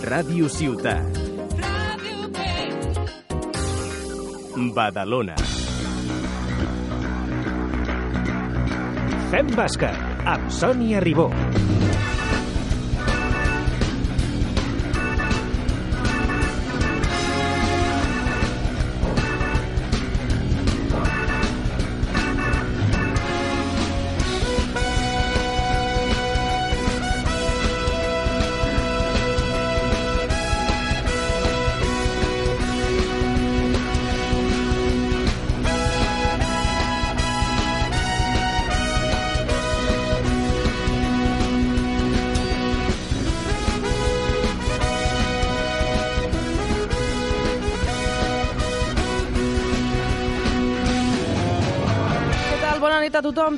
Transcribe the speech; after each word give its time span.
Ràdio 0.00 0.48
Ciutat. 0.48 1.18
Badalona. 4.72 5.36
Fem 9.32 9.52
bàsquet 9.52 10.24
amb 10.32 10.48
Sònia 10.48 11.04
Ribó. 11.04 11.28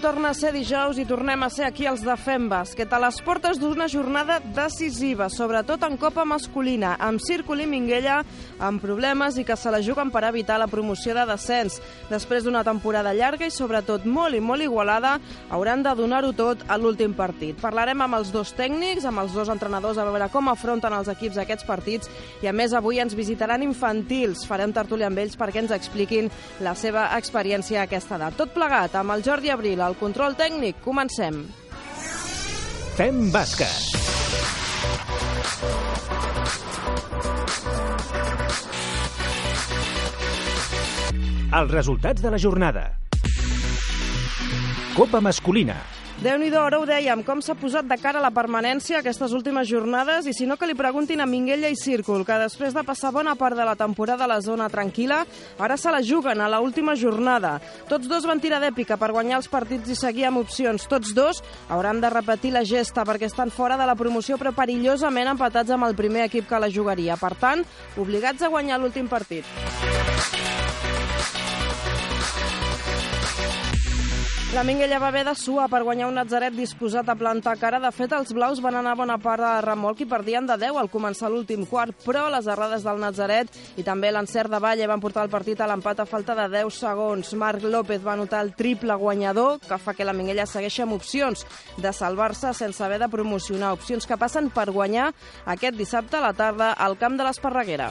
Torna 0.05 0.35
a 0.35 0.37
ser 0.37 0.51
dijous 0.53 0.99
i 1.01 1.07
tornem 1.09 1.47
a 1.47 1.49
ser 1.49 1.65
aquí 1.65 1.87
els 1.89 2.03
de 2.05 2.13
Fem 2.21 2.45
Bàsquet, 2.51 2.91
a 2.93 2.99
les 3.01 3.17
portes 3.25 3.57
d'una 3.57 3.87
jornada 3.89 4.35
decisiva, 4.53 5.31
sobretot 5.33 5.81
en 5.87 5.95
Copa 5.97 6.27
masculina, 6.29 6.91
amb 7.01 7.23
Círcul 7.25 7.63
i 7.65 7.67
Minguella 7.67 8.19
amb 8.61 8.83
problemes 8.85 9.39
i 9.41 9.47
que 9.49 9.57
se 9.57 9.73
la 9.73 9.81
juguen 9.81 10.11
per 10.13 10.27
evitar 10.29 10.59
la 10.61 10.67
promoció 10.69 11.15
de 11.17 11.25
descens. 11.31 11.79
Després 12.11 12.45
d'una 12.45 12.61
temporada 12.67 13.15
llarga 13.17 13.49
i 13.49 13.55
sobretot 13.55 14.05
molt 14.05 14.37
i 14.37 14.43
molt 14.45 14.67
igualada, 14.67 15.15
hauran 15.49 15.81
de 15.87 15.97
donar-ho 15.97 16.35
tot 16.37 16.67
a 16.69 16.77
l'últim 16.77 17.17
partit. 17.17 17.57
Parlarem 17.65 18.05
amb 18.05 18.21
els 18.21 18.29
dos 18.35 18.53
tècnics, 18.53 19.09
amb 19.09 19.25
els 19.25 19.33
dos 19.33 19.49
entrenadors, 19.49 19.97
a 19.97 20.05
veure 20.05 20.29
com 20.29 20.53
afronten 20.53 20.99
els 20.99 21.09
equips 21.09 21.41
aquests 21.41 21.65
partits 21.65 22.13
i 22.45 22.53
a 22.53 22.53
més 22.53 22.77
avui 22.77 23.01
ens 23.01 23.17
visitaran 23.17 23.65
infantils. 23.65 24.45
Farem 24.45 24.77
tertúlia 24.77 25.09
amb 25.09 25.25
ells 25.25 25.41
perquè 25.41 25.65
ens 25.65 25.73
expliquin 25.73 26.29
la 26.61 26.77
seva 26.77 27.09
experiència 27.17 27.81
a 27.81 27.89
aquesta 27.89 28.21
edat. 28.21 28.37
Tot 28.37 28.53
plegat 28.53 29.01
amb 29.01 29.17
el 29.17 29.25
Jordi 29.25 29.49
Abril, 29.49 29.81
el 29.81 29.94
control 30.01 30.37
tècnic. 30.39 30.81
Comencem. 30.85 31.45
Fem 32.95 33.29
bàsquet. 33.35 33.95
Els 41.55 41.71
resultats 41.71 42.23
de 42.23 42.31
la 42.35 42.39
jornada. 42.39 42.89
Copa 44.95 45.21
masculina. 45.23 45.77
Déu-n'hi-do, 46.23 46.61
ara 46.63 46.79
ho 46.79 46.85
dèiem, 46.87 47.25
com 47.27 47.41
s'ha 47.43 47.57
posat 47.59 47.89
de 47.91 47.97
cara 47.99 48.21
a 48.21 48.23
la 48.23 48.31
permanència 48.31 49.01
aquestes 49.01 49.33
últimes 49.35 49.67
jornades, 49.67 50.29
i 50.31 50.33
si 50.33 50.47
no 50.47 50.55
que 50.57 50.69
li 50.71 50.77
preguntin 50.79 51.21
a 51.21 51.27
Minguella 51.27 51.69
i 51.69 51.75
Círcul, 51.77 52.23
que 52.25 52.37
després 52.39 52.73
de 52.77 52.85
passar 52.87 53.11
bona 53.13 53.35
part 53.35 53.59
de 53.59 53.67
la 53.67 53.75
temporada 53.75 54.25
a 54.25 54.31
la 54.31 54.39
zona 54.41 54.69
tranquil·la, 54.71 55.25
ara 55.59 55.77
se 55.77 55.91
la 55.91 56.05
juguen 56.07 56.41
a 56.41 56.49
la 56.49 56.63
última 56.63 56.95
jornada. 56.95 57.57
Tots 57.91 58.07
dos 58.09 58.29
van 58.31 58.41
tirar 58.41 58.63
d'èpica 58.63 58.97
per 58.97 59.11
guanyar 59.11 59.43
els 59.43 59.51
partits 59.51 59.91
i 59.91 59.99
seguir 59.99 60.29
amb 60.31 60.45
opcions. 60.45 60.87
Tots 60.87 61.13
dos 61.19 61.43
hauran 61.69 62.01
de 62.01 62.15
repetir 62.15 62.55
la 62.55 62.63
gesta 62.63 63.03
perquè 63.05 63.27
estan 63.27 63.51
fora 63.51 63.77
de 63.77 63.91
la 63.91 63.99
promoció 63.99 64.39
però 64.39 64.55
perillosament 64.55 65.35
empatats 65.35 65.75
amb 65.75 65.91
el 65.91 65.99
primer 65.99 66.29
equip 66.31 66.47
que 66.49 66.63
la 66.63 66.71
jugaria. 66.71 67.19
Per 67.19 67.35
tant, 67.35 67.67
obligats 67.99 68.47
a 68.47 68.55
guanyar 68.55 68.79
l'últim 68.79 69.11
partit. 69.11 70.44
La 74.55 74.63
Minguella 74.63 75.01
va 75.03 75.09
haver 75.09 75.25
de 75.27 75.33
suar 75.35 75.65
per 75.67 75.81
guanyar 75.83 76.07
un 76.07 76.15
Nazaret 76.15 76.55
disposat 76.55 77.09
a 77.11 77.17
plantar 77.19 77.57
cara. 77.59 77.81
De 77.83 77.91
fet, 77.91 78.13
els 78.15 78.31
blaus 78.37 78.61
van 78.63 78.77
anar 78.79 78.93
bona 78.95 79.17
part 79.19 79.43
de 79.43 79.49
remolc 79.67 80.05
i 80.05 80.07
perdien 80.07 80.47
de 80.47 80.55
10 80.63 80.79
al 80.79 80.91
començar 80.93 81.27
l'últim 81.33 81.65
quart, 81.67 81.97
però 82.05 82.29
les 82.31 82.47
errades 82.47 82.87
del 82.87 83.03
Nazaret 83.03 83.51
i 83.75 83.83
també 83.83 84.13
l'encert 84.15 84.55
de 84.55 84.61
Valle 84.63 84.87
van 84.87 85.03
portar 85.03 85.25
el 85.27 85.33
partit 85.33 85.59
a 85.59 85.67
l'empat 85.67 86.05
a 86.05 86.07
falta 86.07 86.39
de 86.39 86.47
10 86.55 86.79
segons. 86.85 87.35
Marc 87.35 87.67
López 87.67 88.07
va 88.07 88.15
anotar 88.15 88.45
el 88.47 88.55
triple 88.55 88.95
guanyador, 88.95 89.59
que 89.59 89.81
fa 89.83 89.97
que 89.99 90.07
la 90.07 90.15
Minguella 90.15 90.47
segueixi 90.47 90.87
amb 90.87 90.95
opcions 91.01 91.43
de 91.75 91.91
salvar-se 91.93 92.55
sense 92.55 92.87
haver 92.87 93.03
de 93.03 93.11
promocionar. 93.11 93.75
Opcions 93.75 94.07
que 94.07 94.23
passen 94.23 94.55
per 94.55 94.71
guanyar 94.71 95.11
aquest 95.51 95.75
dissabte 95.75 96.23
a 96.23 96.27
la 96.29 96.33
tarda 96.33 96.71
al 96.79 96.95
camp 97.03 97.19
de 97.19 97.27
l'Esparreguera. 97.27 97.91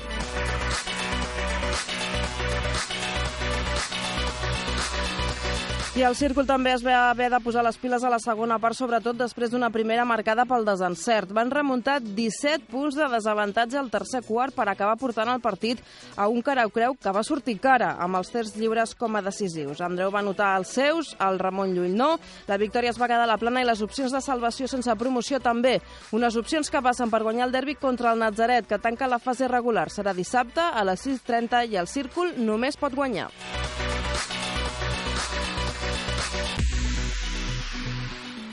I 5.94 6.02
el 6.02 6.16
Círcul 6.18 6.48
també 6.50 6.72
es 6.74 6.81
va 6.81 7.12
haver 7.12 7.28
de 7.30 7.38
posar 7.46 7.62
les 7.62 7.76
piles 7.78 8.02
a 8.02 8.09
la 8.09 8.18
segona 8.18 8.56
part, 8.58 8.74
sobretot 8.74 9.14
després 9.14 9.52
d'una 9.54 9.68
primera 9.70 10.02
marcada 10.09 10.42
pel 10.50 10.66
desencert. 10.66 11.30
Van 11.38 11.52
remuntar 11.54 12.00
17 12.02 12.66
punts 12.72 12.98
de 12.98 13.06
desavantatge 13.12 13.78
al 13.78 13.92
tercer 13.94 14.24
quart 14.26 14.58
per 14.58 14.66
acabar 14.72 14.96
portant 14.98 15.30
el 15.30 15.44
partit 15.44 15.84
a 16.18 16.26
un 16.34 16.42
carau-creu 16.42 16.98
que 16.98 17.14
va 17.14 17.22
sortir 17.22 17.59
cara, 17.62 17.92
amb 18.02 18.18
els 18.18 18.34
terç 18.34 18.56
lliures 18.58 18.96
com 18.98 19.14
a 19.14 19.22
decisius. 19.22 19.86
Andreu 19.86 20.09
va 20.09 20.24
anotar 20.26 20.56
els 20.58 20.74
seus, 20.74 21.14
el 21.22 21.38
Ramon 21.38 21.78
Llull 21.78 21.94
no, 21.94 22.16
la 22.50 22.58
victòria 22.58 22.90
es 22.90 22.98
va 22.98 23.12
quedar 23.12 23.30
a 23.30 23.34
la 23.36 23.38
plana 23.38 23.62
i 23.62 23.70
les 23.70 23.86
opcions 23.86 24.18
de 24.18 24.25
salvació 24.25 24.66
sense 24.66 24.98
promoció 24.98 25.38
també. 25.46 25.75
Unes 26.10 26.42
opcions 26.42 26.74
que 26.74 26.81
passen 26.81 27.14
per 27.14 27.22
guanyar 27.22 27.52
el 27.52 27.54
derbi 27.54 27.78
contra 27.78 28.18
el 28.18 28.25
Nazaret, 28.25 28.66
que 28.66 28.81
tanca 28.81 29.06
la 29.06 29.22
fase 29.22 29.46
regular. 29.46 29.92
Serà 29.94 30.18
dissabte 30.18 30.66
a 30.74 30.88
les 30.90 31.06
6.30 31.06 31.68
i 31.70 31.78
el 31.78 31.86
Círcul 31.86 32.34
només 32.42 32.81
pot 32.81 32.98
guanyar. 32.98 33.30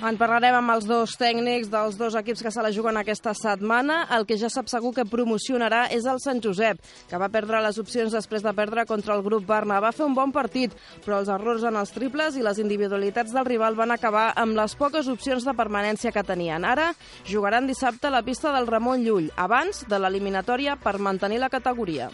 En 0.01 0.17
parlarem 0.17 0.55
amb 0.57 0.73
els 0.73 0.87
dos 0.89 1.13
tècnics 1.21 1.69
dels 1.69 1.99
dos 2.01 2.15
equips 2.17 2.41
que 2.41 2.51
se 2.55 2.63
la 2.65 2.71
juguen 2.73 2.97
aquesta 2.97 3.35
setmana. 3.37 4.07
El 4.17 4.25
que 4.25 4.39
ja 4.41 4.49
sap 4.49 4.71
segur 4.73 4.95
que 4.97 5.05
promocionarà 5.05 5.83
és 5.93 6.07
el 6.09 6.23
Sant 6.25 6.41
Josep, 6.41 6.81
que 7.11 7.21
va 7.21 7.29
perdre 7.29 7.61
les 7.61 7.77
opcions 7.83 8.17
després 8.17 8.41
de 8.41 8.55
perdre 8.57 8.87
contra 8.89 9.13
el 9.19 9.23
grup 9.27 9.45
Barna. 9.45 9.77
Va 9.85 9.93
fer 9.93 10.07
un 10.07 10.17
bon 10.17 10.33
partit, 10.33 10.73
però 11.05 11.21
els 11.21 11.29
errors 11.29 11.69
en 11.69 11.77
els 11.77 11.93
triples 11.93 12.41
i 12.41 12.47
les 12.47 12.65
individualitats 12.65 13.37
del 13.37 13.45
rival 13.45 13.77
van 13.77 13.93
acabar 13.93 14.31
amb 14.41 14.57
les 14.57 14.75
poques 14.81 15.13
opcions 15.13 15.45
de 15.45 15.57
permanència 15.59 16.17
que 16.17 16.25
tenien. 16.25 16.65
Ara 16.65 16.95
jugaran 17.29 17.69
dissabte 17.69 18.09
a 18.09 18.17
la 18.17 18.25
pista 18.25 18.57
del 18.57 18.73
Ramon 18.73 19.05
Llull, 19.05 19.33
abans 19.37 19.85
de 19.85 20.01
l'eliminatòria 20.01 20.81
per 20.81 20.97
mantenir 20.97 21.45
la 21.45 21.53
categoria. 21.53 22.09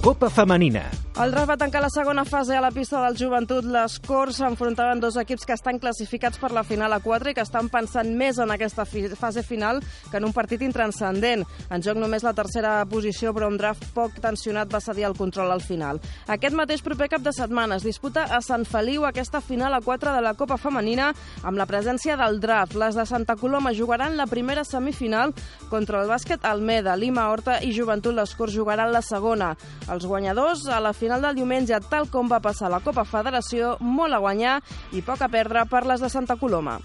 Copa 0.00 0.30
femenina. 0.30 0.99
El 1.20 1.34
RAF 1.36 1.50
va 1.50 1.56
tancar 1.60 1.82
la 1.84 1.90
segona 1.92 2.22
fase 2.24 2.54
a 2.56 2.62
la 2.64 2.70
pista 2.72 2.96
del 3.02 3.18
joventut. 3.20 3.66
Les 3.68 3.98
Corts 4.00 4.38
s'enfrontaven 4.40 5.02
dos 5.02 5.18
equips 5.20 5.42
que 5.44 5.52
estan 5.52 5.76
classificats 5.78 6.38
per 6.40 6.48
la 6.56 6.62
final 6.64 6.94
a 6.96 6.98
4 7.04 7.28
i 7.28 7.34
que 7.36 7.42
estan 7.44 7.66
pensant 7.68 8.08
més 8.16 8.38
en 8.40 8.48
aquesta 8.54 8.86
fi 8.88 9.02
fase 9.20 9.42
final 9.44 9.82
que 10.08 10.16
en 10.16 10.24
un 10.24 10.32
partit 10.32 10.64
intranscendent. 10.64 11.44
En 11.68 11.84
joc 11.84 12.00
només 12.00 12.24
la 12.24 12.32
tercera 12.32 12.70
posició, 12.88 13.34
però 13.36 13.50
un 13.52 13.58
draft 13.60 13.84
poc 13.92 14.16
tensionat 14.24 14.72
va 14.72 14.80
cedir 14.80 15.04
el 15.10 15.16
control 15.18 15.52
al 15.52 15.60
final. 15.60 16.00
Aquest 16.26 16.56
mateix 16.56 16.80
proper 16.80 17.10
cap 17.12 17.20
de 17.20 17.36
setmana 17.36 17.76
es 17.76 17.84
disputa 17.84 18.24
a 18.24 18.40
Sant 18.40 18.64
Feliu 18.64 19.04
aquesta 19.04 19.42
final 19.44 19.76
a 19.76 19.82
4 19.84 20.16
de 20.16 20.24
la 20.24 20.32
Copa 20.40 20.56
Femenina 20.56 21.10
amb 21.42 21.60
la 21.60 21.68
presència 21.68 22.16
del 22.16 22.40
draft. 22.40 22.78
Les 22.80 22.96
de 22.96 23.04
Santa 23.04 23.36
Coloma 23.36 23.74
jugaran 23.76 24.16
la 24.16 24.24
primera 24.26 24.64
semifinal 24.64 25.36
contra 25.68 26.00
el 26.00 26.08
bàsquet 26.08 26.48
Almeda, 26.48 26.96
Lima 26.96 27.28
Horta 27.28 27.60
i 27.60 27.76
Joventut 27.76 28.16
Les 28.16 28.34
Corts 28.40 28.56
jugaran 28.56 28.88
la 28.96 29.04
segona. 29.04 29.52
Els 29.92 30.08
guanyadors 30.08 30.64
a 30.72 30.80
la 30.80 30.96
final 30.96 31.09
del 31.18 31.34
diumenge, 31.34 31.80
tal 31.90 32.06
com 32.06 32.30
va 32.30 32.38
passar 32.38 32.70
la 32.70 32.78
Copa 32.84 33.02
Federació, 33.02 33.74
molt 33.82 34.14
a 34.14 34.22
guanyar 34.22 34.60
i 34.94 35.02
poc 35.02 35.26
a 35.26 35.28
perdre 35.28 35.66
per 35.66 35.82
les 35.90 36.00
de 36.00 36.08
Santa 36.12 36.38
Coloma. 36.38 36.78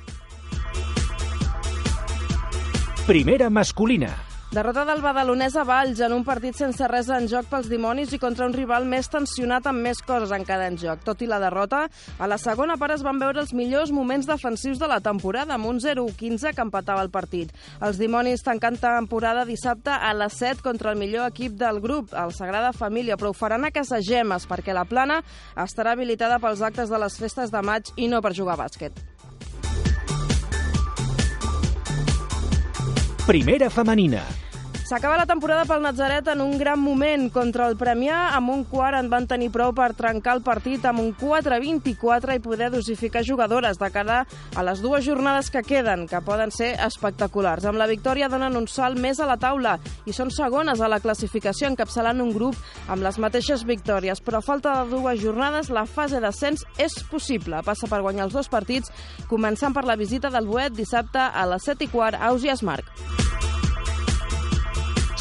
Primera 3.05 3.51
masculina. 3.53 4.34
Derrota 4.55 4.85
del 4.87 5.01
badalonès 5.03 5.57
a 5.59 5.65
Valls 5.67 5.99
en 5.99 6.13
un 6.15 6.21
partit 6.23 6.55
sense 6.55 6.87
res 6.87 7.09
en 7.11 7.25
joc 7.27 7.49
pels 7.51 7.65
dimonis 7.67 8.13
i 8.15 8.19
contra 8.23 8.45
un 8.47 8.53
rival 8.55 8.85
més 8.87 9.09
tensionat 9.11 9.65
amb 9.67 9.83
més 9.83 9.99
coses 9.99 10.31
encara 10.31 10.69
en 10.71 10.77
joc. 10.79 11.01
Tot 11.03 11.19
i 11.19 11.27
la 11.27 11.41
derrota, 11.43 11.81
a 11.91 12.29
la 12.31 12.37
segona 12.39 12.77
part 12.79 12.95
es 12.95 13.03
van 13.03 13.19
veure 13.19 13.41
els 13.43 13.51
millors 13.51 13.91
moments 13.91 14.29
defensius 14.29 14.79
de 14.79 14.87
la 14.87 15.01
temporada 15.03 15.57
amb 15.57 15.67
un 15.67 15.81
0-15 15.83 16.53
que 16.55 16.63
empatava 16.63 17.03
el 17.03 17.11
partit. 17.11 17.51
Els 17.83 17.99
dimonis 17.99 18.45
tancant 18.47 18.79
temporada 18.79 19.43
dissabte 19.43 19.91
a 19.91 20.13
les 20.15 20.39
7 20.39 20.63
contra 20.63 20.95
el 20.95 21.03
millor 21.03 21.27
equip 21.27 21.59
del 21.59 21.81
grup, 21.83 22.15
el 22.15 22.31
Sagrada 22.31 22.71
Família, 22.71 23.19
però 23.19 23.33
ho 23.33 23.35
faran 23.35 23.67
a 23.67 23.73
casa 23.75 23.99
Gemes 23.99 24.47
perquè 24.47 24.71
la 24.71 24.87
plana 24.87 25.19
estarà 25.65 25.97
habilitada 25.99 26.39
pels 26.39 26.63
actes 26.63 26.87
de 26.87 27.03
les 27.03 27.19
festes 27.19 27.51
de 27.51 27.59
maig 27.59 27.91
i 27.97 28.07
no 28.07 28.23
per 28.23 28.31
jugar 28.31 28.55
a 28.55 28.63
bàsquet. 28.63 29.03
Primera 33.27 33.67
femenina. 33.73 34.23
S'acaba 34.85 35.17
la 35.17 35.25
temporada 35.25 35.63
pel 35.65 35.81
Natzaret 35.81 36.27
en 36.29 36.43
un 36.43 36.59
gran 36.59 36.77
moment. 36.77 37.23
Contra 37.33 37.65
el 37.71 37.73
Premià, 37.73 38.35
amb 38.37 38.51
un 38.53 38.59
quart 38.69 38.99
en 38.99 39.07
van 39.09 39.25
tenir 39.25 39.47
prou 39.49 39.71
per 39.73 39.95
trencar 39.97 40.35
el 40.37 40.43
partit 40.45 40.85
amb 40.85 41.01
un 41.01 41.09
4-24 41.17 42.35
i 42.37 42.43
poder 42.43 42.67
dosificar 42.69 43.23
jugadores 43.25 43.81
de 43.81 43.89
cara 43.89 44.19
a 44.53 44.65
les 44.67 44.83
dues 44.85 45.01
jornades 45.07 45.49
que 45.49 45.63
queden, 45.65 46.05
que 46.05 46.21
poden 46.21 46.53
ser 46.53 46.75
espectaculars. 46.85 47.65
Amb 47.65 47.81
la 47.81 47.89
victòria 47.89 48.29
donen 48.29 48.61
un 48.61 48.69
salt 48.69 49.01
més 49.01 49.17
a 49.17 49.25
la 49.25 49.39
taula 49.41 49.79
i 50.05 50.13
són 50.13 50.29
segones 50.29 50.77
a 50.77 50.91
la 50.93 51.01
classificació 51.01 51.73
encapçalant 51.73 52.21
un 52.21 52.35
grup 52.37 52.53
amb 52.85 53.01
les 53.01 53.17
mateixes 53.17 53.65
victòries. 53.65 54.21
Però 54.21 54.37
a 54.37 54.45
falta 54.45 54.83
de 54.83 54.93
dues 54.93 55.17
jornades, 55.17 55.73
la 55.73 55.89
fase 55.89 56.21
d'ascens 56.21 56.61
és 56.77 57.01
possible. 57.09 57.65
Passa 57.65 57.89
per 57.89 58.05
guanyar 58.05 58.29
els 58.29 58.37
dos 58.37 58.53
partits, 58.53 58.93
començant 59.33 59.73
per 59.73 59.89
la 59.89 59.97
visita 59.97 60.29
del 60.29 60.45
Boet 60.45 60.77
dissabte 60.77 61.25
a 61.25 61.49
les 61.49 61.71
7 61.73 61.89
i 61.89 61.95
quart 61.95 62.21
a 62.21 62.27
Ausias 62.29 62.61
Marc. 62.61 63.24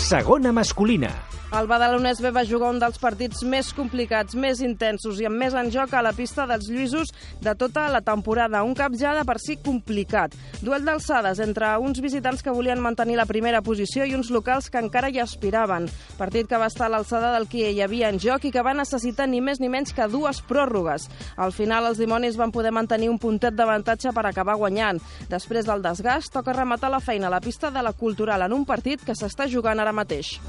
Segona 0.05 0.53
masculina. 0.53 1.34
El 1.53 1.69
Badalonès 1.71 2.19
B 2.19 2.31
va 2.35 2.43
jugar 2.49 2.71
un 2.73 2.81
dels 2.83 2.97
partits 2.99 3.45
més 3.47 3.69
complicats, 3.77 4.35
més 4.35 4.59
intensos 4.65 5.21
i 5.21 5.27
amb 5.29 5.39
més 5.39 5.55
en 5.55 5.69
joc 5.71 5.93
a 5.95 6.01
la 6.03 6.11
pista 6.17 6.49
dels 6.51 6.67
Lluïsos 6.67 7.13
de 7.45 7.53
tota 7.55 7.85
la 7.93 8.01
temporada. 8.03 8.65
Un 8.67 8.75
cap 8.75 8.97
ja 8.99 9.13
de 9.15 9.23
per 9.29 9.37
si 9.39 9.55
complicat. 9.63 10.35
Duel 10.65 10.83
d'alçades 10.89 11.39
entre 11.45 11.69
uns 11.79 12.01
visitants 12.03 12.43
que 12.43 12.55
volien 12.55 12.83
mantenir 12.83 13.21
la 13.21 13.29
primera 13.29 13.63
posició 13.63 14.07
i 14.09 14.17
uns 14.17 14.33
locals 14.35 14.71
que 14.71 14.83
encara 14.83 15.13
hi 15.13 15.21
aspiraven. 15.23 15.87
Partit 16.19 16.51
que 16.51 16.59
va 16.59 16.71
estar 16.73 16.89
a 16.89 16.95
l'alçada 16.97 17.31
del 17.37 17.47
que 17.47 17.71
hi 17.71 17.83
havia 17.85 18.11
en 18.11 18.19
joc 18.19 18.49
i 18.49 18.53
que 18.55 18.65
va 18.65 18.75
necessitar 18.75 19.29
ni 19.31 19.41
més 19.45 19.63
ni 19.63 19.71
menys 19.71 19.95
que 19.95 20.11
dues 20.11 20.43
pròrrogues. 20.49 21.07
Al 21.37 21.55
final, 21.55 21.87
els 21.93 22.03
dimonis 22.03 22.41
van 22.41 22.55
poder 22.55 22.75
mantenir 22.75 23.13
un 23.13 23.21
puntet 23.23 23.55
d'avantatge 23.55 24.11
per 24.17 24.27
acabar 24.27 24.59
guanyant. 24.59 24.99
Després 25.31 25.71
del 25.71 25.85
desgast, 25.85 26.33
toca 26.35 26.57
rematar 26.57 26.91
la 26.91 27.05
feina 27.05 27.29
a 27.29 27.37
la 27.37 27.45
pista 27.45 27.71
de 27.71 27.83
la 27.85 27.95
Cultural 27.95 28.43
en 28.43 28.59
un 28.59 28.67
partit 28.67 29.05
que 29.05 29.15
s'està 29.15 29.47
jugant 29.47 29.79
ara 29.79 29.95
mateix. 29.95 30.41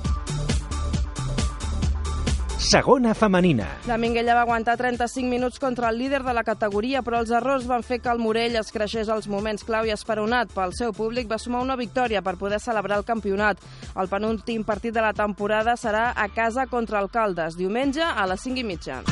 Segona 2.66 3.14
femenina. 3.14 3.68
La 3.86 3.98
Minguella 4.02 4.34
va 4.34 4.42
aguantar 4.42 4.74
35 4.80 5.30
minuts 5.30 5.60
contra 5.60 5.92
el 5.92 6.00
líder 6.00 6.24
de 6.26 6.34
la 6.34 6.44
categoria, 6.44 7.04
però 7.06 7.20
els 7.22 7.30
errors 7.30 7.68
van 7.70 7.86
fer 7.86 8.00
que 8.02 8.10
el 8.10 8.18
Morell 8.24 8.58
es 8.58 8.74
creixés 8.74 9.12
als 9.14 9.28
moments 9.30 9.62
clau 9.68 9.86
i 9.86 9.94
esperonat 9.94 10.50
pel 10.56 10.74
seu 10.74 10.94
públic 10.98 11.30
va 11.30 11.38
sumar 11.38 11.62
una 11.62 11.78
victòria 11.78 12.24
per 12.26 12.40
poder 12.42 12.60
celebrar 12.64 12.98
el 12.98 13.06
campionat. 13.06 13.62
El 13.94 14.10
penúltim 14.10 14.66
partit 14.66 14.98
de 14.98 15.06
la 15.06 15.14
temporada 15.14 15.78
serà 15.78 16.08
a 16.16 16.26
casa 16.34 16.66
contra 16.66 17.04
el 17.06 17.12
Caldes, 17.14 17.54
diumenge 17.54 18.02
a 18.02 18.26
les 18.26 18.50
5 18.50 18.64
i 18.64 18.66
mitja. 18.74 19.04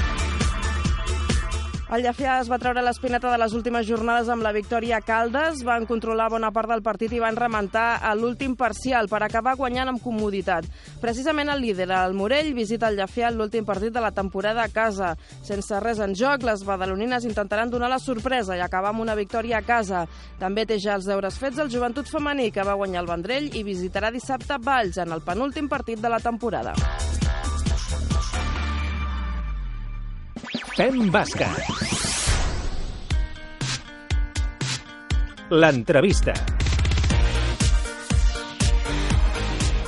El 1.93 2.01
Llafià 2.01 2.39
es 2.41 2.47
va 2.49 2.57
treure 2.57 2.81
l'espineta 2.81 3.29
de 3.29 3.37
les 3.37 3.53
últimes 3.53 3.85
jornades 3.85 4.29
amb 4.33 4.41
la 4.41 4.49
victòria 4.55 4.95
a 4.97 5.03
Caldes, 5.05 5.59
van 5.67 5.83
controlar 5.85 6.25
bona 6.33 6.49
part 6.49 6.71
del 6.71 6.81
partit 6.81 7.11
i 7.13 7.19
van 7.21 7.37
rementar 7.37 7.99
a 8.01 8.15
l'últim 8.17 8.55
parcial 8.57 9.05
per 9.11 9.19
acabar 9.21 9.53
guanyant 9.59 9.91
amb 9.91 10.01
comoditat. 10.01 10.65
Precisament 11.03 11.51
el 11.53 11.61
líder, 11.61 11.91
el 11.93 12.17
Morell, 12.17 12.49
visita 12.57 12.89
el 12.89 12.97
Llafià 12.97 13.29
en 13.29 13.37
l'últim 13.37 13.67
partit 13.67 13.93
de 13.93 14.01
la 14.01 14.09
temporada 14.09 14.65
a 14.65 14.73
casa. 14.73 15.11
Sense 15.45 15.83
res 15.85 16.01
en 16.01 16.17
joc, 16.17 16.41
les 16.49 16.65
badalonines 16.65 17.29
intentaran 17.29 17.69
donar 17.69 17.91
la 17.93 18.01
sorpresa 18.01 18.57
i 18.57 18.65
acabar 18.65 18.89
amb 18.89 19.05
una 19.05 19.13
victòria 19.13 19.61
a 19.61 19.67
casa. 19.67 20.07
També 20.41 20.65
té 20.65 20.79
ja 20.81 20.97
els 20.97 21.05
deures 21.05 21.37
fets 21.37 21.61
el 21.61 21.69
joventut 21.69 22.09
femení, 22.09 22.49
que 22.49 22.65
va 22.65 22.73
guanyar 22.73 23.03
el 23.05 23.11
Vendrell 23.13 23.53
i 23.53 23.61
visitarà 23.61 24.09
dissabte 24.09 24.57
Valls 24.57 24.97
en 24.97 25.13
el 25.13 25.21
penúltim 25.21 25.69
partit 25.69 26.01
de 26.01 26.09
la 26.09 26.23
temporada. 26.25 26.73
Fem 30.73 31.11
bàsquet. 31.13 31.82
L'entrevista. 35.53 36.33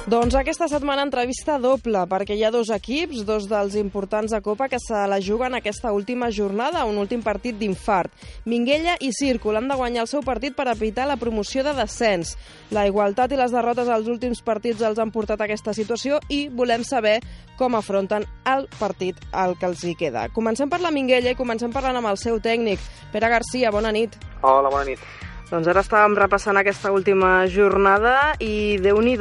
Doncs 0.06 0.36
aquesta 0.38 0.68
setmana 0.70 1.02
entrevista 1.02 1.56
doble, 1.58 2.04
perquè 2.06 2.36
hi 2.38 2.44
ha 2.46 2.52
dos 2.54 2.70
equips, 2.70 3.24
dos 3.26 3.48
dels 3.50 3.74
importants 3.80 4.36
de 4.36 4.44
Copa, 4.46 4.68
que 4.70 4.78
se 4.78 5.02
la 5.10 5.18
juguen 5.18 5.58
aquesta 5.58 5.90
última 5.90 6.30
jornada, 6.30 6.86
un 6.86 7.00
últim 7.02 7.24
partit 7.26 7.58
d'infart. 7.58 8.14
Minguella 8.46 8.94
i 9.02 9.10
Círcul 9.10 9.58
han 9.58 9.66
de 9.66 9.80
guanyar 9.82 10.06
el 10.06 10.12
seu 10.14 10.22
partit 10.22 10.54
per 10.54 10.70
evitar 10.70 11.10
la 11.10 11.18
promoció 11.18 11.66
de 11.66 11.74
descens. 11.74 12.38
La 12.70 12.86
igualtat 12.86 13.34
i 13.34 13.42
les 13.42 13.58
derrotes 13.58 13.90
als 13.90 14.06
últims 14.06 14.46
partits 14.46 14.86
els 14.86 15.02
han 15.02 15.10
portat 15.10 15.42
a 15.42 15.50
aquesta 15.50 15.74
situació 15.74 16.22
i 16.30 16.46
volem 16.54 16.86
saber 16.86 17.18
com 17.58 17.74
afronten 17.74 18.30
el 18.46 18.70
partit 18.78 19.18
al 19.34 19.58
que 19.58 19.66
els 19.74 19.82
hi 19.82 19.98
queda. 19.98 20.30
Comencem 20.30 20.70
per 20.70 20.86
la 20.86 20.94
Minguella 20.94 21.34
i 21.34 21.42
comencem 21.42 21.74
parlant 21.74 21.98
amb 21.98 22.14
el 22.14 22.22
seu 22.22 22.38
tècnic, 22.38 22.78
Pere 23.10 23.34
Garcia. 23.34 23.74
Bona 23.74 23.90
nit. 23.90 24.14
Hola, 24.44 24.70
bona 24.70 24.92
nit. 24.94 25.34
Doncs 25.46 25.68
ara 25.70 25.84
estàvem 25.86 26.16
repassant 26.18 26.58
aquesta 26.58 26.90
última 26.90 27.44
jornada 27.54 28.34
i 28.42 28.80
déu 28.82 28.98
nhi 28.98 29.14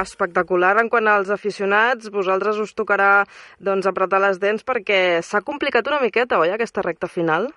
espectacular 0.00 0.78
en 0.80 0.88
quant 0.88 1.06
als 1.06 1.28
aficionats. 1.28 2.08
Vosaltres 2.08 2.56
us 2.56 2.72
tocarà 2.72 3.26
doncs, 3.60 3.84
apretar 3.86 4.22
les 4.24 4.40
dents 4.40 4.64
perquè 4.64 5.20
s'ha 5.20 5.42
complicat 5.44 5.86
una 5.86 6.00
miqueta, 6.00 6.38
oi, 6.40 6.48
aquesta 6.48 6.80
recta 6.80 7.06
final? 7.06 7.50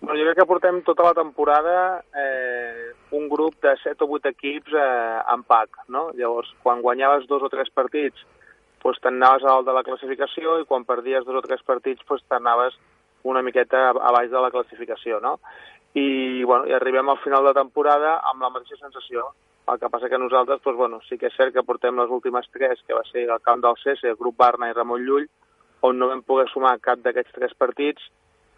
Bueno, 0.00 0.18
jo 0.18 0.26
crec 0.26 0.36
que 0.40 0.48
portem 0.50 0.82
tota 0.82 1.06
la 1.06 1.14
temporada 1.14 2.02
eh, 2.10 2.90
un 3.12 3.28
grup 3.28 3.54
de 3.62 3.76
7 3.84 4.02
o 4.02 4.10
8 4.18 4.34
equips 4.34 4.74
eh, 4.74 5.22
en 5.30 5.46
pack, 5.46 5.86
no? 5.88 6.10
Llavors, 6.18 6.50
quan 6.64 6.82
guanyaves 6.82 7.28
dos 7.30 7.46
o 7.46 7.48
tres 7.48 7.70
partits, 7.70 8.18
doncs 8.82 8.98
t'anaves 8.98 9.46
a 9.46 9.54
dalt 9.54 9.70
de 9.70 9.78
la 9.78 9.86
classificació 9.86 10.58
i 10.58 10.66
quan 10.66 10.84
perdies 10.84 11.24
dos 11.24 11.38
o 11.38 11.46
tres 11.46 11.62
partits, 11.62 12.02
doncs 12.02 12.26
t'anaves 12.26 12.74
una 13.26 13.42
miqueta 13.42 13.88
a 13.90 14.12
baix 14.14 14.30
de 14.30 14.42
la 14.42 14.50
classificació, 14.50 15.18
no? 15.22 15.38
I, 15.96 16.44
bueno, 16.44 16.66
i 16.68 16.74
arribem 16.76 17.08
al 17.08 17.20
final 17.24 17.46
de 17.48 17.54
temporada 17.56 18.18
amb 18.30 18.42
la 18.44 18.50
mateixa 18.52 18.76
sensació. 18.82 19.30
El 19.66 19.80
que 19.80 19.88
passa 19.90 20.10
que 20.12 20.18
nosaltres, 20.20 20.60
doncs, 20.62 20.76
bueno, 20.78 21.00
sí 21.08 21.16
que 21.18 21.30
és 21.30 21.38
cert 21.38 21.54
que 21.54 21.64
portem 21.64 21.96
les 21.98 22.12
últimes 22.12 22.46
tres, 22.52 22.82
que 22.86 22.94
va 22.94 23.02
ser 23.08 23.24
el 23.24 23.40
camp 23.42 23.64
del 23.64 23.80
el 23.86 24.16
grup 24.20 24.36
Barna 24.36 24.68
i 24.68 24.74
Ramon 24.74 25.06
Llull, 25.06 25.26
on 25.80 25.98
no 25.98 26.08
vam 26.08 26.22
poder 26.22 26.48
sumar 26.52 26.78
cap 26.80 27.00
d'aquests 27.00 27.32
tres 27.32 27.54
partits, 27.54 28.02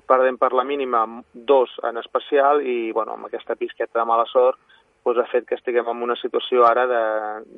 perdem 0.08 0.36
per 0.36 0.52
la 0.52 0.64
mínima 0.64 1.04
dos 1.32 1.70
en 1.84 1.96
especial 1.98 2.60
i, 2.62 2.90
bueno, 2.92 3.14
amb 3.14 3.26
aquesta 3.26 3.54
pisqueta 3.54 4.00
de 4.00 4.04
mala 4.04 4.26
sort, 4.26 4.58
doncs, 5.04 5.22
ha 5.22 5.30
fet 5.30 5.46
que 5.46 5.54
estiguem 5.54 5.86
en 5.88 6.02
una 6.02 6.16
situació 6.16 6.66
ara 6.66 6.84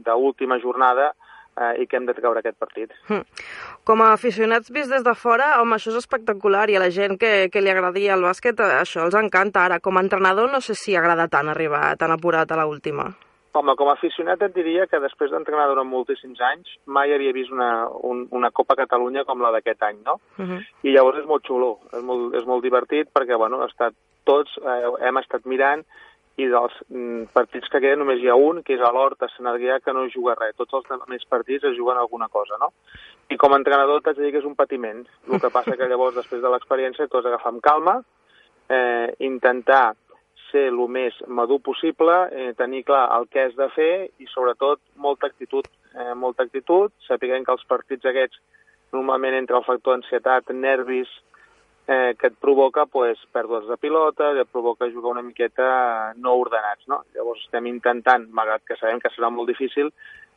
d'última 0.04 0.60
jornada 0.60 1.14
eh, 1.58 1.82
i 1.82 1.86
que 1.86 1.98
hem 1.98 2.06
de 2.08 2.14
treure 2.16 2.40
aquest 2.40 2.58
partit. 2.58 2.92
Hm. 3.08 3.22
Com 3.84 4.02
a 4.04 4.12
aficionats 4.14 4.70
vist 4.74 4.92
des 4.92 5.06
de 5.06 5.14
fora, 5.14 5.54
home, 5.60 5.76
això 5.76 5.92
és 5.94 6.00
espectacular 6.02 6.68
i 6.70 6.76
a 6.76 6.84
la 6.84 6.90
gent 6.94 7.18
que, 7.20 7.48
que 7.52 7.62
li 7.64 7.72
agradaria 7.72 8.14
el 8.18 8.26
bàsquet 8.26 8.60
eh, 8.60 8.76
això 8.82 9.06
els 9.06 9.16
encanta. 9.18 9.64
Ara, 9.64 9.80
com 9.80 9.96
a 9.96 10.04
entrenador, 10.04 10.50
no 10.52 10.60
sé 10.60 10.76
si 10.78 10.96
agrada 10.96 11.28
tant 11.28 11.50
arribar 11.50 11.96
tan 12.00 12.14
apurat 12.14 12.50
a 12.50 12.60
la 12.60 12.68
última. 12.70 13.10
Home, 13.52 13.74
com 13.74 13.88
a 13.90 13.96
aficionat 13.96 14.42
et 14.46 14.52
diria 14.54 14.84
que 14.86 15.00
després 15.02 15.32
d'entrenar 15.32 15.64
durant 15.66 15.88
moltíssims 15.90 16.38
anys 16.52 16.68
mai 16.86 17.10
havia 17.10 17.34
vist 17.34 17.50
una, 17.50 17.88
un, 18.06 18.22
una 18.30 18.52
Copa 18.54 18.76
Catalunya 18.78 19.24
com 19.26 19.42
la 19.42 19.50
d'aquest 19.56 19.82
any, 19.82 19.98
no? 20.06 20.20
Uh 20.38 20.44
-huh. 20.44 20.60
I 20.86 20.92
llavors 20.94 21.18
és 21.18 21.26
molt 21.26 21.42
xulo, 21.42 21.80
és 21.92 22.02
molt, 22.02 22.34
és 22.34 22.46
molt 22.46 22.62
divertit 22.62 23.10
perquè, 23.10 23.36
bueno, 23.36 23.60
ha 23.62 23.66
estat, 23.66 23.92
tots 24.24 24.56
eh, 24.58 25.06
hem 25.08 25.18
estat 25.18 25.46
mirant 25.46 25.82
i 26.38 26.46
dels 26.48 26.76
mm, 26.88 27.30
partits 27.34 27.68
que 27.68 27.80
queden 27.82 28.00
només 28.02 28.20
hi 28.22 28.30
ha 28.30 28.36
un, 28.38 28.62
que 28.66 28.76
és 28.76 28.84
a 28.84 28.92
l'Hort, 28.94 29.22
a 29.22 29.28
Sant 29.32 29.48
Adrià, 29.50 29.80
que 29.84 29.94
no 29.96 30.06
juga 30.12 30.36
res. 30.38 30.54
Tots 30.56 30.78
els 30.78 31.08
més 31.10 31.26
partits 31.28 31.66
es 31.68 31.76
juguen 31.76 31.98
alguna 31.98 32.28
cosa, 32.28 32.58
no? 32.60 32.70
I 33.30 33.38
com 33.40 33.52
a 33.52 33.58
entrenador 33.60 34.02
t'haig 34.02 34.18
de 34.18 34.26
dir 34.26 34.32
que 34.34 34.42
és 34.42 34.48
un 34.48 34.56
patiment. 34.58 35.02
El 35.28 35.42
que 35.42 35.52
passa 35.54 35.76
que 35.76 35.88
llavors, 35.90 36.16
després 36.16 36.42
de 36.42 36.52
l'experiència, 36.52 37.08
t'ho 37.08 37.20
has 37.20 37.26
d'agafar 37.26 37.52
amb 37.54 37.64
calma, 37.64 37.96
eh, 38.70 39.10
intentar 39.26 39.94
ser 40.50 40.66
el 40.70 40.80
més 40.88 41.14
madur 41.28 41.60
possible, 41.62 42.14
eh, 42.32 42.52
tenir 42.58 42.84
clar 42.84 43.04
el 43.18 43.28
que 43.30 43.44
has 43.44 43.54
de 43.58 43.68
fer 43.74 43.92
i, 44.18 44.26
sobretot, 44.30 44.80
molta 44.96 45.28
actitud. 45.30 45.66
Eh, 45.94 46.14
molta 46.14 46.44
actitud, 46.46 46.92
sapiguem 47.06 47.44
que 47.44 47.52
els 47.52 47.66
partits 47.66 48.06
aquests 48.06 48.38
normalment 48.92 49.34
entre 49.34 49.58
el 49.58 49.66
factor 49.66 49.94
ansietat, 49.94 50.50
nervis, 50.50 51.10
eh, 51.90 52.14
que 52.18 52.28
et 52.30 52.36
provoca 52.38 52.84
pues, 52.86 53.18
pèrdues 53.34 53.66
de 53.66 53.76
pilota, 53.76 54.30
et 54.38 54.48
provoca 54.52 54.88
jugar 54.92 55.16
una 55.16 55.24
miqueta 55.26 56.12
no 56.22 56.36
ordenats. 56.38 56.86
No? 56.86 57.02
Llavors 57.16 57.42
estem 57.42 57.66
intentant, 57.66 58.28
malgrat 58.30 58.62
que 58.68 58.78
sabem 58.78 59.02
que 59.02 59.10
serà 59.10 59.30
molt 59.34 59.50
difícil, 59.50 59.90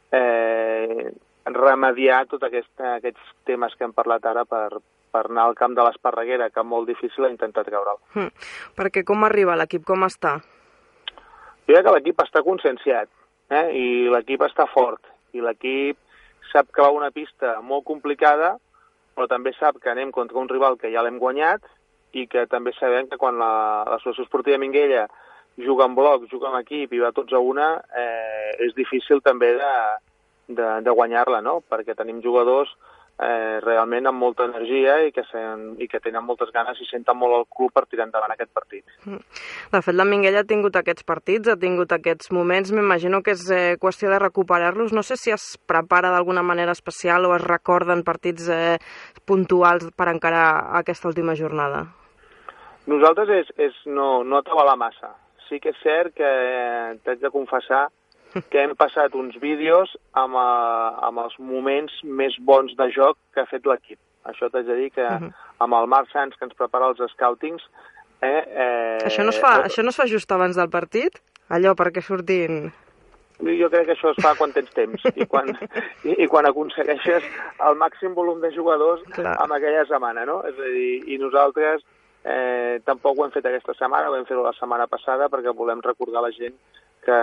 eh, 0.10 1.12
remediar 1.46 2.24
tots 2.32 2.48
aquest, 2.48 2.74
aquests 2.96 3.36
temes 3.46 3.76
que 3.78 3.86
hem 3.86 3.94
parlat 3.94 4.26
ara 4.26 4.48
per, 4.50 4.80
per 5.14 5.26
anar 5.28 5.46
al 5.46 5.58
camp 5.60 5.78
de 5.78 5.86
l'Esparreguera, 5.86 6.50
que 6.50 6.66
molt 6.66 6.90
difícil 6.90 7.30
intentar 7.30 7.68
treure'l. 7.68 8.02
Hm. 8.16 8.34
Perquè 8.80 9.06
com 9.06 9.28
arriba 9.28 9.60
l'equip? 9.60 9.86
Com 9.86 10.08
està? 10.10 10.40
Jo 11.68 11.76
crec 11.76 11.86
que 11.86 11.96
l'equip 12.00 12.26
està 12.26 12.42
conscienciat 12.44 13.12
eh? 13.54 13.68
i 13.78 13.86
l'equip 14.12 14.42
està 14.50 14.66
fort 14.74 15.06
i 15.38 15.42
l'equip 15.44 16.00
sap 16.50 16.74
que 16.74 16.82
va 16.82 16.92
una 16.92 17.12
pista 17.14 17.60
molt 17.62 17.86
complicada 17.88 18.56
però 19.16 19.28
també 19.30 19.54
sap 19.58 19.80
que 19.82 19.92
anem 19.92 20.12
contra 20.12 20.40
un 20.42 20.50
rival 20.50 20.78
que 20.82 20.92
ja 20.94 21.04
l'hem 21.06 21.20
guanyat 21.22 21.66
i 22.14 22.28
que 22.30 22.46
també 22.50 22.74
sabem 22.78 23.08
que 23.10 23.18
quan 23.18 23.38
l'Associació 23.40 24.26
Esportiva 24.26 24.60
Minguella 24.62 25.08
juga 25.58 25.86
en 25.86 25.96
bloc, 25.96 26.26
juga 26.32 26.50
en 26.50 26.60
equip 26.62 26.94
i 26.94 27.02
va 27.02 27.14
tots 27.14 27.34
a 27.34 27.40
una, 27.42 27.76
eh, 27.94 28.54
és 28.66 28.74
difícil 28.78 29.22
també 29.22 29.54
de, 29.58 29.74
de, 30.48 30.70
de 30.86 30.96
guanyar-la, 30.98 31.42
no? 31.46 31.60
Perquè 31.70 31.96
tenim 31.98 32.22
jugadors 32.26 32.74
eh, 33.22 33.60
realment 33.62 34.08
amb 34.10 34.20
molta 34.20 34.46
energia 34.50 34.98
i 35.06 35.12
que, 35.14 35.24
sen, 35.30 35.74
i 35.82 35.88
que 35.90 36.02
tenen 36.04 36.26
moltes 36.26 36.52
ganes 36.56 36.80
i 36.82 36.88
senten 36.90 37.18
molt 37.18 37.38
el 37.38 37.46
club 37.54 37.74
per 37.76 37.86
tirar 37.86 38.08
endavant 38.08 38.34
aquest 38.34 38.52
partit. 38.56 38.84
Mm. 39.06 39.22
De 39.74 39.82
fet, 39.86 39.96
la 39.96 40.08
Minguella 40.10 40.44
ha 40.44 40.50
tingut 40.50 40.78
aquests 40.80 41.06
partits, 41.08 41.52
ha 41.52 41.58
tingut 41.60 41.94
aquests 41.94 42.32
moments, 42.36 42.74
m'imagino 42.74 43.22
que 43.24 43.36
és 43.38 43.46
eh, 43.54 43.64
qüestió 43.82 44.12
de 44.12 44.22
recuperar-los. 44.24 44.94
No 44.94 45.04
sé 45.06 45.18
si 45.20 45.34
es 45.36 45.54
prepara 45.70 46.12
d'alguna 46.14 46.44
manera 46.44 46.74
especial 46.74 47.26
o 47.30 47.36
es 47.38 47.44
recorden 47.46 48.04
partits 48.04 48.50
eh, 48.50 48.78
puntuals 49.26 49.92
per 49.96 50.10
encarar 50.12 50.48
aquesta 50.82 51.10
última 51.12 51.38
jornada. 51.38 51.86
Nosaltres 52.90 53.30
és, 53.32 53.52
és 53.70 53.76
no, 53.88 54.24
no 54.28 54.42
atabalar 54.42 54.76
massa. 54.76 55.14
Sí 55.48 55.60
que 55.64 55.72
és 55.72 55.84
cert 55.84 56.16
que 56.18 56.28
eh, 56.28 56.96
t'haig 57.06 57.22
de 57.22 57.32
confessar 57.32 57.88
que 58.50 58.64
hem 58.64 58.76
passat 58.76 59.16
uns 59.16 59.36
vídeos 59.42 59.94
amb, 60.20 60.38
eh, 60.40 61.06
amb 61.08 61.24
els 61.26 61.36
moments 61.40 61.94
més 62.04 62.36
bons 62.40 62.76
de 62.80 62.90
joc 62.96 63.18
que 63.34 63.44
ha 63.44 63.50
fet 63.50 63.66
l'equip. 63.70 64.00
Això 64.30 64.50
t'haig 64.50 64.68
de 64.68 64.76
dir 64.76 64.92
que 64.92 65.04
uh 65.04 65.20
-huh. 65.20 65.34
amb 65.60 65.74
el 65.74 65.88
Marc 65.88 66.12
Sanz, 66.12 66.36
que 66.38 66.46
ens 66.46 66.54
prepara 66.54 66.88
els 66.88 67.02
scoutings... 67.12 67.64
Eh, 68.22 68.44
eh, 68.56 68.98
això, 69.04 69.24
no 69.24 69.30
es 69.30 69.40
fa, 69.40 69.60
eh, 69.60 69.66
això 69.68 69.84
no 69.84 69.90
es 69.90 69.96
fa 69.96 70.08
just 70.08 70.32
abans 70.32 70.56
del 70.56 70.70
partit? 70.70 71.22
Allò 71.50 71.76
perquè 71.76 72.02
surtin... 72.02 72.72
Jo 73.44 73.70
crec 73.70 73.86
que 73.86 73.92
això 73.92 74.12
es 74.12 74.24
fa 74.24 74.36
quan 74.36 74.54
tens 74.54 74.70
temps 74.72 75.02
i 75.16 75.26
quan, 75.26 75.50
i, 76.04 76.24
i 76.24 76.28
quan 76.28 76.46
aconsegueixes 76.46 77.24
el 77.60 77.76
màxim 77.76 78.14
volum 78.14 78.40
de 78.40 78.52
jugadors 78.56 79.02
Clar. 79.12 79.36
en 79.44 79.52
aquella 79.52 79.86
setmana, 79.86 80.24
no? 80.26 80.44
És 80.48 80.56
a 80.60 80.70
dir, 80.72 81.04
i 81.12 81.18
nosaltres 81.18 81.84
eh, 82.24 82.80
tampoc 82.86 83.18
ho 83.18 83.26
hem 83.26 83.32
fet 83.32 83.46
aquesta 83.46 83.74
setmana, 83.74 84.10
ho 84.10 84.16
hem 84.16 84.26
fet 84.26 84.38
la 84.38 84.54
setmana 84.54 84.88
passada 84.88 85.28
perquè 85.28 85.52
volem 85.54 85.82
recordar 85.82 86.22
a 86.22 86.28
la 86.28 86.32
gent 86.32 86.56
que, 87.06 87.20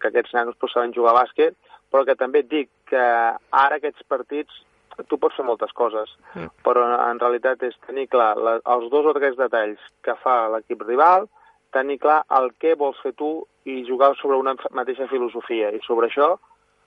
que 0.00 0.10
aquests 0.10 0.34
nanos 0.36 0.58
pues, 0.60 0.72
saben 0.74 0.94
jugar 0.94 1.14
a 1.14 1.22
bàsquet, 1.22 1.56
però 1.92 2.04
que 2.08 2.16
també 2.16 2.42
et 2.44 2.50
dic 2.50 2.70
que 2.88 3.02
ara 3.02 3.78
aquests 3.78 4.04
partits 4.08 4.62
tu 5.08 5.16
pots 5.18 5.36
fer 5.36 5.44
moltes 5.46 5.72
coses, 5.72 6.10
mm. 6.34 6.50
però 6.66 6.84
en 7.08 7.20
realitat 7.20 7.62
és 7.64 7.76
tenir 7.86 8.08
clar 8.12 8.34
la, 8.36 8.58
els 8.74 8.90
dos 8.92 9.08
o 9.08 9.14
tres 9.16 9.38
detalls 9.38 9.80
que 10.04 10.14
fa 10.20 10.36
l'equip 10.52 10.84
rival, 10.84 11.28
tenir 11.72 11.98
clar 12.02 12.22
el 12.38 12.50
que 12.60 12.74
vols 12.78 13.00
fer 13.02 13.14
tu 13.16 13.32
i 13.64 13.82
jugar 13.88 14.12
sobre 14.20 14.36
una 14.36 14.54
mateixa 14.76 15.08
filosofia. 15.08 15.70
I 15.72 15.80
sobre 15.86 16.10
això, 16.10 16.34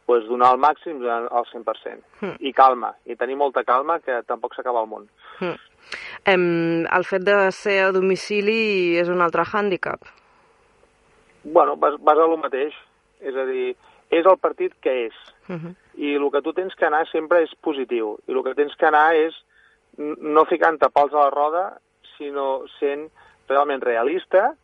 pues, 0.06 0.28
donar 0.30 0.52
el 0.54 0.62
màxim 0.62 1.02
al 1.10 1.48
100%. 1.50 2.04
Mm. 2.22 2.36
I 2.40 2.54
calma, 2.54 2.94
i 3.06 3.18
tenir 3.18 3.40
molta 3.40 3.64
calma, 3.66 3.98
que 4.06 4.22
tampoc 4.30 4.54
s'acaba 4.56 4.84
el 4.86 4.92
món. 4.92 5.10
Mm. 5.40 5.58
Em, 6.30 6.46
el 6.86 7.06
fet 7.06 7.26
de 7.26 7.40
ser 7.54 7.80
a 7.86 7.92
domicili 7.96 8.98
és 9.02 9.10
un 9.10 9.22
altre 9.26 9.46
hàndicap? 9.46 10.06
Bueno, 11.46 11.78
vas, 11.78 11.96
vas 12.02 12.18
a 12.18 12.28
lo 12.28 12.38
mateix. 12.38 12.74
És 13.22 13.36
a 13.38 13.46
dir, 13.48 13.76
és 14.12 14.26
el 14.26 14.38
partit 14.38 14.74
que 14.82 15.06
és. 15.08 15.16
Uh 15.48 15.56
-huh. 15.56 15.76
I 15.96 16.16
el 16.16 16.32
que 16.32 16.42
tu 16.42 16.54
tens 16.54 16.76
que 16.76 16.86
anar 16.86 17.08
sempre 17.10 17.44
és 17.44 17.56
positiu. 17.56 18.18
I 18.28 18.32
el 18.32 18.44
que 18.44 18.56
tens 18.56 18.76
que 18.76 18.86
anar 18.86 19.16
és 19.16 19.34
no 19.98 20.46
ficant-te 20.46 20.90
pals 20.90 21.14
a 21.14 21.26
la 21.26 21.30
roda, 21.30 21.80
sinó 22.18 22.66
sent 22.80 23.10
realment 23.48 23.82
realista 23.82 24.56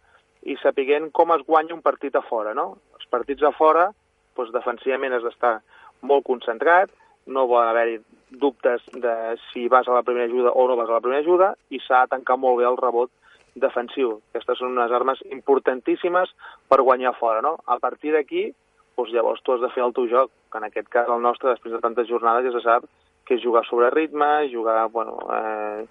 i 0.43 0.57
sapiguent 0.57 1.11
com 1.11 1.31
es 1.31 1.45
guanya 1.45 1.73
un 1.73 1.81
partit 1.81 2.15
a 2.15 2.21
fora, 2.21 2.53
no? 2.53 2.77
Els 2.97 3.07
partits 3.07 3.43
a 3.43 3.51
fora, 3.51 3.91
doncs, 4.35 4.51
defensivament 4.51 5.13
has 5.13 5.23
d'estar 5.23 5.61
molt 6.01 6.25
concentrat, 6.25 6.89
no 7.27 7.47
poden 7.47 7.69
haver-hi 7.69 7.99
dubtes 8.31 8.81
de 8.93 9.37
si 9.51 9.67
vas 9.67 9.87
a 9.87 9.93
la 9.93 10.03
primera 10.03 10.25
ajuda 10.25 10.51
o 10.51 10.67
no 10.67 10.75
vas 10.75 10.89
a 10.89 10.93
la 10.93 11.01
primera 11.01 11.21
ajuda, 11.21 11.55
i 11.69 11.79
s'ha 11.79 12.01
de 12.05 12.15
tancar 12.15 12.37
molt 12.37 12.57
bé 12.57 12.65
el 12.65 12.77
rebot 12.77 13.11
defensiu. 13.55 14.19
Aquestes 14.31 14.59
són 14.61 14.75
unes 14.77 14.91
armes 14.95 15.21
importantíssimes 15.29 16.31
per 16.69 16.81
guanyar 16.81 17.15
fora, 17.19 17.41
no? 17.41 17.57
A 17.67 17.79
partir 17.79 18.13
d'aquí, 18.15 18.49
doncs 18.97 19.13
llavors 19.15 19.41
tu 19.43 19.53
has 19.53 19.61
de 19.61 19.71
fer 19.75 19.83
el 19.83 19.95
teu 19.97 20.07
joc, 20.11 20.31
que 20.51 20.59
en 20.61 20.67
aquest 20.67 20.89
cas 20.93 21.09
el 21.09 21.21
nostre, 21.21 21.55
després 21.55 21.73
de 21.75 21.81
tantes 21.83 22.07
jornades, 22.07 22.47
ja 22.47 22.53
se 22.57 22.63
sap 22.65 22.87
que 23.25 23.37
és 23.37 23.43
jugar 23.43 23.63
sobre 23.67 23.91
ritme, 23.93 24.49
jugar 24.51 24.87
bueno, 24.91 25.17
eh, 25.35 25.85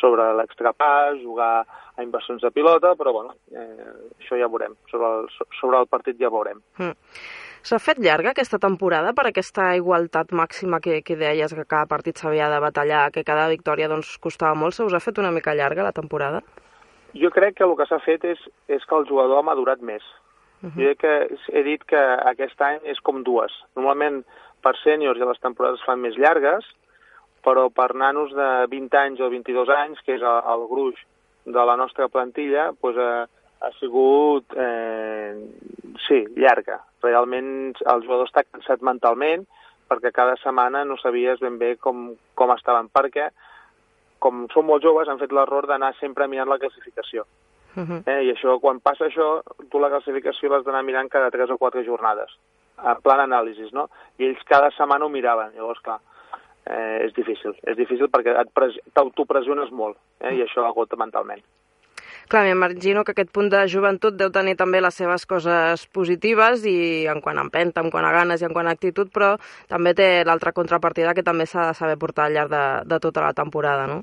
sobre 0.00 0.28
l'extrapàs, 0.38 1.18
jugar 1.22 1.64
a 1.96 2.04
inversions 2.04 2.42
de 2.42 2.50
pilota, 2.50 2.94
però 2.96 3.12
bueno, 3.12 3.34
eh, 3.50 3.90
això 4.20 4.38
ja 4.38 4.48
veurem. 4.48 4.76
Sobre 4.90 5.08
el, 5.08 5.28
sobre 5.60 5.80
el 5.80 5.90
partit 5.90 6.18
ja 6.20 6.30
veurem. 6.32 6.60
Mm. 6.78 6.94
S'ha 7.66 7.80
fet 7.82 7.98
llarga 7.98 8.30
aquesta 8.30 8.60
temporada 8.62 9.10
per 9.16 9.24
aquesta 9.26 9.72
igualtat 9.74 10.30
màxima 10.30 10.78
que, 10.78 11.00
que 11.02 11.16
deies 11.18 11.54
que 11.56 11.64
cada 11.66 11.88
partit 11.90 12.20
s'havia 12.20 12.46
de 12.52 12.60
batallar, 12.62 13.08
que 13.10 13.24
cada 13.26 13.48
victòria 13.50 13.88
doncs, 13.90 14.12
costava 14.22 14.54
molt. 14.54 14.76
Se 14.76 14.86
us 14.86 14.94
ha 14.94 15.02
fet 15.02 15.18
una 15.18 15.32
mica 15.34 15.56
llarga 15.56 15.88
la 15.88 15.96
temporada? 15.96 16.44
Jo 17.20 17.30
crec 17.30 17.56
que 17.56 17.64
el 17.64 17.74
que 17.76 17.86
s'ha 17.88 17.98
fet 18.04 18.24
és, 18.24 18.40
és 18.68 18.84
que 18.84 18.96
el 18.96 19.06
jugador 19.08 19.40
ha 19.40 19.46
madurat 19.46 19.80
més. 19.80 20.02
Uh 20.62 20.70
-huh. 20.70 20.82
Jo 20.82 20.94
que 20.96 21.14
he 21.52 21.62
dit 21.62 21.84
que 21.84 22.02
aquest 22.32 22.60
any 22.60 22.80
és 22.84 23.00
com 23.00 23.22
dues. 23.22 23.52
Normalment 23.76 24.24
per 24.62 24.74
sèniors 24.76 25.18
ja 25.18 25.28
les 25.28 25.40
temporades 25.40 25.82
fan 25.84 26.00
més 26.00 26.16
llargues, 26.16 26.64
però 27.44 27.70
per 27.70 27.94
nanos 27.94 28.32
de 28.34 28.66
20 28.66 28.98
anys 28.98 29.20
o 29.20 29.30
22 29.30 29.68
anys, 29.68 30.00
que 30.02 30.14
és 30.14 30.22
el, 30.22 30.40
el 30.52 30.66
gruix 30.68 30.96
de 31.44 31.64
la 31.64 31.76
nostra 31.76 32.08
plantilla, 32.08 32.72
doncs, 32.82 32.98
ha, 32.98 33.28
ha 33.60 33.70
sigut, 33.78 34.44
eh, 34.56 35.34
sí, 36.08 36.24
llarga. 36.36 36.80
Realment 37.02 37.76
el 37.86 38.02
jugador 38.02 38.26
està 38.26 38.42
cansat 38.44 38.82
mentalment 38.82 39.46
perquè 39.86 40.10
cada 40.12 40.34
setmana 40.42 40.84
no 40.84 40.96
sabies 40.98 41.38
ben 41.40 41.58
bé 41.58 41.76
com, 41.78 42.10
com 42.34 42.50
estaven, 42.50 42.88
perquè 42.90 43.30
com 44.18 44.46
són 44.52 44.66
molt 44.66 44.84
joves, 44.84 45.08
han 45.08 45.20
fet 45.20 45.32
l'error 45.32 45.66
d'anar 45.66 45.92
sempre 46.00 46.28
mirant 46.28 46.48
la 46.48 46.58
classificació. 46.58 47.26
Uh 47.76 47.82
-huh. 47.82 48.02
eh, 48.06 48.22
I 48.24 48.32
això, 48.32 48.58
quan 48.60 48.80
passa 48.80 49.04
això, 49.06 49.42
tu 49.70 49.78
la 49.78 49.90
classificació 49.90 50.48
l'has 50.48 50.64
d'anar 50.64 50.82
mirant 50.82 51.08
cada 51.08 51.30
3 51.30 51.50
o 51.50 51.58
4 51.58 51.84
jornades, 51.84 52.30
en 52.82 53.00
plan 53.02 53.20
anàlisis, 53.20 53.72
no? 53.72 53.88
I 54.18 54.24
ells 54.24 54.42
cada 54.44 54.70
setmana 54.70 55.04
ho 55.04 55.08
miraven, 55.08 55.52
llavors, 55.54 55.80
clar, 55.80 56.00
eh, 56.66 57.06
és 57.06 57.12
difícil. 57.14 57.54
És 57.62 57.76
difícil 57.76 58.08
perquè 58.08 58.34
t'autopressiones 58.92 59.70
molt, 59.70 59.96
eh, 60.20 60.34
i 60.34 60.42
això 60.42 60.64
agota 60.64 60.96
mentalment. 60.96 61.42
Clar, 62.26 62.42
m'imagino 62.42 63.04
que 63.06 63.12
aquest 63.14 63.28
punt 63.30 63.46
de 63.52 63.60
joventut 63.70 64.16
deu 64.18 64.32
tenir 64.34 64.56
també 64.58 64.80
les 64.82 64.96
seves 64.98 65.22
coses 65.30 65.84
positives 65.94 66.64
i 66.66 67.06
en 67.06 67.20
quant 67.22 67.38
a 67.38 67.44
empenta, 67.46 67.84
en 67.84 67.92
quant 67.94 68.02
a 68.02 68.10
ganes 68.10 68.42
i 68.42 68.48
en 68.48 68.54
quant 68.56 68.66
a 68.66 68.72
actitud, 68.74 69.12
però 69.14 69.36
també 69.70 69.92
té 69.94 70.08
l'altra 70.26 70.50
contrapartida 70.56 71.14
que 71.14 71.22
també 71.22 71.46
s'ha 71.46 71.68
de 71.68 71.76
saber 71.78 71.94
portar 72.02 72.24
al 72.26 72.34
llarg 72.34 72.50
de, 72.50 72.64
de 72.90 72.98
tota 73.04 73.22
la 73.22 73.30
temporada, 73.32 73.86
no? 73.86 74.00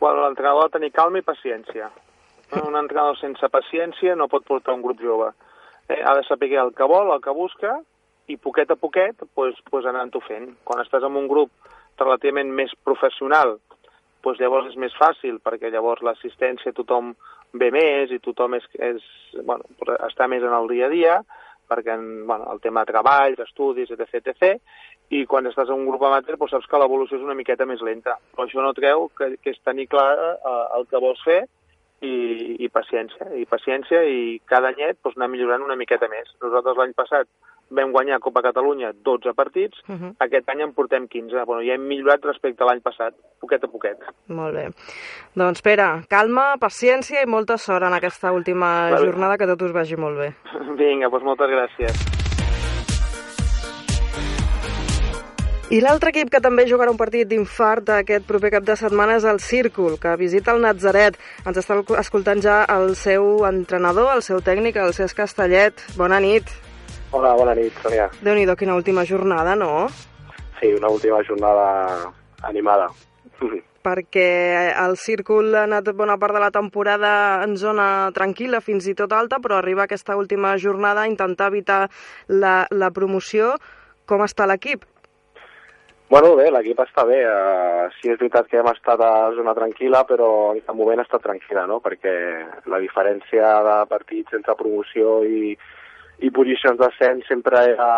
Bueno, 0.00 0.22
l'entrenador 0.24 0.64
ha 0.64 0.70
de 0.70 0.78
tenir 0.78 0.90
calma 0.96 1.20
i 1.20 1.26
paciència. 1.26 1.90
Un 2.64 2.80
entrenador 2.80 3.20
sense 3.20 3.52
paciència 3.52 4.16
no 4.16 4.30
pot 4.32 4.46
portar 4.48 4.72
un 4.72 4.80
grup 4.80 5.02
jove. 5.04 5.28
Eh, 5.90 6.00
ha 6.00 6.14
de 6.16 6.24
saber 6.24 6.54
el 6.62 6.72
que 6.72 6.88
vol, 6.88 7.12
el 7.12 7.20
que 7.20 7.34
busca, 7.36 7.74
i 8.32 8.38
poquet 8.40 8.70
a 8.72 8.78
poquet 8.80 9.20
pues, 9.34 9.58
pues 9.68 9.84
anant-ho 9.84 10.22
fent. 10.24 10.54
Quan 10.64 10.80
estàs 10.80 11.04
en 11.04 11.18
un 11.20 11.28
grup 11.28 11.52
relativament 12.00 12.56
més 12.56 12.72
professional, 12.88 13.58
pues 14.24 14.40
llavors 14.40 14.68
és 14.70 14.80
més 14.80 14.96
fàcil, 14.96 15.40
perquè 15.44 15.68
llavors 15.72 16.00
l'assistència 16.04 16.72
tothom 16.76 17.12
ve 17.52 17.70
més 17.74 18.12
i 18.14 18.20
tothom 18.22 18.56
és, 18.58 18.66
és, 18.78 19.04
bueno, 19.42 19.66
està 20.06 20.28
més 20.30 20.44
en 20.46 20.54
el 20.54 20.68
dia 20.70 20.86
a 20.86 20.92
dia, 20.92 21.18
perquè 21.70 21.96
bueno, 22.26 22.50
el 22.52 22.60
tema 22.60 22.82
de 22.82 22.92
treball, 22.92 23.36
estudis, 23.44 23.90
etc, 23.94 24.32
etc, 24.32 24.58
i 25.14 25.24
quan 25.26 25.46
estàs 25.46 25.70
en 25.70 25.80
un 25.82 25.88
grup 25.90 26.04
amateur 26.06 26.36
doncs 26.38 26.54
saps 26.54 26.68
que 26.70 26.78
l'evolució 26.78 27.18
és 27.18 27.26
una 27.26 27.38
miqueta 27.38 27.66
més 27.66 27.82
lenta. 27.82 28.16
Però 28.34 28.46
això 28.46 28.62
no 28.62 28.74
treu 28.74 29.08
que, 29.18 29.32
que 29.42 29.54
és 29.54 29.62
tenir 29.66 29.88
clar 29.90 30.10
eh, 30.18 30.66
el 30.78 30.86
que 30.90 31.02
vols 31.02 31.22
fer 31.26 31.40
i, 32.06 32.14
i 32.64 32.68
paciència, 32.72 33.30
i 33.36 33.46
paciència, 33.50 34.02
i 34.06 34.38
cada 34.50 34.70
anyet 34.70 35.00
doncs, 35.02 35.18
anar 35.18 35.30
millorant 35.32 35.66
una 35.66 35.78
miqueta 35.78 36.08
més. 36.10 36.30
Nosaltres 36.42 36.78
l'any 36.78 36.94
passat 36.98 37.30
vam 37.70 37.92
guanyar 37.92 38.20
Copa 38.20 38.42
Catalunya 38.42 38.92
12 38.92 39.34
partits, 39.34 39.78
uh 39.88 39.94
-huh. 39.94 40.14
aquest 40.18 40.48
any 40.48 40.62
en 40.62 40.72
portem 40.72 41.08
15. 41.08 41.44
Bueno, 41.44 41.62
ja 41.62 41.74
hem 41.74 41.86
millorat 41.86 42.24
respecte 42.24 42.62
a 42.62 42.66
l'any 42.66 42.80
passat, 42.80 43.14
poquet 43.40 43.64
a 43.64 43.68
poquet. 43.68 43.98
Molt 44.28 44.54
bé. 44.54 44.68
Doncs 45.34 45.62
Pere, 45.62 46.02
calma, 46.08 46.56
paciència 46.60 47.22
i 47.22 47.26
molta 47.26 47.56
sort 47.56 47.84
en 47.84 47.94
aquesta 47.94 48.32
última 48.32 48.90
vale. 48.90 49.06
jornada, 49.06 49.36
que 49.38 49.46
tot 49.46 49.62
us 49.62 49.72
vagi 49.72 49.96
molt 49.96 50.18
bé. 50.18 50.34
Vinga, 50.80 51.08
doncs 51.08 51.24
moltes 51.24 51.48
gràcies. 51.50 52.20
I 55.70 55.78
l'altre 55.78 56.10
equip 56.10 56.32
que 56.34 56.40
també 56.42 56.64
jugarà 56.66 56.90
un 56.90 56.96
partit 56.98 57.28
d'infart 57.30 57.92
aquest 57.94 58.24
proper 58.26 58.50
cap 58.50 58.64
de 58.66 58.74
setmana 58.74 59.14
és 59.20 59.24
el 59.24 59.38
Círcul, 59.38 60.00
que 60.02 60.16
visita 60.18 60.50
el 60.50 60.58
Natzaret. 60.64 61.14
Ens 61.46 61.60
està 61.62 61.76
escoltant 62.00 62.42
ja 62.42 62.64
el 62.64 62.96
seu 62.96 63.46
entrenador, 63.46 64.10
el 64.16 64.22
seu 64.26 64.40
tècnic, 64.40 64.74
el 64.82 64.90
Cesc 64.92 65.22
Castellet. 65.22 65.78
Bona 65.96 66.18
nit. 66.18 66.50
Hola, 67.12 67.32
bona 67.34 67.56
nit, 67.58 67.74
Sonia. 67.82 68.04
déu 68.22 68.36
nhi 68.38 68.44
quina 68.54 68.76
última 68.78 69.02
jornada, 69.04 69.56
no? 69.56 69.88
Sí, 70.60 70.68
una 70.74 70.88
última 70.88 71.18
jornada 71.26 72.12
animada. 72.42 72.86
perquè 73.82 74.70
el 74.76 74.96
Círcul 74.96 75.54
ha 75.56 75.64
anat 75.64 75.88
bona 75.96 76.18
part 76.18 76.34
de 76.34 76.40
la 76.40 76.52
temporada 76.52 77.42
en 77.42 77.56
zona 77.56 78.12
tranquil·la, 78.14 78.60
fins 78.60 78.86
i 78.86 78.94
tot 78.94 79.12
alta, 79.12 79.40
però 79.40 79.56
arriba 79.58 79.88
aquesta 79.88 80.16
última 80.16 80.56
jornada 80.58 81.02
a 81.02 81.08
intentar 81.08 81.48
evitar 81.48 81.88
la, 82.28 82.66
la 82.70 82.90
promoció. 82.90 83.56
Com 84.06 84.22
està 84.22 84.46
l'equip? 84.46 84.84
Bueno, 86.10 86.36
bé, 86.36 86.50
l'equip 86.50 86.78
està 86.84 87.04
bé. 87.06 87.24
Uh, 87.26 87.90
sí 87.98 88.10
és 88.10 88.18
veritat 88.20 88.46
que 88.46 88.58
hem 88.60 88.70
estat 88.70 89.00
a 89.02 89.32
zona 89.34 89.54
tranquil·la, 89.54 90.04
però 90.06 90.30
en 90.52 90.62
aquest 90.62 90.78
moment 90.78 91.00
ha 91.00 91.08
estat 91.08 91.26
tranquil·la, 91.26 91.66
no? 91.66 91.80
Perquè 91.82 92.14
la 92.70 92.78
diferència 92.82 93.52
de 93.66 93.76
partits 93.90 94.38
entre 94.38 94.58
promoció 94.58 95.20
i, 95.24 95.56
i 96.20 96.30
posicions 96.34 96.78
d'ascens 96.80 97.26
sempre 97.28 97.62
era 97.72 97.90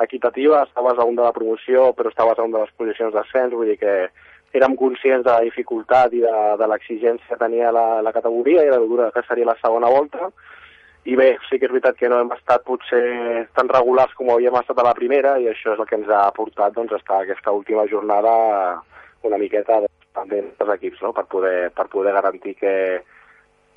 equitativa, 0.00 0.62
estaves 0.64 0.98
a 0.98 1.04
un 1.04 1.16
de 1.16 1.24
la 1.26 1.34
promoció 1.36 1.90
però 1.96 2.10
estaves 2.10 2.38
a 2.38 2.46
un 2.46 2.54
de 2.54 2.62
les 2.62 2.72
posicions 2.78 3.14
d'ascens, 3.14 3.54
vull 3.54 3.72
dir 3.72 3.78
que 3.80 3.94
érem 4.56 4.74
conscients 4.78 5.24
de 5.26 5.30
la 5.30 5.44
dificultat 5.46 6.14
i 6.16 6.22
de, 6.24 6.36
de 6.58 6.70
l'exigència 6.70 7.28
que 7.28 7.42
tenia 7.42 7.70
la, 7.74 8.00
la 8.02 8.12
categoria 8.14 8.64
i 8.64 8.72
la 8.72 8.80
dura 8.82 9.10
que 9.14 9.22
seria 9.28 9.50
la 9.50 9.58
segona 9.60 9.90
volta, 9.92 10.30
i 11.08 11.14
bé, 11.16 11.30
sí 11.48 11.56
que 11.58 11.68
és 11.68 11.72
veritat 11.72 11.96
que 11.96 12.10
no 12.12 12.18
hem 12.20 12.32
estat 12.34 12.64
potser 12.66 13.46
tan 13.56 13.70
regulars 13.72 14.12
com 14.18 14.32
havíem 14.34 14.58
estat 14.60 14.82
a 14.82 14.88
la 14.90 14.96
primera 14.96 15.38
i 15.40 15.48
això 15.48 15.72
és 15.72 15.80
el 15.80 15.88
que 15.88 15.96
ens 15.96 16.10
ha 16.12 16.26
portat 16.36 16.74
doncs, 16.76 16.92
a 16.92 17.00
estar 17.00 17.22
aquesta 17.22 17.54
última 17.56 17.86
jornada 17.88 18.32
una 19.24 19.38
miqueta 19.40 19.80
pendent 20.16 20.50
dels 20.58 20.74
equips 20.76 21.00
no? 21.06 21.14
per, 21.16 21.24
poder, 21.30 21.70
per 21.72 21.86
poder 21.88 22.12
garantir 22.12 22.54
que, 22.58 22.74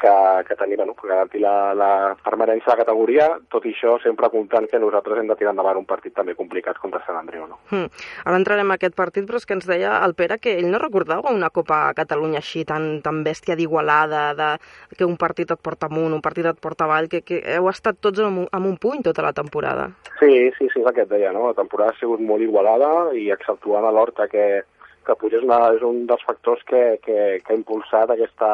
que, 0.04 0.44
que 0.48 0.56
tenim, 0.60 0.78
bueno, 0.78 0.94
per 1.00 1.10
garantir 1.10 1.40
la, 1.42 1.74
la 1.74 1.92
permanència 2.26 2.68
de 2.68 2.74
la 2.74 2.82
categoria, 2.82 3.28
tot 3.54 3.64
i 3.64 3.72
això 3.72 3.96
sempre 4.04 4.28
comptant 4.34 4.68
que 4.68 4.82
nosaltres 4.82 5.22
hem 5.22 5.30
de 5.32 5.38
tirar 5.40 5.54
endavant 5.54 5.80
un 5.80 5.88
partit 5.88 6.12
també 6.18 6.36
complicat 6.36 6.82
contra 6.82 7.00
Sant 7.06 7.20
Andreu. 7.22 7.46
No? 7.48 7.62
Mm. 7.72 7.88
Ara 8.26 8.40
entrarem 8.42 8.74
a 8.74 8.78
aquest 8.80 8.98
partit, 9.00 9.26
però 9.30 9.40
és 9.40 9.48
que 9.48 9.56
ens 9.56 9.70
deia 9.70 9.96
el 10.04 10.16
Pere 10.20 10.40
que 10.44 10.58
ell 10.60 10.68
no 10.74 10.82
recordava 10.84 11.32
una 11.32 11.52
Copa 11.56 11.80
a 11.88 11.96
Catalunya 11.96 12.42
així 12.44 12.66
tan, 12.68 13.00
tan 13.06 13.24
bèstia 13.24 13.56
d'igualada, 13.56 14.26
de, 14.36 14.52
que 14.98 15.08
un 15.08 15.16
partit 15.20 15.56
et 15.56 15.64
porta 15.64 15.88
amunt, 15.88 16.12
un 16.20 16.24
partit 16.26 16.52
et 16.52 16.60
porta 16.60 16.90
avall, 16.90 17.08
que, 17.08 17.24
que 17.24 17.40
heu 17.56 17.72
estat 17.72 18.04
tots 18.04 18.20
amb, 18.28 18.44
amb 18.52 18.74
un 18.74 18.78
puny 18.78 19.08
tota 19.08 19.24
la 19.24 19.32
temporada. 19.32 19.90
Sí, 20.20 20.34
sí, 20.58 20.68
sí, 20.68 20.82
és 20.84 20.86
el 20.86 20.94
que 20.96 21.08
et 21.08 21.12
deia, 21.16 21.32
no? 21.32 21.48
La 21.48 21.58
temporada 21.58 21.96
ha 21.96 22.02
sigut 22.02 22.20
molt 22.20 22.44
igualada 22.44 23.14
i 23.16 23.30
exceptuant 23.32 23.88
a 23.88 23.96
l'Horta 23.96 24.28
que, 24.28 24.48
que 25.08 25.16
potser 25.20 25.40
és, 25.40 25.48
una, 25.48 25.60
és 25.78 25.84
un 25.86 26.04
dels 26.10 26.24
factors 26.28 26.64
que, 26.68 26.84
que, 27.06 27.20
que 27.40 27.54
ha 27.54 27.62
impulsat 27.62 28.12
aquesta, 28.12 28.50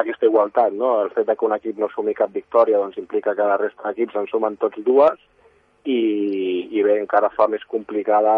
aquesta 0.00 0.26
igualtat, 0.26 0.74
no? 0.74 0.96
El 1.04 1.12
fet 1.14 1.30
que 1.30 1.46
un 1.46 1.54
equip 1.56 1.78
no 1.78 1.88
sumi 1.92 2.14
cap 2.18 2.32
victòria 2.34 2.80
doncs 2.82 2.98
implica 2.98 3.34
que 3.34 3.46
la 3.46 3.60
resta 3.60 3.88
d'equips 3.88 4.18
en 4.20 4.28
sumen 4.30 4.58
tots 4.62 4.82
dues 4.86 5.20
i, 5.84 6.68
i 6.72 6.82
bé, 6.82 6.98
encara 6.98 7.30
fa 7.34 7.46
més 7.48 7.64
complicada 7.70 8.34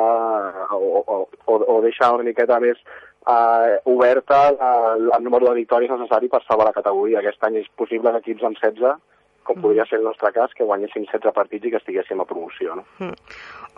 o, 0.77 1.03
o, 1.03 1.19
o, 1.47 1.59
o 1.59 1.81
deixa 1.85 2.13
una 2.13 2.27
miqueta 2.27 2.59
més 2.61 2.79
eh, 2.83 3.77
oberta 3.85 4.41
el, 4.51 5.11
el 5.11 5.23
número 5.25 5.49
de 5.51 5.61
victòries 5.63 5.93
necessari 5.93 6.29
per 6.33 6.43
salvar 6.45 6.71
la 6.71 6.77
categoria. 6.77 7.21
Aquest 7.23 7.45
any 7.47 7.61
és 7.63 7.71
possible 7.79 8.13
que 8.13 8.25
equips 8.25 8.49
amb 8.49 8.59
16 8.63 8.99
com 9.47 9.63
podria 9.63 9.85
ser 9.87 10.01
el 10.01 10.05
nostre 10.09 10.33
cas, 10.35 10.51
que 10.59 10.67
guanyéssim 10.67 11.05
16 11.07 11.31
partits 11.37 11.69
i 11.69 11.71
que 11.71 11.79
estiguéssim 11.79 12.21
a 12.21 12.27
promoció. 12.27 12.75
No? 12.81 12.83
Mm. 12.99 13.15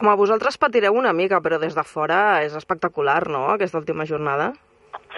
Home, 0.01 0.15
vosaltres 0.17 0.57
patireu 0.57 0.97
una 0.97 1.13
mica, 1.13 1.43
però 1.45 1.59
des 1.61 1.77
de 1.77 1.85
fora 1.85 2.41
és 2.47 2.57
espectacular, 2.57 3.27
no?, 3.29 3.45
aquesta 3.53 3.77
última 3.83 4.07
jornada. 4.09 4.55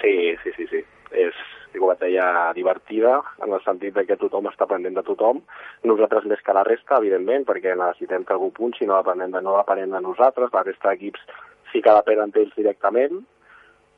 Sí, 0.01 0.35
sí, 0.43 0.51
sí, 0.57 0.67
sí. 0.67 0.83
És, 1.15 1.39
et 1.75 1.99
deia, 2.03 2.51
divertida, 2.55 3.19
en 3.43 3.53
el 3.53 3.61
sentit 3.63 3.95
de 3.95 4.05
que 4.05 4.17
tothom 4.19 4.49
està 4.49 4.67
pendent 4.67 4.95
de 4.97 5.03
tothom. 5.07 5.41
Nosaltres 5.87 6.27
més 6.29 6.41
que 6.45 6.55
la 6.55 6.65
resta, 6.67 6.99
evidentment, 6.99 7.45
perquè 7.47 7.75
necessitem 7.75 8.25
que 8.25 8.35
algú 8.35 8.51
punxi, 8.55 8.85
no 8.85 8.99
depenem 8.99 9.31
de, 9.31 9.41
no 9.41 9.57
depenem 9.57 9.91
de 9.95 10.01
nosaltres, 10.03 10.51
la 10.53 10.65
resta 10.67 10.91
d'equips 10.91 11.23
sí 11.71 11.81
que 11.81 11.93
depenen 11.95 12.33
d'ells 12.35 12.55
directament, 12.57 13.21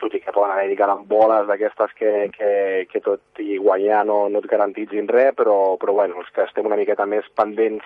tot 0.01 0.13
i 0.13 0.19
que 0.21 0.33
poden 0.35 0.51
haver-hi 0.51 0.77
boles 1.07 1.47
d'aquestes 1.47 1.93
que, 1.97 2.11
que, 2.33 2.51
que 2.91 2.99
tot 3.01 3.39
i 3.39 3.57
guanyar 3.57 4.03
no, 4.05 4.27
no 4.29 4.41
et 4.43 4.49
garantitzin 4.51 5.07
res, 5.07 5.33
però, 5.37 5.77
però 5.79 5.93
bueno, 5.93 6.19
els 6.19 6.29
que 6.35 6.43
estem 6.43 6.65
una 6.65 6.77
miqueta 6.77 7.05
més 7.05 7.25
pendents 7.35 7.85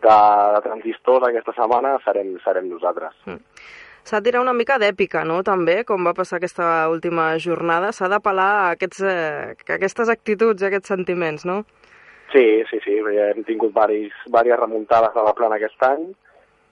de, 0.00 0.18
de 0.54 0.62
transistors 0.64 1.26
aquesta 1.26 1.52
setmana 1.56 1.98
serem, 2.04 2.36
serem 2.44 2.70
nosaltres. 2.70 3.14
Mm 3.26 3.42
tirar 4.24 4.40
una 4.40 4.54
mica 4.56 4.78
d'èpica, 4.80 5.24
no?, 5.28 5.42
també, 5.44 5.82
com 5.84 6.06
va 6.08 6.14
passar 6.16 6.38
aquesta 6.38 6.88
última 6.88 7.34
jornada. 7.44 7.92
S'ha 7.92 8.08
d'apel·lar 8.08 8.48
a, 8.60 8.70
aquests, 8.76 9.02
eh, 9.04 9.56
a 9.68 9.74
aquestes 9.76 10.08
actituds, 10.08 10.62
a 10.62 10.70
aquests 10.70 10.94
sentiments, 10.94 11.44
no? 11.44 11.58
Sí, 12.32 12.44
sí, 12.70 12.80
sí, 12.84 12.96
hem 13.00 13.44
tingut 13.44 13.72
varis, 13.76 14.12
diverses 14.26 14.60
remuntades 14.60 15.16
a 15.16 15.24
la 15.24 15.34
plana 15.36 15.56
aquest 15.56 15.84
any 15.86 16.08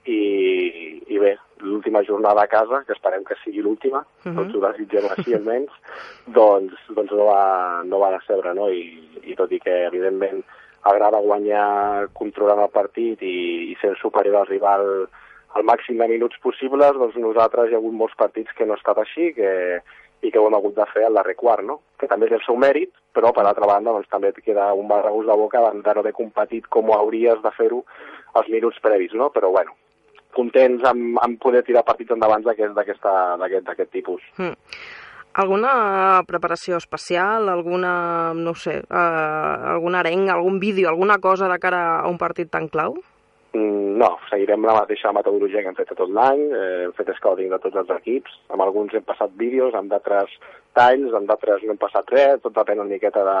i, 0.09 0.19
i 1.13 1.21
bé, 1.21 1.33
l'última 1.65 2.03
jornada 2.05 2.43
a 2.43 2.51
casa, 2.51 2.83
que 2.85 2.93
esperem 2.93 3.25
que 3.25 3.37
sigui 3.43 3.61
l'última, 3.61 4.01
uh 4.01 4.31
-huh. 4.31 4.35
tots 4.35 4.55
ho 4.55 4.61
desitgem 4.67 5.05
així 5.09 5.33
almenys, 5.33 5.73
doncs, 6.39 6.73
doncs 6.89 7.11
no, 7.11 7.25
va, 7.25 7.83
no 7.85 7.99
va 7.99 8.13
decebre, 8.17 8.53
no? 8.53 8.69
I, 8.69 8.83
I 9.23 9.35
tot 9.35 9.51
i 9.51 9.59
que, 9.59 9.85
evidentment, 9.85 10.43
agrada 10.83 11.19
guanyar 11.19 12.09
controlant 12.13 12.61
el 12.63 12.69
partit 12.69 13.21
i, 13.21 13.71
i 13.71 13.77
ser 13.81 13.95
superior 13.97 14.35
al 14.35 14.47
rival 14.47 15.07
el 15.57 15.65
màxim 15.65 15.97
de 15.97 16.07
minuts 16.09 16.37
possibles, 16.43 16.97
doncs 16.99 17.17
nosaltres 17.21 17.69
hi 17.69 17.77
ha 17.77 17.81
hagut 17.81 17.95
molts 17.95 18.17
partits 18.19 18.53
que 18.57 18.65
no 18.65 18.75
ha 18.75 18.81
estat 18.81 18.99
així 19.01 19.31
que, 19.37 19.49
i 20.21 20.31
que 20.31 20.39
ho 20.39 20.47
hem 20.47 20.57
hagut 20.57 20.75
de 20.77 20.85
fer 20.93 21.05
al 21.07 21.17
darrer 21.17 21.35
quart, 21.39 21.65
no? 21.65 21.79
que 21.99 22.09
també 22.09 22.29
és 22.29 22.37
el 22.37 22.43
seu 22.45 22.57
mèrit, 22.59 22.93
però 23.13 23.33
per 23.33 23.45
altra 23.45 23.69
banda 23.69 23.93
doncs, 23.95 24.09
també 24.11 24.31
et 24.33 24.39
queda 24.45 24.69
un 24.77 24.87
barregús 24.89 25.27
de 25.29 25.37
boca 25.41 25.63
de 25.65 25.73
no 25.81 26.03
haver 26.03 26.13
competit 26.17 26.69
com 26.73 26.93
hauries 26.93 27.41
de 27.43 27.51
fer-ho 27.57 27.83
els 28.37 28.53
minuts 28.53 28.79
previs, 28.83 29.13
no? 29.17 29.29
però 29.33 29.51
bueno, 29.53 29.75
contents 30.37 30.85
amb, 30.85 31.19
amb 31.23 31.41
poder 31.41 31.63
tirar 31.65 31.85
partits 31.85 32.13
endavant 32.13 32.45
d'aquest 32.45 33.91
tipus. 33.91 34.23
Mm. 34.37 34.55
Alguna 35.37 36.23
preparació 36.25 36.79
especial, 36.81 37.45
alguna, 37.49 38.33
no 38.33 38.55
sé, 38.57 38.79
eh, 38.81 39.73
algun 39.75 39.93
arenc, 39.93 40.31
algun 40.33 40.57
vídeo, 40.59 40.89
alguna 40.89 41.19
cosa 41.21 41.49
de 41.51 41.59
cara 41.61 41.99
a 41.99 42.07
un 42.09 42.17
partit 42.17 42.49
tan 42.49 42.65
clau? 42.73 42.95
Mm, 43.57 43.97
no, 43.97 44.09
seguirem 44.29 44.65
la 44.67 44.75
mateixa 44.75 45.11
metodologia 45.15 45.63
que 45.63 45.71
hem 45.71 45.77
fet 45.77 45.93
tot 45.97 46.11
l'any, 46.13 46.41
eh, 46.53 46.83
hem 46.85 46.93
fet 46.97 47.09
scouting 47.17 47.49
de 47.53 47.57
tots 47.63 47.79
els 47.81 47.93
equips, 47.95 48.35
amb 48.53 48.61
alguns 48.65 48.93
hem 48.93 49.05
passat 49.07 49.33
vídeos, 49.39 49.73
amb 49.77 49.89
d'altres 49.93 50.35
talls, 50.77 51.15
amb 51.17 51.31
d'altres 51.31 51.63
no 51.63 51.73
hem 51.73 51.81
passat 51.81 52.13
res, 52.13 52.43
tot 52.43 52.53
depèn 52.57 52.83
una 52.83 52.91
miqueta 52.91 53.23
de, 53.25 53.37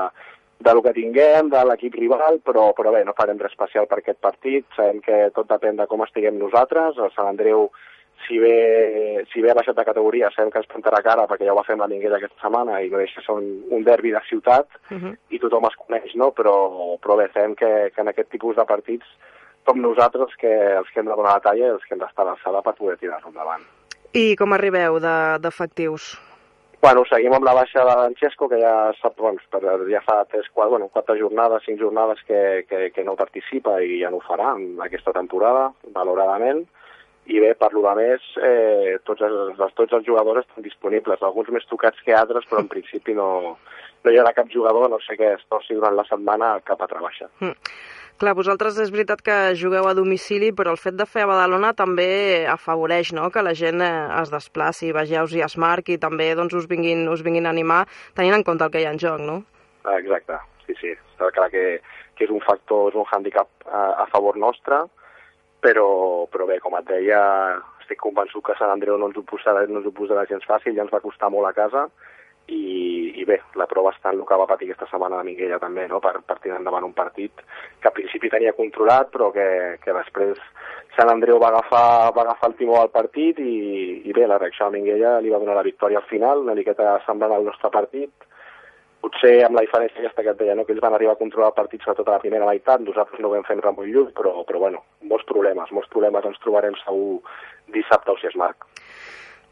de 0.65 0.73
lo 0.73 0.81
que 0.85 0.95
tinguem, 0.95 1.51
de 1.53 1.61
l'equip 1.69 1.99
rival, 1.99 2.39
però, 2.47 2.71
però 2.79 2.95
bé, 2.95 3.03
no 3.05 3.13
farem 3.19 3.37
res 3.43 3.53
especial 3.53 3.85
per 3.91 3.99
aquest 4.01 4.21
partit, 4.23 4.65
sabem 4.79 5.03
que 5.05 5.19
tot 5.35 5.51
depèn 5.51 5.77
de 5.77 5.87
com 5.91 6.01
estiguem 6.07 6.39
nosaltres, 6.41 6.97
el 6.97 7.13
Sant 7.13 7.29
Andreu 7.35 7.69
si 8.25 8.39
bé, 8.41 9.23
si 9.31 9.43
bé 9.43 9.51
ha 9.51 9.59
baixat 9.59 9.77
de 9.77 9.85
categoria, 9.85 10.31
sabem 10.33 10.49
que 10.49 10.63
ens 10.63 10.69
plantarà 10.71 11.03
cara 11.05 11.27
perquè 11.29 11.45
ja 11.45 11.53
ho 11.53 11.59
va 11.59 11.67
fer 11.67 11.75
amb 11.77 11.85
la 11.85 11.91
Minguella 11.91 12.17
aquesta 12.17 12.41
setmana 12.41 12.81
i 12.81 12.89
no 12.89 12.97
deixa 13.03 13.21
ser 13.21 13.35
un, 13.37 13.45
un 13.69 13.85
derbi 13.85 14.15
de 14.15 14.23
ciutat 14.25 14.65
uh 14.89 14.95
mhm. 14.95 15.03
-huh. 15.05 15.15
i 15.29 15.39
tothom 15.39 15.69
es 15.69 15.77
coneix, 15.85 16.15
no? 16.15 16.31
Però, 16.33 16.57
però 16.97 17.17
bé, 17.21 17.29
sabem 17.33 17.53
que, 17.53 17.91
que 17.93 18.01
en 18.01 18.07
aquest 18.07 18.29
tipus 18.33 18.55
de 18.55 18.65
partits 18.65 19.05
som 19.67 19.81
nosaltres 19.83 20.31
que 20.39 20.53
els 20.77 20.87
que 20.93 21.01
hem 21.01 21.09
de 21.09 21.15
donar 21.15 21.35
la 21.35 21.43
talla 21.43 21.65
i 21.65 21.73
els 21.75 21.83
que 21.83 21.95
hem 21.95 21.99
d'estar 21.99 22.23
a 22.23 22.29
l'alçada 22.29 22.63
per 22.63 22.77
poder 22.77 22.95
tirar-lo 23.01 23.33
endavant. 23.33 23.65
I 24.15 24.37
com 24.39 24.55
arribeu 24.55 25.01
d'efectius? 25.03 26.13
De, 26.15 26.77
bueno, 26.85 27.03
seguim 27.09 27.35
amb 27.35 27.45
la 27.45 27.55
baixa 27.57 27.83
de 27.83 27.95
l'Anxesco, 27.99 28.47
que 28.47 28.61
ja 28.61 28.73
sap, 29.01 29.17
bueno, 29.19 29.41
ja 29.91 30.01
fa 30.05 30.21
3, 30.31 30.47
4, 30.53 30.69
bueno, 30.71 30.87
4 30.93 31.17
jornades, 31.19 31.67
5 31.67 31.83
jornades 31.83 32.23
que, 32.27 32.63
que, 32.69 32.91
que 32.95 33.03
no 33.03 33.17
participa 33.19 33.81
i 33.83 33.99
ja 33.99 34.11
no 34.13 34.21
ho 34.21 34.25
farà 34.25 34.53
en 34.55 34.79
aquesta 34.87 35.11
temporada, 35.11 35.71
valoradament. 35.93 36.63
I 37.27 37.41
bé, 37.43 37.51
per 37.59 37.73
lo 37.75 37.81
de 37.83 37.93
més, 37.97 38.23
eh, 38.39 38.95
tots, 39.03 39.19
els, 39.27 39.59
tots 39.75 39.97
els 39.97 40.05
jugadors 40.07 40.45
estan 40.45 40.63
disponibles, 40.63 41.19
alguns 41.19 41.49
més 41.51 41.67
tocats 41.67 41.99
que 42.05 42.15
altres, 42.15 42.47
però 42.47 42.61
en 42.63 42.69
principi 42.71 43.17
no, 43.17 43.57
no 44.05 44.13
hi 44.13 44.21
haurà 44.21 44.31
cap 44.37 44.47
jugador, 44.53 44.87
no 44.87 45.01
sé 45.03 45.17
què, 45.19 45.33
es 45.35 45.43
torci 45.51 45.75
durant 45.75 45.97
la 45.97 46.07
setmana 46.07 46.53
cap 46.63 46.79
a 46.79 46.87
treballar. 46.87 47.27
Mm. 47.43 47.75
Clar, 48.17 48.31
vosaltres 48.33 48.79
és 48.81 48.89
veritat 48.89 49.19
que 49.21 49.33
jugueu 49.53 49.85
a 49.85 49.93
domicili, 49.93 50.47
però 50.49 50.71
el 50.73 50.79
fet 50.81 50.95
de 50.97 51.05
fer 51.05 51.21
a 51.21 51.27
Badalona 51.29 51.69
també 51.77 52.47
afavoreix 52.49 53.11
no? 53.13 53.27
que 53.29 53.43
la 53.45 53.53
gent 53.53 53.83
eh, 53.85 53.91
es 54.23 54.31
desplaci, 54.33 54.89
vegeu 54.95 55.29
i 55.37 55.43
es 55.45 55.55
marqui 55.61 55.99
també 56.01 56.31
doncs, 56.39 56.55
us, 56.57 56.65
vinguin, 56.71 57.03
us 57.13 57.21
vinguin 57.21 57.45
a 57.45 57.51
animar 57.53 57.83
tenint 58.17 58.39
en 58.39 58.45
compte 58.47 58.65
el 58.65 58.73
que 58.73 58.81
hi 58.81 58.87
ha 58.89 58.95
en 58.95 58.97
joc, 59.03 59.21
no? 59.21 59.37
Exacte, 59.93 60.39
sí, 60.65 60.73
sí. 60.81 60.95
Està 61.13 61.29
clar 61.35 61.51
que, 61.53 61.63
que 62.17 62.25
és 62.25 62.33
un 62.33 62.41
factor, 62.41 62.89
és 62.89 62.97
un 62.97 63.05
hàndicap 63.05 63.69
a, 63.69 63.83
a 64.01 64.09
favor 64.09 64.41
nostre, 64.41 64.81
però, 65.61 65.87
però 66.33 66.49
bé, 66.49 66.57
com 66.63 66.73
et 66.81 66.89
deia, 66.89 67.21
estic 67.83 68.01
convençut 68.01 68.47
que 68.49 68.57
Sant 68.57 68.73
Andreu 68.73 68.97
no 68.97 69.11
ens 69.11 69.21
ho 69.21 69.27
posarà, 69.29 69.67
no 69.69 69.83
ens 69.83 69.91
ho 69.91 69.93
posarà 69.93 70.25
gens 70.25 70.49
fàcil, 70.49 70.73
ja 70.73 70.87
ens 70.87 70.93
va 70.95 71.05
costar 71.05 71.29
molt 71.29 71.51
a 71.51 71.53
casa, 71.53 71.85
i, 72.47 73.21
i 73.21 73.25
bé, 73.27 73.39
la 73.59 73.67
prova 73.67 73.91
està 73.93 74.11
en 74.13 74.21
el 74.21 74.27
que 74.27 74.39
va 74.39 74.47
patir 74.49 74.69
aquesta 74.69 74.87
setmana 74.91 75.19
de 75.19 75.27
Minguella 75.27 75.59
també, 75.59 75.87
no? 75.91 75.99
per, 76.03 76.17
per 76.25 76.39
tirar 76.43 76.61
endavant 76.61 76.87
un 76.87 76.95
partit 76.95 77.43
que 77.81 77.89
al 77.89 77.95
principi 77.95 78.31
tenia 78.31 78.55
controlat 78.57 79.11
però 79.13 79.31
que, 79.35 79.47
que 79.83 79.95
després 79.99 80.39
Sant 80.97 81.11
Andreu 81.11 81.37
va 81.37 81.51
agafar, 81.51 82.09
va 82.15 82.23
agafar 82.23 82.47
el 82.49 82.55
timó 82.57 82.79
al 82.81 82.89
partit 82.89 83.37
i, 83.37 83.51
i 84.09 84.13
bé, 84.17 84.23
la 84.25 84.39
reacció 84.41 84.65
de 84.65 84.79
Minguella 84.79 85.19
li 85.21 85.29
va 85.29 85.37
donar 85.43 85.53
la 85.59 85.65
victòria 85.67 85.99
al 85.99 86.07
final, 86.09 86.41
una 86.41 86.55
miqueta 86.57 86.95
semblant 87.05 87.35
al 87.35 87.45
nostre 87.45 87.69
partit, 87.69 88.25
potser 89.03 89.35
amb 89.45 89.59
la 89.59 89.63
diferència 89.67 90.01
aquesta 90.01 90.25
que 90.25 90.33
et 90.33 90.39
deia, 90.39 90.55
no? 90.57 90.65
que 90.65 90.73
ells 90.73 90.81
van 90.81 90.97
arribar 90.97 91.13
a 91.13 91.21
controlar 91.21 91.51
el 91.51 91.59
partit 91.59 91.85
sobretot 91.85 92.09
a 92.09 92.17
la 92.17 92.23
primera 92.23 92.49
meitat, 92.49 92.81
nosaltres 92.81 93.21
no 93.21 93.29
ho 93.29 93.35
vam 93.35 93.45
fer 93.45 93.59
molt 93.61 93.85
lluny, 93.85 94.09
però, 94.17 94.33
però 94.47 94.63
bueno, 94.65 94.81
molts 95.11 95.27
problemes, 95.29 95.71
molts 95.77 95.93
problemes 95.93 96.25
ens 96.25 96.41
trobarem 96.41 96.73
segur 96.81 97.21
dissabte 97.77 98.11
o 98.11 98.17
si 98.17 98.31
es 98.31 98.39
marc. 98.39 98.65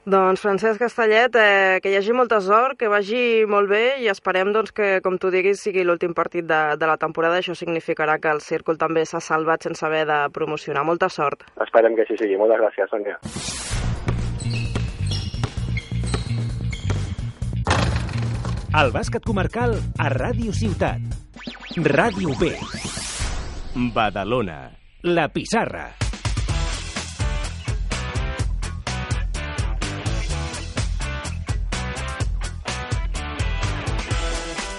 Doncs 0.06 0.38
Francesc 0.40 0.78
Castellet, 0.78 1.34
eh, 1.34 1.80
que 1.82 1.90
hi 1.90 1.96
hagi 1.98 2.14
molta 2.14 2.38
sort, 2.38 2.78
que 2.78 2.86
vagi 2.88 3.42
molt 3.50 3.72
bé 3.72 3.98
i 4.04 4.10
esperem 4.12 4.52
doncs, 4.54 4.70
que, 4.70 5.00
com 5.02 5.18
tu 5.18 5.32
diguis, 5.34 5.58
sigui 5.58 5.82
l'últim 5.82 6.14
partit 6.14 6.46
de, 6.46 6.60
de 6.78 6.86
la 6.86 6.98
temporada. 7.02 7.40
Això 7.42 7.56
significarà 7.58 8.20
que 8.22 8.30
el 8.30 8.44
Círcul 8.46 8.78
també 8.78 9.02
s'ha 9.10 9.18
salvat 9.18 9.66
sense 9.66 9.82
haver 9.82 10.06
de 10.06 10.20
promocionar. 10.30 10.86
Molta 10.86 11.10
sort. 11.10 11.42
Esperem 11.58 11.98
que 11.98 12.06
així 12.06 12.20
sigui. 12.22 12.38
Moltes 12.38 12.62
gràcies, 12.62 12.94
Sònia. 12.94 13.18
El 18.78 18.94
bàsquet 18.94 19.26
comarcal 19.26 19.74
a 19.98 20.14
Ràdio 20.14 20.54
Ciutat. 20.54 21.02
Ràdio 21.82 22.38
B. 22.38 22.54
Badalona. 23.96 24.68
La 25.02 25.30
Pissarra. 25.34 26.05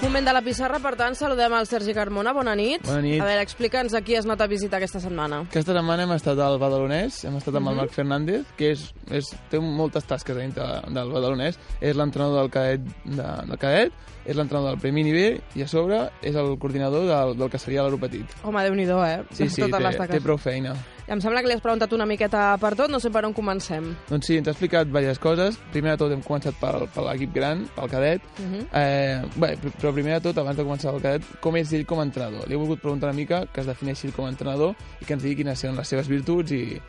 Moment 0.07 0.27
de 0.27 0.33
la 0.33 0.41
pissarra, 0.45 0.79
per 0.79 0.93
tant, 0.95 1.17
saludem 1.19 1.55
al 1.57 1.67
Sergi 1.67 1.93
Carmona. 1.95 2.31
Bona 2.37 2.55
nit. 2.55 2.85
Bona 2.87 3.03
nit. 3.03 3.19
A 3.21 3.27
veure, 3.27 3.43
explica'ns 3.43 3.95
a 3.99 4.03
qui 4.07 4.15
has 4.15 4.27
anat 4.29 4.45
a 4.45 4.47
visitar 4.47 4.79
aquesta 4.79 5.01
setmana. 5.03 5.41
Aquesta 5.49 5.75
setmana 5.75 6.05
hem 6.07 6.13
estat 6.15 6.39
al 6.45 6.61
Badalonès, 6.63 7.25
hem 7.27 7.37
estat 7.41 7.57
amb 7.57 7.67
Mhm. 7.67 7.73
el 7.73 7.77
Marc 7.77 7.91
Fernández, 7.91 8.45
que 8.57 8.71
és, 8.71 8.93
és, 9.11 9.35
té 9.51 9.59
moltes 9.59 10.05
tasques 10.05 10.37
dintre 10.37 10.65
del 10.89 11.11
Badalonès. 11.11 11.59
És 11.81 11.97
l'entrenador 11.97 12.39
del 12.43 12.51
cadet, 12.51 12.81
de, 13.05 13.47
del 13.49 13.59
cadet, 13.59 13.93
és 14.25 14.37
l'entrenador 14.37 14.71
del 14.71 14.81
Premi 14.81 15.03
Nivell 15.03 15.41
i 15.55 15.63
a 15.63 15.69
sobre 15.69 16.11
és 16.23 16.35
el 16.35 16.57
coordinador 16.59 17.07
del, 17.07 17.37
del 17.37 17.51
que 17.51 17.59
seria 17.59 17.83
l'aeropetit. 17.83 18.27
Home, 18.45 18.63
déu 18.63 18.75
nhi 18.75 18.85
eh? 18.85 19.25
Sí, 19.33 19.49
sí, 19.55 19.63
Totes 19.63 19.97
té, 19.97 20.07
té 20.07 20.21
prou 20.21 20.39
feina. 20.39 20.75
Em 21.07 21.21
sembla 21.23 21.39
que 21.39 21.47
li 21.47 21.55
has 21.55 21.63
preguntat 21.63 21.93
una 21.95 22.07
miqueta 22.09 22.57
per 22.59 22.73
tot, 22.75 22.91
no 22.91 22.99
sé 22.99 23.13
per 23.15 23.21
on 23.29 23.35
comencem. 23.35 23.93
Doncs 24.09 24.27
sí, 24.27 24.41
ens 24.41 24.49
ha 24.51 24.55
explicat 24.57 24.89
diverses 24.89 25.21
coses. 25.23 25.59
Primer 25.71 25.93
de 25.93 26.01
tot 26.01 26.15
hem 26.15 26.23
començat 26.25 26.57
per, 26.59 26.73
per 26.91 27.05
l'equip 27.07 27.31
gran, 27.37 27.63
pel 27.77 27.93
cadet. 27.93 28.25
Uh 28.41 28.47
-huh. 28.51 28.63
Eh, 28.81 29.23
bé, 29.37 29.57
però 29.79 29.93
primer 29.93 30.15
de 30.15 30.21
tot, 30.27 30.39
abans 30.39 30.57
de 30.57 30.65
començar 30.65 30.93
el 30.93 31.01
cadet, 31.01 31.23
com 31.41 31.57
és 31.57 31.73
ell 31.73 31.87
com 31.87 32.01
a 32.01 32.03
entrenador? 32.03 32.49
Li 32.49 32.55
he 32.55 32.59
volgut 32.59 32.81
preguntar 32.81 33.11
una 33.11 33.17
mica 33.17 33.47
que 33.47 33.61
es 33.61 33.67
defineixi 33.67 34.09
ell 34.09 34.15
com 34.15 34.25
a 34.25 34.29
entrenador 34.29 34.75
i 35.01 35.05
que 35.05 35.13
ens 35.15 35.23
digui 35.23 35.37
quines 35.37 35.61
són 35.61 35.77
les 35.77 35.89
seves 35.89 36.09
virtuts 36.09 36.51
i, 36.51 36.81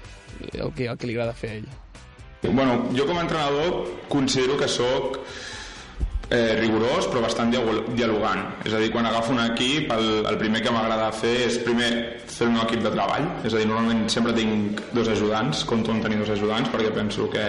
i 0.53 0.57
el, 0.57 0.73
que, 0.73 0.87
el 0.87 0.97
que 0.97 1.07
li 1.07 1.13
agrada 1.13 1.33
fer 1.33 1.49
a 1.49 1.53
ell. 1.53 1.67
Bueno, 2.41 2.89
jo 2.97 3.05
com 3.05 3.17
a 3.17 3.21
entrenador 3.21 3.85
considero 4.09 4.57
que 4.57 4.67
sóc 4.67 5.19
eh, 6.29 6.55
rigorós 6.59 7.07
però 7.07 7.21
bastant 7.23 7.51
dialogant. 7.51 8.43
És 8.65 8.75
a 8.75 8.81
dir, 8.81 8.91
quan 8.91 9.07
agafo 9.07 9.33
un 9.33 9.41
equip, 9.45 9.91
el, 9.95 10.09
el 10.27 10.39
primer 10.41 10.61
que 10.65 10.73
m'agrada 10.73 11.09
fer 11.15 11.33
és 11.47 11.59
primer 11.63 11.89
fer 12.27 12.49
meu 12.51 12.63
equip 12.65 12.83
de 12.83 12.93
treball. 12.93 13.29
És 13.47 13.53
a 13.53 13.61
dir, 13.61 13.67
normalment 13.69 14.07
sempre 14.11 14.35
tinc 14.37 14.81
dos 14.95 15.09
ajudants, 15.13 15.63
compto 15.69 15.95
en 15.95 16.03
tenir 16.03 16.19
dos 16.21 16.33
ajudants 16.35 16.71
perquè 16.73 16.91
penso 16.95 17.29
que 17.31 17.47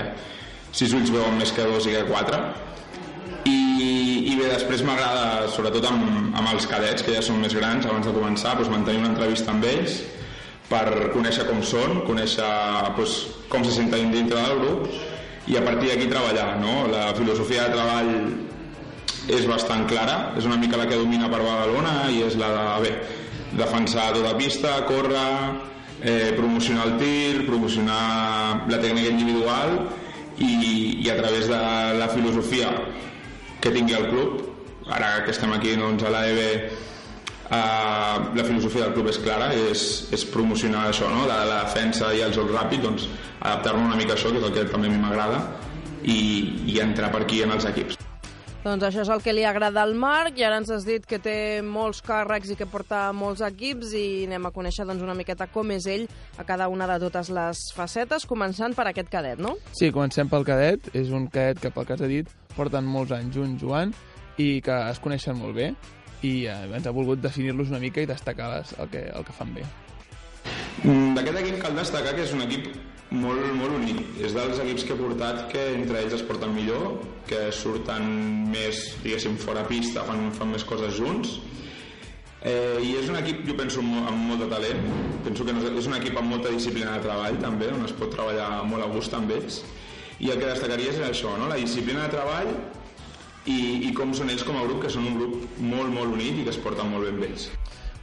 sis 0.72 0.92
ulls 0.94 1.10
veuen 1.10 1.38
més 1.40 1.52
que 1.54 1.66
dos 1.66 1.88
i 1.88 1.96
que 1.96 2.06
quatre. 2.10 2.40
I, 3.48 3.90
i 4.30 4.36
bé, 4.38 4.48
després 4.52 4.84
m'agrada, 4.86 5.48
sobretot 5.54 5.86
amb, 5.90 6.32
amb 6.36 6.52
els 6.52 6.66
cadets, 6.70 7.04
que 7.06 7.14
ja 7.16 7.24
són 7.24 7.42
més 7.42 7.54
grans, 7.56 7.86
abans 7.86 8.06
de 8.06 8.14
començar, 8.14 8.56
doncs, 8.58 8.70
mantenir 8.72 9.02
una 9.02 9.12
entrevista 9.14 9.54
amb 9.54 9.66
ells 9.66 10.02
per 10.68 11.10
conèixer 11.14 11.46
com 11.48 11.62
són, 11.64 12.02
conèixer 12.04 12.48
doncs, 12.96 13.20
com 13.48 13.64
se 13.64 13.72
senten 13.72 14.12
dintre 14.12 14.42
del 14.42 14.58
grup 14.60 14.90
i 15.48 15.56
a 15.56 15.62
partir 15.64 15.88
d'aquí 15.88 16.10
treballar. 16.10 16.58
No? 16.60 16.82
La 16.92 17.08
filosofia 17.16 17.64
de 17.66 17.78
treball 17.78 18.47
és 19.28 19.46
bastant 19.48 19.86
clara, 19.88 20.32
és 20.38 20.46
una 20.48 20.56
mica 20.56 20.80
la 20.80 20.86
que 20.88 20.98
domina 20.98 21.28
per 21.28 21.42
Badalona 21.44 22.08
i 22.12 22.22
és 22.26 22.36
la 22.40 22.48
de, 22.54 22.66
bé, 22.86 22.92
defensar 23.60 24.10
tota 24.16 24.34
pista, 24.38 24.74
córrer, 24.88 25.28
eh, 26.00 26.32
promocionar 26.36 26.88
el 26.88 26.96
tir, 27.00 27.46
promocionar 27.46 28.64
la 28.70 28.80
tècnica 28.80 29.12
individual 29.12 29.78
i, 30.38 30.52
i 31.04 31.10
a 31.10 31.16
través 31.20 31.48
de 31.50 31.62
la 31.98 32.08
filosofia 32.12 32.72
que 33.60 33.72
tingui 33.74 33.96
el 33.98 34.08
club, 34.12 34.44
ara 34.88 35.24
que 35.24 35.34
estem 35.34 35.52
aquí 35.52 35.76
doncs, 35.76 36.04
a 36.04 36.14
l'AEB 36.14 36.86
Uh, 37.48 38.36
la 38.36 38.44
filosofia 38.44 38.82
del 38.82 38.90
club 38.92 39.06
és 39.08 39.16
clara, 39.24 39.46
és, 39.56 39.82
és 40.12 40.24
promocionar 40.28 40.82
això, 40.90 41.08
no? 41.08 41.22
la, 41.24 41.38
la 41.48 41.62
defensa 41.62 42.10
i 42.12 42.20
el 42.20 42.34
joc 42.36 42.50
ràpid, 42.52 42.82
doncs 42.84 43.06
adaptar-me 43.38 43.86
una 43.88 43.96
mica 43.96 44.12
a 44.12 44.18
això, 44.18 44.34
que 44.34 44.42
és 44.42 44.44
el 44.50 44.52
que 44.52 44.66
també 44.68 44.90
a 44.90 44.92
mi 44.92 45.00
m'agrada, 45.00 45.40
i, 46.04 46.18
i 46.68 46.76
entrar 46.84 47.08
per 47.14 47.22
aquí 47.24 47.40
en 47.46 47.56
els 47.56 47.64
equips. 47.72 47.97
Doncs 48.68 48.84
això 48.84 49.00
és 49.00 49.08
el 49.08 49.22
que 49.24 49.32
li 49.32 49.46
agrada 49.48 49.80
al 49.80 49.94
Marc 49.96 50.36
i 50.36 50.44
ara 50.44 50.58
ens 50.60 50.68
has 50.68 50.84
dit 50.84 51.06
que 51.08 51.16
té 51.24 51.62
molts 51.64 52.02
càrrecs 52.04 52.50
i 52.52 52.56
que 52.58 52.66
porta 52.68 53.06
molts 53.16 53.40
equips 53.46 53.94
i 53.96 54.26
anem 54.26 54.44
a 54.44 54.50
conèixer 54.52 54.84
doncs, 54.84 55.00
una 55.06 55.14
miqueta 55.16 55.46
com 55.48 55.72
és 55.72 55.86
ell 55.88 56.04
a 56.36 56.44
cada 56.44 56.66
una 56.68 56.84
de 56.90 56.98
totes 57.00 57.30
les 57.32 57.62
facetes, 57.72 58.26
començant 58.28 58.76
per 58.76 58.84
aquest 58.90 59.08
cadet, 59.08 59.40
no? 59.40 59.54
Sí, 59.72 59.88
comencem 59.94 60.28
pel 60.28 60.44
cadet. 60.44 60.90
És 60.92 61.08
un 61.16 61.30
cadet 61.32 61.62
que, 61.62 61.72
pel 61.72 61.88
que 61.88 61.96
has 61.96 62.04
dit, 62.12 62.28
porten 62.58 62.84
molts 62.84 63.16
anys 63.16 63.40
junts 63.40 63.64
jugant 63.64 63.96
i 64.36 64.50
que 64.60 64.76
es 64.90 65.00
coneixen 65.00 65.40
molt 65.40 65.56
bé 65.56 65.72
i 66.20 66.34
eh, 66.44 66.60
ens 66.68 66.84
ha 66.84 66.92
volgut 66.92 67.24
definir-los 67.24 67.72
una 67.72 67.80
mica 67.80 68.04
i 68.04 68.10
destacar 68.10 68.52
les, 68.52 68.76
el, 68.76 68.92
que, 68.92 69.06
el 69.08 69.24
que 69.24 69.38
fan 69.38 69.56
bé. 69.56 69.64
Mm, 70.84 71.16
D'aquest 71.16 71.40
equip 71.40 71.60
cal 71.64 71.80
destacar 71.80 72.12
que 72.12 72.28
és 72.28 72.36
un 72.36 72.44
equip 72.44 72.68
molt, 73.10 73.44
molt 73.56 73.76
unit. 73.78 74.00
És 74.24 74.34
dels 74.36 74.58
equips 74.62 74.84
que 74.84 74.94
he 74.94 74.98
portat 75.00 75.46
que 75.52 75.62
entre 75.74 76.02
ells 76.02 76.16
es 76.18 76.24
porten 76.28 76.52
millor, 76.54 76.98
que 77.28 77.48
surten 77.52 78.04
més, 78.52 78.82
diguéssim, 79.04 79.36
fora 79.40 79.64
pista, 79.68 80.04
fan, 80.08 80.30
fan 80.36 80.52
més 80.52 80.64
coses 80.68 80.96
junts. 80.98 81.38
Eh, 82.38 82.78
I 82.84 82.92
és 83.00 83.08
un 83.10 83.16
equip, 83.18 83.40
jo 83.48 83.56
penso, 83.58 83.80
amb, 83.82 83.90
mo- 83.96 84.04
amb 84.06 84.28
molt 84.30 84.44
de 84.44 84.48
talent. 84.52 84.84
Penso 85.24 85.44
que 85.44 85.52
és, 85.52 85.86
un 85.90 85.96
equip 85.98 86.16
amb 86.20 86.30
molta 86.30 86.52
disciplina 86.54 86.94
de 86.96 87.02
treball, 87.08 87.38
també, 87.42 87.72
on 87.74 87.84
es 87.84 87.92
pot 87.98 88.12
treballar 88.14 88.62
molt 88.68 88.84
a 88.84 88.90
gust 88.92 89.14
amb 89.18 89.30
ells. 89.34 89.62
I 90.20 90.30
el 90.30 90.38
que 90.38 90.46
destacaria 90.50 90.90
és 90.92 91.00
això, 91.02 91.36
no? 91.38 91.48
la 91.48 91.56
disciplina 91.58 92.06
de 92.06 92.14
treball 92.16 92.48
i, 93.46 93.88
i 93.88 93.92
com 93.94 94.10
són 94.14 94.30
ells 94.30 94.42
com 94.46 94.56
a 94.58 94.64
grup, 94.66 94.80
que 94.84 94.90
són 94.90 95.06
un 95.06 95.18
grup 95.18 95.58
molt, 95.62 95.92
molt 95.94 96.14
unit 96.14 96.38
i 96.40 96.46
que 96.46 96.50
es 96.54 96.58
porten 96.62 96.90
molt 96.90 97.06
bé 97.06 97.12
amb 97.14 97.26
ells. 97.28 97.48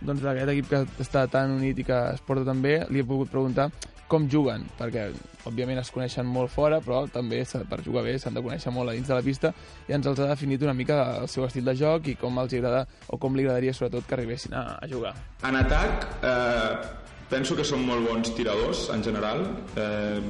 Doncs 0.05 0.21
d'aquest 0.23 0.51
equip 0.53 0.69
que 0.69 0.83
està 1.03 1.25
tan 1.31 1.55
unit 1.57 1.79
i 1.79 1.85
que 1.87 1.97
es 2.13 2.21
porta 2.23 2.45
tan 2.47 2.61
bé, 2.63 2.81
li 2.91 3.01
he 3.01 3.07
pogut 3.07 3.31
preguntar 3.31 3.69
com 4.07 4.27
juguen, 4.29 4.65
perquè 4.77 5.07
òbviament 5.49 5.79
es 5.81 5.91
coneixen 5.93 6.27
molt 6.29 6.51
fora, 6.53 6.79
però 6.81 7.05
també 7.11 7.41
per 7.69 7.81
jugar 7.85 8.03
bé 8.05 8.17
s'han 8.19 8.37
de 8.37 8.43
conèixer 8.45 8.73
molt 8.73 8.89
a 8.89 8.97
dins 8.97 9.07
de 9.07 9.17
la 9.17 9.23
pista 9.25 9.53
i 9.87 9.93
ens 9.97 10.05
els 10.05 10.19
ha 10.19 10.29
definit 10.29 10.61
una 10.65 10.73
mica 10.73 10.99
el 11.21 11.29
seu 11.31 11.45
estil 11.45 11.65
de 11.65 11.75
joc 11.77 12.07
i 12.07 12.15
com 12.19 12.37
els 12.41 12.53
agrada 12.53 12.85
o 13.07 13.17
com 13.17 13.35
li 13.35 13.45
agradaria 13.45 13.73
sobretot 13.73 14.05
que 14.07 14.17
arribessin 14.17 14.53
a, 14.53 14.65
a 14.81 14.87
jugar. 14.89 15.15
En 15.43 15.57
atac, 15.57 16.05
eh, 16.21 17.05
penso 17.29 17.57
que 17.57 17.65
són 17.65 17.85
molt 17.85 18.05
bons 18.07 18.33
tiradors, 18.37 18.89
en 18.93 19.03
general. 19.03 19.45
Eh, 19.75 20.21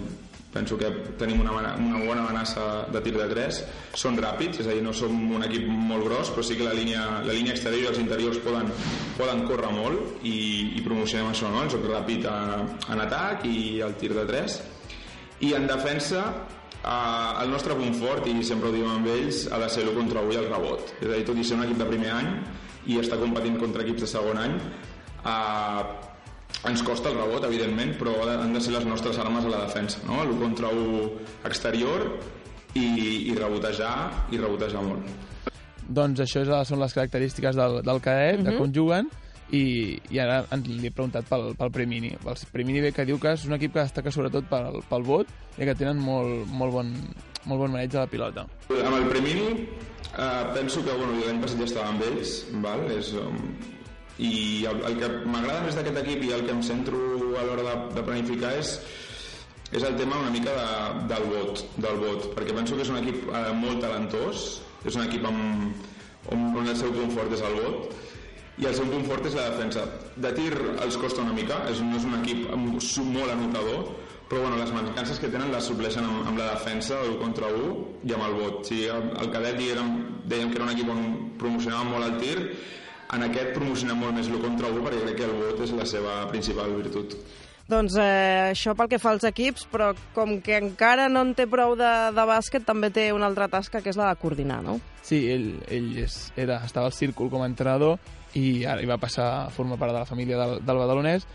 penso 0.55 0.77
que 0.79 0.87
tenim 1.19 1.41
una, 1.43 1.75
una 1.75 1.99
bona 1.99 2.23
amenaça 2.23 2.85
de 2.87 3.01
tir 3.03 3.13
de 3.17 3.27
3. 3.27 3.57
Són 3.99 4.15
ràpids, 4.21 4.61
és 4.63 4.69
a 4.69 4.71
dir, 4.71 4.83
no 4.85 4.93
som 4.95 5.11
un 5.35 5.43
equip 5.43 5.67
molt 5.67 6.07
gros, 6.07 6.31
però 6.31 6.45
sí 6.47 6.55
que 6.55 6.63
la 6.63 6.75
línia, 6.77 7.03
la 7.27 7.35
línia 7.35 7.51
exterior 7.57 7.83
i 7.83 7.91
els 7.91 7.99
interiors 7.99 8.39
poden, 8.45 8.71
poden 9.19 9.43
córrer 9.49 9.73
molt 9.75 10.23
i, 10.23 10.37
i 10.79 10.85
promocionem 10.85 11.33
això, 11.33 11.51
no? 11.51 11.65
el 11.65 11.73
joc 11.75 11.83
ràpid 11.91 12.29
a, 12.31 12.37
en 12.95 13.03
atac 13.03 13.43
i 13.51 13.81
el 13.83 13.97
tir 13.99 14.13
de 14.15 14.23
3. 14.31 14.57
I 15.45 15.51
en 15.59 15.67
defensa, 15.67 16.23
eh, 16.79 17.43
el 17.43 17.51
nostre 17.51 17.75
punt 17.75 17.99
fort, 17.99 18.31
i 18.31 18.39
sempre 18.47 18.71
ho 18.71 18.75
diem 18.75 18.95
amb 18.95 19.11
ells, 19.11 19.49
ha 19.51 19.59
de 19.59 19.69
ser 19.75 19.83
l'1 19.83 19.99
contra 19.99 20.23
1 20.23 20.37
i 20.37 20.41
el 20.45 20.51
rebot. 20.53 20.95
És 21.01 21.09
a 21.11 21.13
dir, 21.17 21.27
tot 21.27 21.35
i 21.35 21.43
ser 21.43 21.59
un 21.59 21.67
equip 21.67 21.83
de 21.83 21.91
primer 21.91 22.15
any 22.15 22.31
i 22.95 23.01
estar 23.01 23.19
competint 23.19 23.59
contra 23.59 23.83
equips 23.83 24.07
de 24.07 24.13
segon 24.15 24.39
any, 24.39 24.59
eh, 25.27 26.14
ens 26.67 26.81
costa 26.83 27.09
el 27.11 27.17
rebot, 27.19 27.43
evidentment, 27.45 27.93
però 27.99 28.15
han 28.29 28.53
de 28.53 28.61
ser 28.61 28.73
les 28.73 28.85
nostres 28.85 29.17
armes 29.21 29.45
a 29.45 29.49
la 29.53 29.63
defensa, 29.65 29.99
no? 30.07 30.23
L'1 30.23 30.39
contra 30.41 30.71
1 30.73 31.09
exterior 31.45 32.07
i, 32.73 32.85
i 33.31 33.35
rebotejar, 33.37 34.25
i 34.31 34.39
rebotejar 34.41 34.81
molt. 34.83 35.05
Doncs 35.85 36.23
això 36.25 36.41
és, 36.41 36.49
són 36.67 36.81
les 36.81 36.93
característiques 36.97 37.55
del, 37.55 37.81
del 37.85 38.01
cadet, 38.01 38.39
Mhm. 38.39 38.45
de 38.49 38.57
com 38.57 38.73
juguen, 38.73 39.09
i, 39.53 39.99
i 40.09 40.17
ara 40.19 40.39
ens 40.51 40.65
li 40.67 40.87
he 40.87 40.91
preguntat 40.91 41.27
pel, 41.29 41.51
pel 41.55 41.71
Premini. 41.71 42.09
El 42.17 42.39
Premini 42.51 42.81
bé 42.81 42.91
que 42.91 43.05
diu 43.05 43.19
que 43.21 43.35
és 43.37 43.45
un 43.45 43.53
equip 43.53 43.73
que 43.75 43.83
destaca 43.83 44.11
sobretot 44.11 44.47
pel, 44.49 44.81
pel 44.89 45.03
vot 45.05 45.27
i 45.59 45.65
que 45.65 45.75
tenen 45.77 45.99
molt, 46.01 46.47
molt, 46.49 46.73
bon, 46.73 46.89
molt 47.45 47.59
bon 47.61 47.71
maneig 47.71 47.91
de 47.93 47.99
la 47.99 48.07
pilota. 48.09 48.47
Amb 48.73 48.97
el 48.97 49.05
Premini 49.11 49.45
eh, 50.17 50.43
penso 50.55 50.83
que 50.83 50.91
bueno, 50.97 51.13
l'any 51.21 51.41
passat 51.43 51.61
ja 51.61 51.69
estava 51.69 51.89
amb 51.93 52.01
ells, 52.09 52.33
val? 52.63 52.85
És, 52.97 53.13
um, 53.13 53.37
i 54.17 54.63
el, 54.69 54.83
el 54.87 54.99
que 54.99 55.09
m'agrada 55.27 55.65
més 55.65 55.75
d'aquest 55.75 55.97
equip 56.05 56.23
i 56.23 56.31
el 56.35 56.45
que 56.45 56.53
em 56.55 56.61
centro 56.63 56.99
a 57.35 57.43
l'hora 57.43 57.65
de, 57.67 57.75
de 57.97 58.05
planificar 58.05 58.53
és 58.59 58.77
és 59.71 59.83
el 59.83 59.95
tema 59.97 60.19
una 60.21 60.31
mica 60.31 60.53
de, 60.55 60.67
del 61.09 61.25
vot, 61.31 61.61
del 61.81 61.97
vot, 61.99 62.27
perquè 62.35 62.53
penso 62.55 62.77
que 62.77 62.85
és 62.85 62.91
un 62.93 62.99
equip 63.01 63.25
eh, 63.27 63.51
molt 63.57 63.81
talentós, 63.83 64.45
és 64.85 64.95
un 64.95 65.03
equip 65.07 65.25
amb, 65.27 65.87
on, 66.31 66.45
on 66.61 66.69
el 66.69 66.77
seu 66.77 66.93
punt 66.93 67.11
fort 67.15 67.33
és 67.33 67.41
el 67.43 67.57
vot, 67.57 67.95
i 68.61 68.67
el 68.69 68.75
seu 68.77 68.87
punt 68.87 69.03
fort 69.09 69.25
és 69.27 69.35
la 69.35 69.49
defensa. 69.49 69.83
De 70.15 70.31
tir 70.37 70.51
els 70.85 70.99
costa 71.01 71.25
una 71.25 71.33
mica, 71.35 71.57
és, 71.71 71.81
no 71.83 71.97
és 71.97 72.05
un 72.07 72.15
equip 72.21 72.45
molt 72.55 73.33
anotador, 73.33 73.89
però 74.29 74.45
bueno, 74.45 74.61
les 74.61 74.71
mancances 74.73 75.19
que 75.21 75.29
tenen 75.33 75.51
les 75.53 75.67
supleixen 75.67 76.05
amb, 76.05 76.23
amb 76.29 76.39
la 76.39 76.53
defensa, 76.53 77.01
el 77.03 77.19
contra 77.19 77.49
1 77.51 77.75
i 78.07 78.15
amb 78.15 78.29
el 78.29 78.39
vot. 78.39 78.63
Si 78.69 78.85
el, 78.89 79.11
el 79.21 79.33
cadet 79.33 79.59
diguem, 79.59 79.91
dèiem 80.29 80.53
que 80.53 80.61
era 80.61 80.69
un 80.69 80.73
equip 80.73 80.93
on 80.93 81.03
promocionàvem 81.41 81.91
molt 81.93 82.07
el 82.07 82.17
tir, 82.23 82.37
en 83.13 83.25
aquest 83.27 83.53
promocionem 83.55 83.99
molt 84.01 84.17
més 84.17 84.29
el 84.31 84.41
contra 84.41 84.71
1 84.73 84.85
perquè 84.85 85.01
crec 85.03 85.19
que 85.19 85.27
el 85.27 85.35
vot 85.37 85.61
és 85.65 85.73
la 85.77 85.85
seva 85.89 86.21
principal 86.31 86.73
virtut. 86.77 87.17
Doncs 87.65 87.95
eh, 87.97 88.51
això 88.51 88.75
pel 88.77 88.89
que 88.91 88.99
fa 89.01 89.15
als 89.15 89.23
equips, 89.25 89.63
però 89.71 89.89
com 90.13 90.35
que 90.45 90.59
encara 90.59 91.07
no 91.09 91.23
en 91.25 91.33
té 91.37 91.47
prou 91.49 91.73
de, 91.79 91.93
de 92.13 92.25
bàsquet, 92.29 92.65
també 92.65 92.91
té 92.93 93.07
una 93.13 93.25
altra 93.25 93.47
tasca, 93.49 93.81
que 93.81 93.89
és 93.89 93.97
la 93.97 94.11
de 94.11 94.19
coordinar, 94.21 94.59
no? 94.65 94.77
Sí, 95.05 95.23
ell, 95.33 95.47
ell 95.73 95.89
és, 96.03 96.19
era, 96.37 96.59
estava 96.65 96.91
al 96.91 96.93
círcul 96.93 97.31
com 97.33 97.41
a 97.41 97.49
entrenador 97.49 97.97
i 98.37 98.65
ara 98.69 98.83
hi 98.83 98.89
va 98.89 98.99
passar 99.01 99.25
a 99.39 99.49
formar 99.49 99.79
part 99.81 99.95
de 99.95 100.01
la 100.03 100.05
família 100.09 100.37
del, 100.37 100.59
del 100.61 100.81
Badalonès 100.83 101.25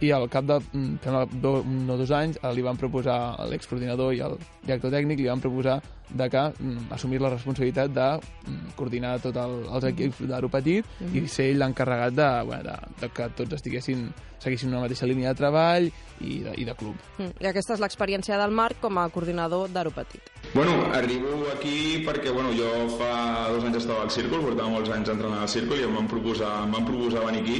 i 0.00 0.10
al 0.16 0.28
cap 0.32 0.46
de 0.48 0.58
mm, 0.60 1.00
sembla, 1.04 1.24
do, 1.42 1.54
un 1.60 1.90
o 1.90 1.96
dos 2.00 2.10
anys 2.16 2.38
eh, 2.40 2.52
li 2.56 2.64
van 2.64 2.78
proposar 2.80 3.18
a 3.36 3.48
l'excoordinador 3.50 4.14
i 4.16 4.22
al 4.24 4.38
director 4.64 4.92
tècnic 4.94 5.20
li 5.20 5.28
van 5.28 5.42
proposar 5.42 5.80
de 6.10 6.28
que 6.30 6.42
mm, 6.48 6.88
assumir 6.96 7.20
la 7.20 7.30
responsabilitat 7.30 7.92
de 7.94 8.08
mm, 8.16 8.72
coordinar 8.78 9.18
tots 9.22 9.38
el, 9.44 9.60
els 9.68 9.86
equips 9.92 10.24
d'aeropetit 10.26 10.86
mm 10.86 11.06
-hmm. 11.06 11.22
i 11.24 11.28
ser 11.28 11.50
ell 11.50 11.58
l'encarregat 11.58 12.12
de, 12.14 12.30
bueno, 12.46 12.62
de, 12.62 12.76
de 13.00 13.08
que 13.08 13.28
tots 13.36 13.52
estiguessin 13.52 14.10
seguissin 14.40 14.70
una 14.70 14.80
mateixa 14.80 15.06
línia 15.06 15.28
de 15.28 15.34
treball 15.34 15.90
i 16.20 16.38
de, 16.40 16.54
i 16.56 16.64
de 16.64 16.74
club. 16.74 16.96
Mm. 17.18 17.32
I 17.40 17.46
aquesta 17.46 17.74
és 17.74 17.80
l'experiència 17.80 18.38
del 18.40 18.50
Marc 18.50 18.80
com 18.80 18.98
a 18.98 19.08
coordinador 19.08 19.68
d'Aeropetit. 19.68 20.32
Bueno, 20.54 20.72
arribo 20.94 21.44
aquí 21.54 22.02
perquè 22.06 22.32
bueno, 22.32 22.50
jo 22.56 22.88
fa 22.96 23.50
dos 23.52 23.64
anys 23.64 23.76
estava 23.76 24.02
al 24.02 24.10
círcul, 24.10 24.40
portava 24.40 24.68
molts 24.68 24.90
anys 24.90 25.08
entrenant 25.08 25.42
al 25.42 25.48
círcul 25.48 25.78
i 25.78 25.84
em 25.84 25.94
van 25.94 26.08
proposar, 26.08 26.64
em 26.64 26.72
van 26.72 26.86
proposar 26.86 27.26
venir 27.26 27.42
aquí 27.42 27.58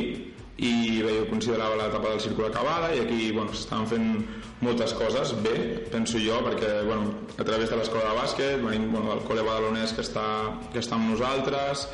i 0.58 1.00
bé, 1.04 1.14
jo 1.20 1.26
considerava 1.30 1.78
l'etapa 1.78 2.10
del 2.10 2.20
círcul 2.20 2.50
acabada 2.50 2.92
i 2.94 3.00
aquí 3.04 3.30
bueno, 3.32 3.54
s'estaven 3.54 3.86
fent 3.88 4.08
moltes 4.60 4.92
coses 4.92 5.32
bé, 5.40 5.56
penso 5.92 6.20
jo, 6.20 6.42
perquè 6.44 6.82
bueno, 6.84 7.14
a 7.38 7.44
través 7.44 7.70
de 7.70 7.78
l'escola 7.80 8.10
de 8.10 8.16
bàsquet, 8.18 8.56
venim 8.60 8.90
bueno, 8.92 9.14
del 9.14 9.24
col·le 9.28 9.44
badalonès 9.46 9.94
que 9.96 10.04
està, 10.04 10.26
que 10.72 10.82
està 10.82 10.98
amb 10.98 11.14
nosaltres 11.14 11.86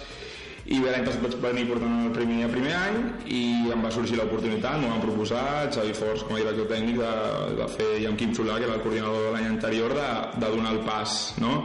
i 0.66 0.80
l'any 0.82 1.04
passat 1.06 1.22
vaig 1.22 1.36
venir 1.44 1.66
portant 1.68 1.92
el 2.08 2.14
primer, 2.14 2.40
el 2.48 2.50
primer 2.50 2.72
any 2.74 2.96
i 3.30 3.42
em 3.70 3.84
va 3.84 3.92
sorgir 3.94 4.18
l'oportunitat, 4.18 4.80
m'ho 4.82 4.90
van 4.90 5.04
proposar 5.04 5.44
Xavi 5.70 5.94
Forç 5.94 6.24
com 6.26 6.34
a 6.34 6.40
director 6.40 6.66
tècnic 6.72 6.98
de, 6.98 7.12
de 7.60 7.68
fer, 7.76 7.92
i 8.02 8.08
amb 8.10 8.18
Quim 8.18 8.34
Solà, 8.34 8.58
que 8.58 8.66
era 8.66 8.74
el 8.74 8.82
coordinador 8.82 9.28
de 9.28 9.36
l'any 9.36 9.46
anterior 9.52 9.94
de, 9.94 10.08
de 10.42 10.50
donar 10.56 10.74
el 10.74 10.82
pas 10.88 11.36
no? 11.38 11.60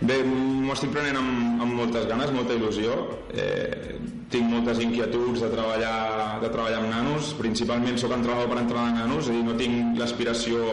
Bé, 0.00 0.22
m'ho 0.24 0.72
estic 0.72 0.94
prenent 0.94 1.18
amb, 1.20 1.60
amb 1.60 1.74
moltes 1.76 2.06
ganes, 2.08 2.30
molta 2.32 2.54
il·lusió. 2.56 2.94
Eh, 3.36 3.98
tinc 4.32 4.46
moltes 4.48 4.80
inquietuds 4.80 5.42
de 5.44 5.50
treballar, 5.52 6.38
de 6.40 6.48
treballar 6.48 6.78
amb 6.80 6.88
nanos. 6.88 7.34
Principalment 7.36 8.00
sóc 8.00 8.14
entrenador 8.16 8.48
per 8.48 8.62
entrenar 8.62 8.94
nanos, 8.96 9.26
és 9.26 9.34
a 9.34 9.36
dir, 9.36 9.44
no 9.44 9.58
tinc 9.60 10.00
l'aspiració 10.00 10.64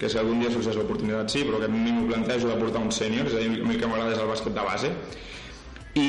que 0.00 0.08
si 0.08 0.18
algun 0.18 0.40
dia 0.40 0.50
sorgeix 0.50 0.78
l'oportunitat 0.80 1.30
sí, 1.30 1.44
però 1.44 1.60
que 1.60 1.68
ni 1.70 1.92
m'ho 1.92 2.08
plantejo 2.08 2.48
de 2.48 2.56
portar 2.60 2.80
un 2.82 2.90
sènior, 2.94 3.28
és 3.28 3.36
a 3.36 3.42
dir, 3.42 3.60
a 3.60 3.68
mi 3.68 3.76
el 3.76 3.82
que 3.82 3.90
m'agrada 3.90 4.16
és 4.16 4.22
el 4.24 4.32
bàsquet 4.32 4.56
de 4.56 4.64
base. 4.66 4.92
I, 6.00 6.08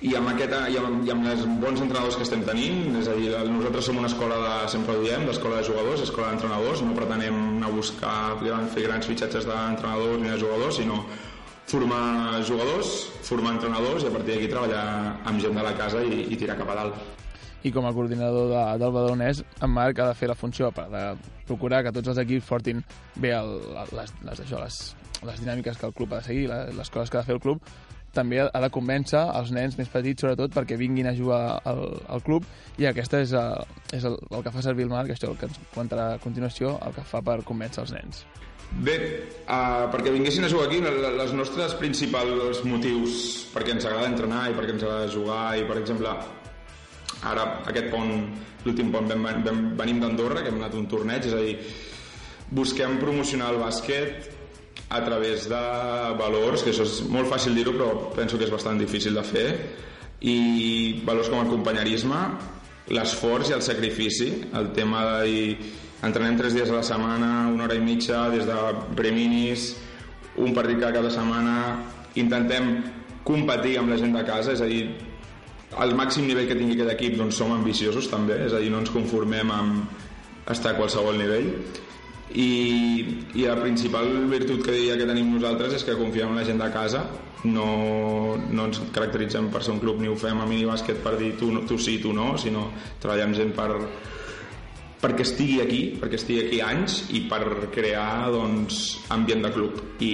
i 0.00 0.14
amb, 0.16 0.30
aquest, 0.32 0.54
i, 0.72 0.78
amb, 0.80 1.02
i 1.04 1.10
amb 1.12 1.26
els 1.28 1.42
bons 1.60 1.80
entrenadors 1.84 2.16
que 2.16 2.24
estem 2.24 2.40
tenint, 2.46 2.94
és 2.96 3.08
a 3.10 3.16
dir, 3.18 3.28
nosaltres 3.52 3.90
som 3.90 3.98
una 4.00 4.08
escola 4.08 4.38
de, 4.40 4.52
sempre 4.72 4.96
ho 4.96 5.02
diem, 5.04 5.26
d'escola 5.28 5.58
de 5.60 5.66
jugadors, 5.68 6.04
escola 6.06 6.30
d'entrenadors, 6.30 6.80
no 6.86 6.96
pretenem 6.96 7.36
anar 7.58 7.68
a 7.68 7.74
buscar, 7.74 8.14
fer 8.72 8.86
grans 8.86 9.10
fitxatges 9.10 9.48
d'entrenadors 9.48 10.22
ni 10.22 10.32
de 10.32 10.38
jugadors, 10.40 10.78
sinó 10.80 11.02
formar 11.70 12.40
jugadors, 12.48 12.94
formar 13.28 13.58
entrenadors 13.58 14.06
i 14.06 14.08
a 14.08 14.14
partir 14.14 14.34
d'aquí 14.34 14.48
treballar 14.50 14.86
amb 15.28 15.42
gent 15.44 15.60
de 15.60 15.66
la 15.68 15.74
casa 15.78 16.00
i, 16.02 16.24
i 16.32 16.38
tirar 16.40 16.56
cap 16.58 16.72
a 16.72 16.78
dalt. 16.80 16.96
I 17.62 17.70
com 17.76 17.84
a 17.84 17.92
coordinador 17.92 18.48
de, 18.48 18.64
del 18.80 18.96
Badalonès, 18.96 19.44
en 19.60 19.70
Marc 19.74 20.00
ha 20.00 20.08
de 20.08 20.16
fer 20.16 20.30
la 20.32 20.38
funció 20.38 20.72
per 20.72 20.88
de 20.88 21.04
procurar 21.44 21.84
que 21.84 21.92
tots 21.92 22.08
els 22.08 22.22
equips 22.24 22.48
portin 22.48 22.80
bé 23.20 23.34
el, 23.36 23.52
les, 23.92 24.16
les, 24.24 24.42
això, 24.46 24.64
les, 24.64 24.80
les 25.28 25.44
dinàmiques 25.44 25.76
que 25.76 25.86
el 25.90 25.94
club 25.94 26.16
ha 26.16 26.24
de 26.24 26.30
seguir, 26.32 26.48
les, 26.48 26.72
les 26.80 26.90
coses 26.90 27.12
que 27.12 27.20
ha 27.20 27.22
de 27.22 27.28
fer 27.28 27.36
el 27.36 27.44
club, 27.44 27.60
també 28.14 28.40
ha 28.42 28.62
de 28.64 28.70
convèncer 28.74 29.20
els 29.38 29.52
nens 29.54 29.76
més 29.78 29.90
petits, 29.92 30.24
sobretot, 30.24 30.52
perquè 30.54 30.78
vinguin 30.80 31.10
a 31.10 31.14
jugar 31.16 31.42
al, 31.68 31.82
al 32.10 32.22
club, 32.26 32.46
i 32.80 32.88
aquesta 32.90 33.20
és, 33.22 33.34
uh, 33.36 33.62
és 33.94 34.04
el, 34.08 34.18
el 34.30 34.44
que 34.44 34.52
fa 34.54 34.64
servir 34.64 34.86
el 34.86 34.92
Marc, 34.92 35.12
això 35.14 35.30
el 35.30 35.38
que 35.40 35.48
ens 35.50 35.58
comentarà 35.74 36.14
a 36.14 36.20
continuació, 36.22 36.76
el 36.86 36.96
que 36.96 37.06
fa 37.06 37.22
per 37.24 37.40
convèncer 37.46 37.84
els 37.84 37.94
nens. 37.96 38.24
Bé, 38.70 38.96
uh, 39.50 39.86
perquè 39.90 40.12
vinguessin 40.14 40.46
a 40.46 40.50
jugar 40.50 40.68
aquí, 40.68 40.78
les 40.82 41.32
nostres 41.34 41.74
principals 41.78 42.62
motius 42.62 43.16
perquè 43.54 43.74
ens 43.74 43.86
agrada 43.88 44.10
entrenar 44.12 44.44
i 44.50 44.54
perquè 44.58 44.76
ens 44.76 44.86
agrada 44.86 45.10
jugar, 45.10 45.44
i 45.58 45.66
per 45.66 45.78
exemple, 45.80 46.14
ara 47.30 47.46
aquest 47.70 47.90
pont, 47.94 48.12
l'últim 48.64 48.92
pont, 48.94 49.10
vam, 49.10 49.30
vam, 49.46 49.62
venim 49.78 50.02
d'Andorra, 50.02 50.44
que 50.44 50.54
hem 50.54 50.60
anat 50.62 50.76
a 50.76 50.82
un 50.82 50.90
torneig, 50.90 51.26
és 51.26 51.34
a 51.34 51.42
dir, 51.42 51.56
busquem 52.50 52.98
promocionar 53.02 53.50
el 53.54 53.62
bàsquet 53.62 54.39
a 54.90 55.00
través 55.06 55.48
de 55.48 55.60
valors, 56.18 56.64
que 56.66 56.72
això 56.74 56.82
és 56.82 57.00
molt 57.06 57.30
fàcil 57.30 57.54
dir-ho 57.54 57.72
però 57.76 57.90
penso 58.16 58.38
que 58.38 58.48
és 58.48 58.50
bastant 58.50 58.78
difícil 58.78 59.14
de 59.14 59.22
fer, 59.22 59.48
i 60.20 61.02
valors 61.06 61.30
com 61.30 61.40
el 61.40 61.48
companyerisme, 61.48 62.18
l'esforç 62.90 63.52
i 63.52 63.54
el 63.56 63.62
sacrifici, 63.62 64.32
el 64.58 64.72
tema 64.74 65.04
de 65.06 65.20
dir, 65.28 65.68
entrenem 66.02 66.36
tres 66.40 66.56
dies 66.56 66.72
a 66.72 66.80
la 66.80 66.86
setmana, 66.86 67.30
una 67.52 67.68
hora 67.68 67.76
i 67.78 67.84
mitja, 67.84 68.24
des 68.34 68.48
de 68.48 68.56
preminis, 68.98 69.70
un 70.42 70.56
partit 70.56 70.80
cada 70.80 70.98
cada 70.98 71.12
setmana, 71.14 71.54
intentem 72.18 72.72
competir 73.22 73.76
amb 73.78 73.94
la 73.94 74.00
gent 74.00 74.16
de 74.16 74.24
casa, 74.26 74.56
és 74.56 74.64
a 74.64 74.66
dir, 74.66 74.88
al 75.78 75.94
màxim 75.94 76.26
nivell 76.26 76.48
que 76.50 76.58
tingui 76.58 76.74
aquest 76.74 76.96
equip 76.96 77.14
doncs 77.20 77.38
som 77.38 77.54
ambiciosos 77.54 78.10
també, 78.10 78.40
és 78.48 78.56
a 78.56 78.58
dir, 78.58 78.72
no 78.74 78.82
ens 78.82 78.90
conformem 78.90 79.54
amb 79.54 80.50
estar 80.50 80.74
a 80.74 80.78
qualsevol 80.80 81.14
nivell 81.20 81.52
i, 82.34 82.50
i 83.34 83.46
la 83.46 83.56
principal 83.58 84.06
virtut 84.30 84.62
que 84.64 84.76
diria 84.76 84.98
que 85.00 85.08
tenim 85.08 85.32
nosaltres 85.34 85.74
és 85.80 85.86
que 85.86 85.98
confiem 85.98 86.30
en 86.30 86.38
la 86.38 86.46
gent 86.46 86.60
de 86.62 86.70
casa 86.74 87.04
no, 87.44 88.36
no 88.36 88.68
ens 88.68 88.80
caracteritzem 88.94 89.48
per 89.50 89.64
ser 89.64 89.74
un 89.74 89.82
club 89.82 90.00
ni 90.00 90.10
ho 90.10 90.16
fem 90.18 90.38
a 90.38 90.46
minibàsquet 90.46 91.00
per 91.02 91.16
dir 91.18 91.34
tu, 91.40 91.50
tu 91.66 91.78
sí, 91.80 91.98
tu 92.02 92.12
no, 92.16 92.34
sinó 92.38 92.68
treballem 93.00 93.34
gent 93.38 93.54
per, 93.56 93.70
perquè 95.00 95.24
estigui 95.24 95.60
aquí, 95.64 95.80
perquè 96.00 96.18
estigui 96.20 96.44
aquí 96.44 96.60
anys 96.64 97.00
i 97.16 97.24
per 97.30 97.42
crear 97.72 98.28
doncs, 98.34 99.00
ambient 99.14 99.46
de 99.46 99.52
club. 99.54 99.78
I, 100.04 100.12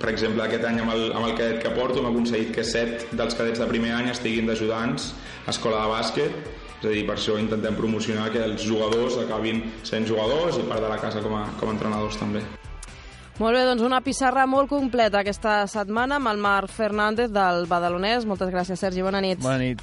per 0.00 0.10
exemple, 0.10 0.42
aquest 0.44 0.66
any 0.66 0.80
amb 0.82 0.94
el, 0.96 1.04
amb 1.14 1.28
el 1.28 1.36
cadet 1.38 1.60
que 1.62 1.74
porto 1.76 2.02
hem 2.02 2.10
aconseguit 2.10 2.50
que 2.56 2.66
set 2.66 3.06
dels 3.14 3.38
cadets 3.38 3.62
de 3.62 3.68
primer 3.70 3.94
any 3.94 4.10
estiguin 4.10 4.50
d'ajudants 4.50 5.12
a 5.46 5.54
escola 5.54 5.84
de 5.84 5.92
bàsquet 5.94 6.58
és 6.80 6.86
a 6.88 6.94
dir, 6.94 7.04
per 7.06 7.16
això 7.18 7.36
intentem 7.36 7.76
promocionar 7.76 8.30
que 8.32 8.40
els 8.44 8.64
jugadors 8.64 9.18
acabin 9.20 9.62
sent 9.84 10.08
jugadors 10.08 10.56
i 10.56 10.64
part 10.68 10.80
de 10.80 10.88
la 10.88 10.98
casa 11.00 11.20
com 11.20 11.36
a, 11.36 11.44
com 11.60 11.68
a 11.68 11.76
entrenadors 11.76 12.16
també. 12.20 12.40
Molt 13.40 13.56
bé, 13.56 13.64
doncs 13.64 13.84
una 13.84 14.02
pissarra 14.04 14.46
molt 14.48 14.68
completa 14.68 15.22
aquesta 15.22 15.62
setmana 15.68 16.18
amb 16.20 16.28
el 16.28 16.40
Marc 16.40 16.72
Fernández 16.72 17.32
del 17.32 17.64
Badalonès. 17.68 18.28
Moltes 18.28 18.52
gràcies, 18.52 18.80
Sergi. 18.80 19.04
Bona 19.04 19.20
nit. 19.24 19.40
Bona 19.40 19.60
nit. 19.60 19.80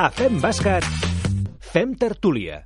A 0.00 0.08
Fem 0.16 0.38
Bàsquet, 0.40 0.86
fem 1.60 1.92
tertúlia. 1.92 2.62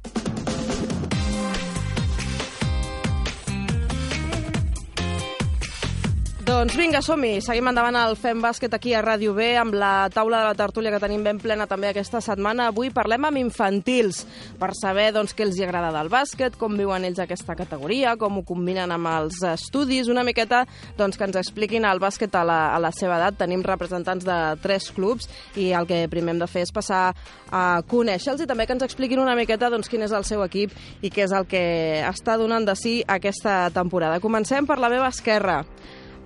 Doncs 6.44 6.74
vinga, 6.76 7.00
som-hi. 7.00 7.38
Seguim 7.40 7.70
endavant 7.70 7.96
al 7.96 8.18
Fem 8.20 8.42
Bàsquet 8.44 8.74
aquí 8.76 8.90
a 8.92 9.00
Ràdio 9.00 9.32
B 9.32 9.46
amb 9.56 9.72
la 9.80 10.10
taula 10.12 10.42
de 10.42 10.48
la 10.50 10.56
tertúlia 10.58 10.90
que 10.92 10.98
tenim 11.00 11.22
ben 11.24 11.38
plena 11.40 11.64
també 11.64 11.88
aquesta 11.88 12.20
setmana. 12.20 12.66
Avui 12.68 12.90
parlem 12.92 13.24
amb 13.24 13.40
infantils 13.40 14.18
per 14.60 14.74
saber 14.76 15.06
doncs, 15.16 15.32
què 15.32 15.46
els 15.46 15.56
agrada 15.64 15.88
del 15.94 16.10
bàsquet, 16.12 16.58
com 16.60 16.76
viuen 16.76 17.06
ells 17.08 17.22
aquesta 17.24 17.56
categoria, 17.56 18.12
com 18.20 18.36
ho 18.36 18.44
combinen 18.44 18.92
amb 18.92 19.08
els 19.08 19.40
estudis, 19.54 20.12
una 20.12 20.26
miqueta 20.26 20.66
doncs, 20.98 21.16
que 21.16 21.24
ens 21.30 21.40
expliquin 21.40 21.88
el 21.88 22.02
bàsquet 22.04 22.36
a 22.36 22.44
la, 22.44 22.60
a 22.76 22.82
la 22.82 22.92
seva 22.92 23.16
edat. 23.16 23.40
Tenim 23.40 23.64
representants 23.64 24.28
de 24.28 24.38
tres 24.60 24.90
clubs 24.92 25.32
i 25.56 25.70
el 25.72 25.88
que 25.88 26.04
primer 26.12 26.36
hem 26.36 26.44
de 26.44 26.50
fer 26.50 26.68
és 26.68 26.76
passar 26.76 27.06
a 27.48 27.64
conèixer-los 27.88 28.44
i 28.44 28.50
també 28.50 28.68
que 28.68 28.76
ens 28.76 28.84
expliquin 28.84 29.24
una 29.24 29.38
miqueta 29.38 29.72
doncs, 29.72 29.88
quin 29.88 30.04
és 30.04 30.12
el 30.12 30.28
seu 30.28 30.44
equip 30.44 30.76
i 31.00 31.08
què 31.08 31.24
és 31.24 31.32
el 31.32 31.48
que 31.48 31.66
està 32.04 32.36
donant 32.36 32.68
de 32.68 32.76
si 32.76 32.98
aquesta 33.08 33.70
temporada. 33.72 34.20
Comencem 34.20 34.68
per 34.68 34.76
la 34.76 34.92
meva 34.92 35.08
esquerra. 35.08 35.62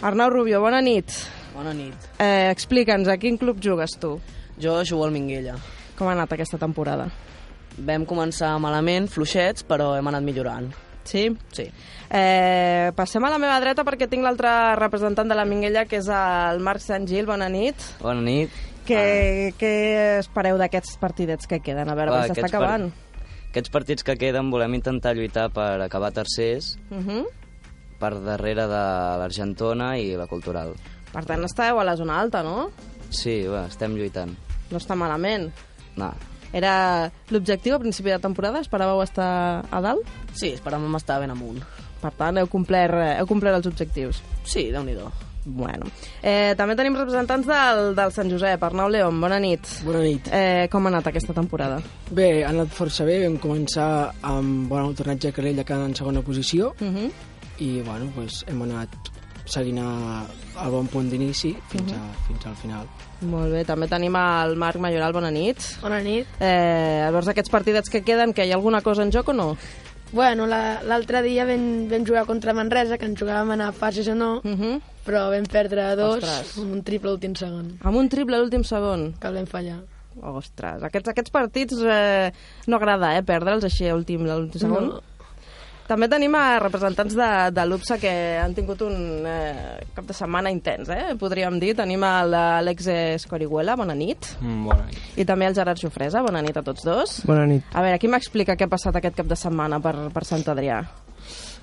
Arnau 0.00 0.30
Rubio, 0.30 0.60
bona 0.62 0.80
nit. 0.80 1.10
Bona 1.54 1.72
nit. 1.74 1.94
Eh, 2.22 2.50
Explica'ns, 2.52 3.08
a 3.10 3.16
quin 3.18 3.38
club 3.38 3.58
jugues 3.62 3.96
tu? 3.98 4.12
Jo 4.62 4.76
jugo 4.86 5.04
al 5.04 5.10
Minguella. 5.14 5.56
Com 5.98 6.06
ha 6.06 6.12
anat 6.14 6.36
aquesta 6.36 6.58
temporada? 6.58 7.08
Vam 7.78 8.04
començar 8.06 8.52
malament, 8.62 9.08
fluixets, 9.10 9.64
però 9.66 9.96
hem 9.98 10.06
anat 10.10 10.22
millorant. 10.22 10.68
Sí? 11.08 11.24
Sí. 11.56 11.66
Eh, 12.14 12.92
passem 12.94 13.24
a 13.24 13.30
la 13.32 13.40
meva 13.42 13.58
dreta 13.62 13.82
perquè 13.86 14.06
tinc 14.10 14.22
l'altre 14.22 14.52
representant 14.78 15.28
de 15.30 15.34
la 15.34 15.46
Minguella, 15.48 15.86
que 15.90 15.98
és 15.98 16.10
el 16.12 16.62
Marc 16.62 16.84
Sant 16.84 17.08
Gil. 17.08 17.26
Bona 17.26 17.48
nit. 17.50 17.90
Bona 18.02 18.22
nit. 18.22 18.54
Què, 18.86 19.02
ah. 19.02 19.56
què 19.58 19.72
espereu 20.20 20.60
d'aquests 20.62 20.94
partidets 21.02 21.50
que 21.50 21.58
queden? 21.64 21.90
A 21.90 21.98
veure, 21.98 22.22
s'està 22.30 22.46
acabant. 22.46 22.88
Per... 22.94 23.26
Aquests 23.48 23.72
partits 23.74 24.04
que 24.04 24.14
queden 24.20 24.52
volem 24.52 24.78
intentar 24.78 25.14
lluitar 25.16 25.48
per 25.50 25.80
acabar 25.82 26.12
tercers, 26.12 26.76
Uh 26.90 27.02
-huh. 27.02 27.26
Per 27.98 28.14
darrere 28.22 28.66
de 28.70 28.84
l'Argentona 29.20 29.92
i 29.98 30.12
la 30.18 30.28
Cultural. 30.30 30.74
Per 31.12 31.24
tant, 31.24 31.44
estàveu 31.46 31.80
a 31.80 31.86
la 31.88 31.96
zona 31.98 32.18
alta, 32.20 32.42
no? 32.46 32.70
Sí, 33.10 33.40
va, 33.48 33.66
estem 33.70 33.96
lluitant. 33.96 34.34
No 34.70 34.80
està 34.80 34.96
malament. 34.98 35.48
No. 35.96 36.12
Era 36.52 37.10
l'objectiu 37.32 37.76
a 37.76 37.80
principi 37.82 38.12
de 38.12 38.20
temporada? 38.22 38.60
Esperàveu 38.64 39.02
estar 39.04 39.30
a 39.68 39.80
dalt? 39.84 40.08
Sí, 40.32 40.54
esperàvem 40.54 40.96
estar 40.96 41.18
ben 41.20 41.32
amunt. 41.34 41.64
Per 41.98 42.12
tant, 42.14 42.38
heu 42.38 42.48
complert, 42.50 42.94
heu 43.18 43.26
complert 43.28 43.58
els 43.58 43.68
objectius. 43.68 44.22
Sí, 44.46 44.68
déu 44.72 44.84
nhi 44.86 44.96
Bueno. 45.48 45.86
Eh, 46.20 46.52
també 46.58 46.74
tenim 46.76 46.96
representants 46.98 47.46
del, 47.48 47.94
del 47.96 48.12
Sant 48.12 48.28
Josep. 48.28 48.62
Arnau 48.62 48.90
León, 48.92 49.20
bona 49.20 49.38
nit. 49.40 49.64
Bona 49.86 50.02
nit. 50.04 50.28
Eh, 50.28 50.68
com 50.68 50.84
ha 50.84 50.92
anat 50.92 51.08
aquesta 51.08 51.32
temporada? 51.32 51.78
Bé, 52.10 52.44
ha 52.44 52.50
anat 52.52 52.74
força 52.74 53.06
bé. 53.08 53.22
Vam 53.24 53.38
començar 53.40 53.88
amb 54.28 54.68
bueno, 54.68 54.90
el 54.90 54.98
torneig 54.98 55.22
de 55.24 55.32
Calella 55.32 55.64
quedant 55.64 55.88
en 55.88 55.96
segona 55.96 56.22
posició 56.22 56.74
Uh 56.80 56.92
-huh. 56.92 57.10
I 57.60 57.80
bueno, 57.82 58.10
pues, 58.14 58.44
hem 58.46 58.60
anat 58.62 58.88
seguint 59.48 59.78
a, 59.80 60.26
al 60.60 60.70
bon 60.70 60.86
punt 60.92 61.08
d'inici 61.10 61.54
fins, 61.70 61.92
a, 61.96 62.00
fins 62.26 62.44
al 62.46 62.56
final. 62.56 62.86
Molt 63.22 63.50
bé, 63.52 63.64
també 63.64 63.88
tenim 63.88 64.14
el 64.20 64.56
Marc 64.60 64.76
Mayoral, 64.78 65.12
bona 65.12 65.30
nit. 65.30 65.56
Bona 65.82 66.00
nit. 66.04 66.26
Eh, 66.40 67.00
llavors, 67.06 67.28
aquests 67.32 67.50
partidets 67.50 67.88
que 67.90 68.02
queden, 68.04 68.32
que 68.36 68.44
hi 68.46 68.52
ha 68.52 68.58
alguna 68.58 68.82
cosa 68.82 69.02
en 69.02 69.10
joc 69.10 69.28
o 69.28 69.32
no? 69.32 69.56
Bueno, 70.12 70.46
la- 70.46 70.80
l'altre 70.82 71.20
dia 71.22 71.44
vam, 71.44 71.88
vam 71.90 72.04
jugar 72.06 72.24
contra 72.26 72.54
Manresa, 72.54 72.96
que 72.96 73.04
ens 73.06 73.18
jugàvem 73.20 73.50
a 73.50 73.54
anar 73.58 73.72
fases 73.72 74.08
o 74.08 74.14
no, 74.14 74.36
Uh 74.44 74.54
-huh. 74.56 74.80
però 75.04 75.28
vam 75.30 75.44
perdre 75.44 75.96
dos 75.96 76.22
Ostres. 76.24 76.56
amb 76.58 76.72
un 76.72 76.82
triple 76.82 77.10
últim 77.12 77.34
segon, 77.34 77.78
Amb 77.82 77.96
un 77.96 78.08
triple 78.08 78.36
a 78.36 78.38
l'últim 78.40 78.62
segon. 78.64 79.12
que 79.20 79.26
el 79.28 79.34
vam 79.34 79.46
fallar. 79.46 79.80
Ostres, 80.20 80.82
aquests, 80.82 81.08
aquests 81.08 81.30
partits 81.30 81.74
eh, 81.86 82.32
no 82.66 82.76
agrada, 82.76 83.16
eh, 83.18 83.22
perdre'ls 83.22 83.64
així 83.64 83.86
a 83.88 83.94
últim, 83.94 84.24
a 84.28 84.34
l'últim 84.36 84.60
segon. 84.60 84.86
No. 84.88 85.00
També 85.88 86.04
tenim 86.12 86.34
a 86.36 86.58
representants 86.60 87.14
de, 87.16 87.26
de 87.56 87.62
l'UPSA 87.64 87.96
que 88.02 88.10
han 88.42 88.52
tingut 88.52 88.82
un 88.84 89.24
eh, 89.24 89.78
cap 89.96 90.04
de 90.04 90.12
setmana 90.12 90.50
intens, 90.52 90.90
eh? 90.92 91.14
podríem 91.16 91.56
dir. 91.62 91.72
Tenim 91.78 92.04
l'Àlex 92.04 92.90
Escorihuela, 93.16 93.76
bona 93.80 93.96
nit. 93.96 94.34
Mm, 94.42 94.66
bona 94.68 94.84
nit. 94.90 95.00
I 95.16 95.24
també 95.24 95.48
el 95.48 95.56
Gerard 95.56 95.80
Jofresa, 95.80 96.20
bona 96.26 96.42
nit 96.44 96.56
a 96.60 96.62
tots 96.66 96.84
dos. 96.84 97.22
Bona 97.28 97.46
nit. 97.48 97.64
A 97.72 97.80
veure, 97.86 97.98
qui 98.02 98.10
m'explica 98.12 98.56
què 98.58 98.68
ha 98.68 98.72
passat 98.76 99.00
aquest 99.00 99.16
cap 99.22 99.32
de 99.32 99.38
setmana 99.40 99.80
per, 99.80 99.94
per 100.12 100.24
Sant 100.28 100.44
Adrià? 100.52 100.82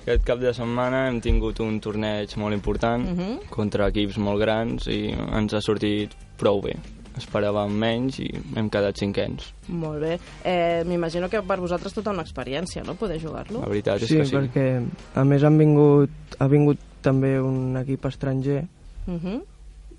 Aquest 0.06 0.26
cap 0.26 0.42
de 0.42 0.52
setmana 0.54 1.06
hem 1.08 1.20
tingut 1.22 1.58
un 1.62 1.78
torneig 1.82 2.34
molt 2.38 2.54
important 2.54 3.06
Mhm. 3.06 3.48
contra 3.50 3.88
equips 3.90 4.18
molt 4.18 4.42
grans 4.42 4.86
i 4.90 5.10
ens 5.14 5.54
ha 5.54 5.60
sortit 5.62 6.14
prou 6.38 6.60
bé. 6.62 6.74
Esperàvem 7.16 7.72
menys 7.80 8.18
i 8.20 8.26
hem 8.56 8.66
quedat 8.68 8.98
cinquens. 9.00 9.52
Molt 9.68 10.00
bé. 10.02 10.18
Eh, 10.44 10.82
M'imagino 10.84 11.30
que 11.32 11.40
per 11.42 11.56
vosaltres 11.62 11.94
tota 11.96 12.10
una 12.12 12.22
experiència, 12.26 12.82
no?, 12.84 12.94
poder 12.94 13.16
jugar-lo. 13.22 13.62
La 13.62 13.68
veritat 13.72 14.02
és 14.02 14.08
Sí, 14.10 14.18
que 14.18 14.26
sí. 14.26 14.36
perquè 14.36 14.66
a 15.14 15.24
més 15.24 15.42
han 15.44 15.56
vingut, 15.58 16.10
ha 16.38 16.46
vingut 16.48 16.78
també 17.02 17.40
un 17.40 17.76
equip 17.80 18.04
estranger 18.06 18.66
Uh 19.06 19.14
-huh. 19.22 19.42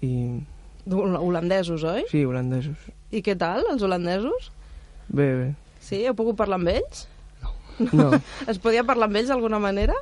i 0.02 0.42
Holandesos, 0.90 1.84
oi? 1.84 2.04
sí, 2.12 2.24
holandesos. 2.26 2.78
I 3.12 3.22
què 3.22 3.36
tal, 3.38 3.64
els 3.72 3.82
holandesos? 3.82 4.52
Bé, 5.10 5.34
bé. 5.36 5.56
Sí, 5.80 6.06
heu 6.06 6.14
pogut 6.16 6.36
parlar 6.36 6.56
amb 6.60 6.68
ells? 6.68 7.08
No, 7.94 8.12
Es 8.48 8.58
podia 8.60 8.84
parlar 8.84 9.08
amb 9.08 9.16
ells 9.16 9.28
d'alguna 9.30 9.60
manera? 9.60 9.94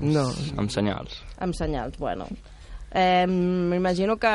no. 0.00 0.32
Amb 0.56 0.70
senyals. 0.70 1.22
Amb 1.38 1.54
senyals, 1.54 1.96
bueno. 1.98 2.26
Eh, 2.94 3.26
M'imagino 3.28 4.16
que 4.16 4.30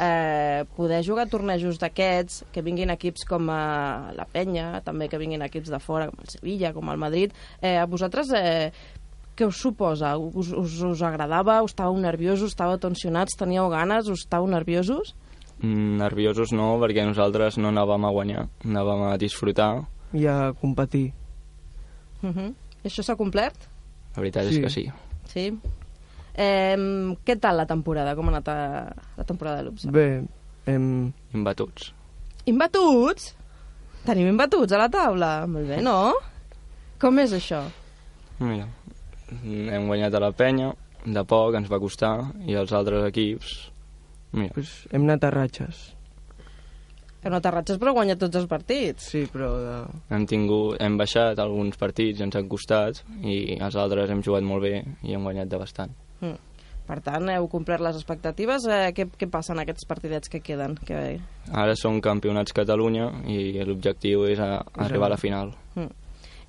eh, 0.00 0.64
poder 0.76 1.04
jugar 1.04 1.26
a 1.26 1.30
tornejos 1.30 1.78
d'aquests, 1.80 2.44
que 2.52 2.62
vinguin 2.62 2.90
equips 2.90 3.24
com 3.28 3.48
eh, 3.48 4.12
la 4.16 4.26
Penya, 4.30 4.80
també 4.84 5.08
que 5.08 5.18
vinguin 5.18 5.42
equips 5.42 5.70
de 5.72 5.78
fora, 5.80 6.10
com 6.10 6.20
el 6.20 6.28
Sevilla, 6.28 6.72
com 6.76 6.90
el 6.92 6.98
Madrid, 7.00 7.32
eh, 7.62 7.76
a 7.80 7.86
vosaltres 7.86 8.30
eh, 8.36 8.70
què 9.36 9.46
us 9.48 9.56
suposa? 9.56 10.16
Us, 10.18 10.52
us, 10.52 10.74
us 10.84 11.00
agradava? 11.02 11.62
Us 11.64 11.72
estàveu 11.72 11.96
nerviosos? 11.96 12.52
Estàveu 12.52 12.76
tensionats? 12.78 13.36
Teníeu 13.40 13.70
ganes? 13.72 14.08
Us 14.12 14.26
estàveu 14.26 14.50
nerviosos? 14.52 15.14
Mm, 15.62 15.96
Nerviosos 16.00 16.52
no, 16.52 16.74
perquè 16.80 17.04
nosaltres 17.04 17.56
no 17.60 17.68
anàvem 17.68 18.04
a 18.04 18.10
guanyar, 18.12 18.46
anàvem 18.64 19.02
a 19.08 19.16
disfrutar. 19.20 19.86
I 20.12 20.26
a 20.26 20.52
competir. 20.60 21.12
Uh 22.22 22.28
-huh. 22.30 22.54
I 22.82 22.88
això 22.88 23.02
s'ha 23.02 23.16
complert? 23.16 23.56
La 24.16 24.20
veritat 24.22 24.44
Sí. 24.48 24.54
és 24.56 24.58
que 24.60 24.70
sí. 24.70 24.90
Sí. 25.24 25.58
Eh, 26.34 26.76
què 27.26 27.36
tal 27.40 27.58
la 27.60 27.66
temporada? 27.68 28.14
Com 28.18 28.28
ha 28.30 28.34
anat 28.36 28.48
a, 28.52 28.58
la 29.18 29.26
temporada 29.28 29.60
de 29.60 29.68
l'UPSA? 29.68 29.92
Bé, 29.94 30.06
hem... 30.70 30.86
Imbatuts. 31.34 31.92
Imbatuts? 32.50 33.34
Tenim 34.06 34.30
imbatuts 34.32 34.72
a 34.72 34.80
la 34.80 34.88
taula? 34.92 35.32
Molt 35.50 35.68
bé, 35.68 35.80
no? 35.84 36.14
Com 37.00 37.18
és 37.20 37.34
això? 37.36 37.62
Mira, 38.40 38.66
hem 39.44 39.86
guanyat 39.88 40.14
a 40.16 40.22
la 40.22 40.32
penya, 40.36 40.72
de 41.04 41.22
poc, 41.28 41.54
ens 41.56 41.68
va 41.70 41.80
costar, 41.80 42.14
i 42.48 42.56
els 42.56 42.72
altres 42.76 43.04
equips... 43.10 43.54
Mira, 44.32 44.52
Pues, 44.54 44.84
hem 44.94 45.02
anat 45.08 45.24
a 45.26 45.30
ratxes. 45.34 45.78
Heu 47.20 47.28
anat 47.28 47.46
a 47.48 47.50
ratxes 47.52 47.80
però 47.82 47.92
guanyat 47.92 48.20
tots 48.22 48.38
els 48.38 48.46
partits. 48.48 49.10
Sí, 49.12 49.24
però 49.32 49.48
de... 49.60 49.72
hem, 50.14 50.24
tingut, 50.30 50.78
hem 50.80 50.96
baixat 51.00 51.40
alguns 51.42 51.76
partits, 51.80 52.22
ens 52.24 52.38
han 52.38 52.46
costat, 52.48 53.02
i 53.20 53.58
els 53.58 53.76
altres 53.76 54.12
hem 54.12 54.22
jugat 54.24 54.46
molt 54.46 54.64
bé 54.64 54.78
i 55.02 55.16
hem 55.16 55.26
guanyat 55.26 55.50
de 55.50 55.60
bastant. 55.60 55.92
Mm. 56.20 56.36
Per 56.90 56.98
tant, 57.06 57.28
heu 57.30 57.46
complert 57.46 57.84
les 57.84 57.94
expectatives. 57.94 58.64
Eh, 58.66 58.90
què, 58.96 59.04
què 59.18 59.28
passa 59.30 59.52
en 59.54 59.60
aquests 59.62 59.86
partidets 59.86 60.28
que 60.28 60.40
queden? 60.42 60.74
Que... 60.86 61.20
Ara 61.54 61.76
són 61.78 62.00
campionats 62.02 62.52
Catalunya 62.56 63.10
i 63.30 63.52
l'objectiu 63.62 64.24
és 64.26 64.40
a, 64.42 64.56
a 64.58 64.84
arribar 64.88 65.06
a 65.06 65.14
la 65.14 65.18
final. 65.20 65.52
Mm. 65.76 65.92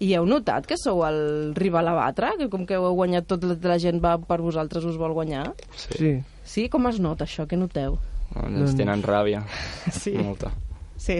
I 0.01 0.07
heu 0.17 0.25
notat 0.25 0.65
que 0.65 0.79
sou 0.81 1.03
el 1.05 1.51
rival 1.53 1.91
a 1.91 1.93
batre? 1.93 2.31
Que 2.39 2.47
com 2.49 2.63
que 2.65 2.73
heu 2.79 2.87
guanyat 2.97 3.27
tot, 3.29 3.43
la, 3.45 3.53
la 3.69 3.77
gent 3.77 3.99
va 4.01 4.15
per 4.17 4.39
vosaltres 4.41 4.87
us 4.89 4.97
vol 4.97 5.13
guanyar? 5.13 5.51
Sí. 5.75 5.93
Sí. 5.99 6.11
Sí? 6.55 6.63
Com 6.73 6.87
es 6.89 6.97
nota 6.99 7.27
això? 7.29 7.45
Què 7.45 7.59
noteu? 7.59 7.99
Doncs 8.33 8.63
ens 8.71 8.73
tenen 8.79 9.03
ràbia, 9.05 9.43
Sí. 10.01 10.15
molta. 10.17 10.49
Sí. 10.97 11.19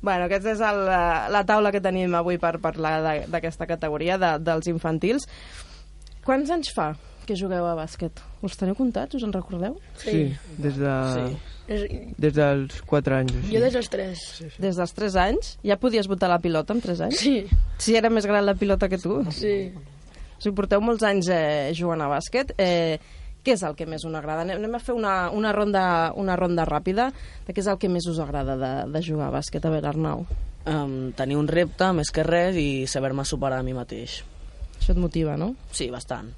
Bueno, 0.00 0.24
aquesta 0.24 0.54
és 0.54 0.60
el, 0.64 0.80
la, 0.88 1.28
la 1.28 1.44
taula 1.44 1.68
que 1.74 1.82
tenim 1.84 2.14
avui 2.16 2.38
per 2.40 2.56
parlar 2.64 2.96
de- 3.04 3.26
d'aquesta 3.28 3.66
categoria 3.68 4.16
de, 4.18 4.32
dels 4.40 4.72
infantils. 4.72 5.28
Quants 6.24 6.50
anys 6.50 6.72
fa 6.74 6.88
que 7.26 7.36
jugueu 7.36 7.66
a 7.66 7.74
bàsquet? 7.78 8.22
Us 8.46 8.56
teniu 8.56 8.74
comptats? 8.78 9.14
Us 9.18 9.24
en 9.26 9.34
recordeu? 9.34 9.76
Sí, 10.00 10.30
des 10.56 10.78
de... 10.78 10.94
Sí. 11.66 11.98
Des 12.14 12.30
dels 12.36 12.76
4 12.86 13.14
anys. 13.16 13.32
així. 13.40 13.56
Jo 13.56 13.60
des 13.64 13.74
dels 13.74 13.88
3. 13.90 14.20
Des 14.62 14.76
dels 14.78 14.92
3 14.94 15.16
anys? 15.18 15.48
Ja 15.66 15.74
podies 15.82 16.06
botar 16.06 16.28
la 16.30 16.38
pilota 16.38 16.72
amb 16.76 16.84
3 16.84 17.00
anys? 17.08 17.18
Sí, 17.18 17.40
Si 17.82 17.96
era 17.98 18.08
més 18.08 18.24
gran 18.26 18.46
la 18.46 18.54
pilota 18.54 18.88
que 18.88 18.98
tu? 19.02 19.18
sí. 19.34 19.72
O 20.36 20.42
sigui, 20.44 20.54
porteu 20.54 20.82
molts 20.84 21.02
anys 21.02 21.30
eh, 21.32 21.72
jugant 21.74 22.02
a 22.04 22.10
bàsquet. 22.12 22.50
Eh, 22.60 22.98
què 23.42 23.54
és 23.56 23.62
el 23.64 23.74
que 23.74 23.86
més 23.88 24.02
us 24.04 24.14
agrada? 24.14 24.42
Anem 24.44 24.74
a 24.76 24.78
fer 24.82 24.92
una, 24.94 25.30
una, 25.32 25.50
ronda, 25.54 26.12
una 26.14 26.34
ronda 26.36 26.66
ràpida 26.68 27.06
de 27.46 27.54
què 27.54 27.62
és 27.62 27.70
el 27.72 27.78
que 27.80 27.88
més 27.88 28.04
us 28.10 28.18
agrada 28.20 28.54
de, 28.60 28.72
de 28.92 29.02
jugar 29.02 29.30
a 29.30 29.34
bàsquet. 29.38 29.64
A 29.64 29.70
veure, 29.74 29.88
Arnau, 29.88 30.26
Um, 30.66 31.12
tenir 31.14 31.36
un 31.38 31.46
repte, 31.46 31.86
més 31.94 32.08
que 32.10 32.24
res, 32.26 32.56
i 32.58 32.88
saber-me 32.90 33.22
superar 33.24 33.60
a 33.60 33.62
mi 33.62 33.70
mateix. 33.72 34.16
això 34.80 34.90
et 34.96 34.98
motiva, 34.98 35.36
no? 35.38 35.52
Sí, 35.70 35.86
bastant. 35.94 36.32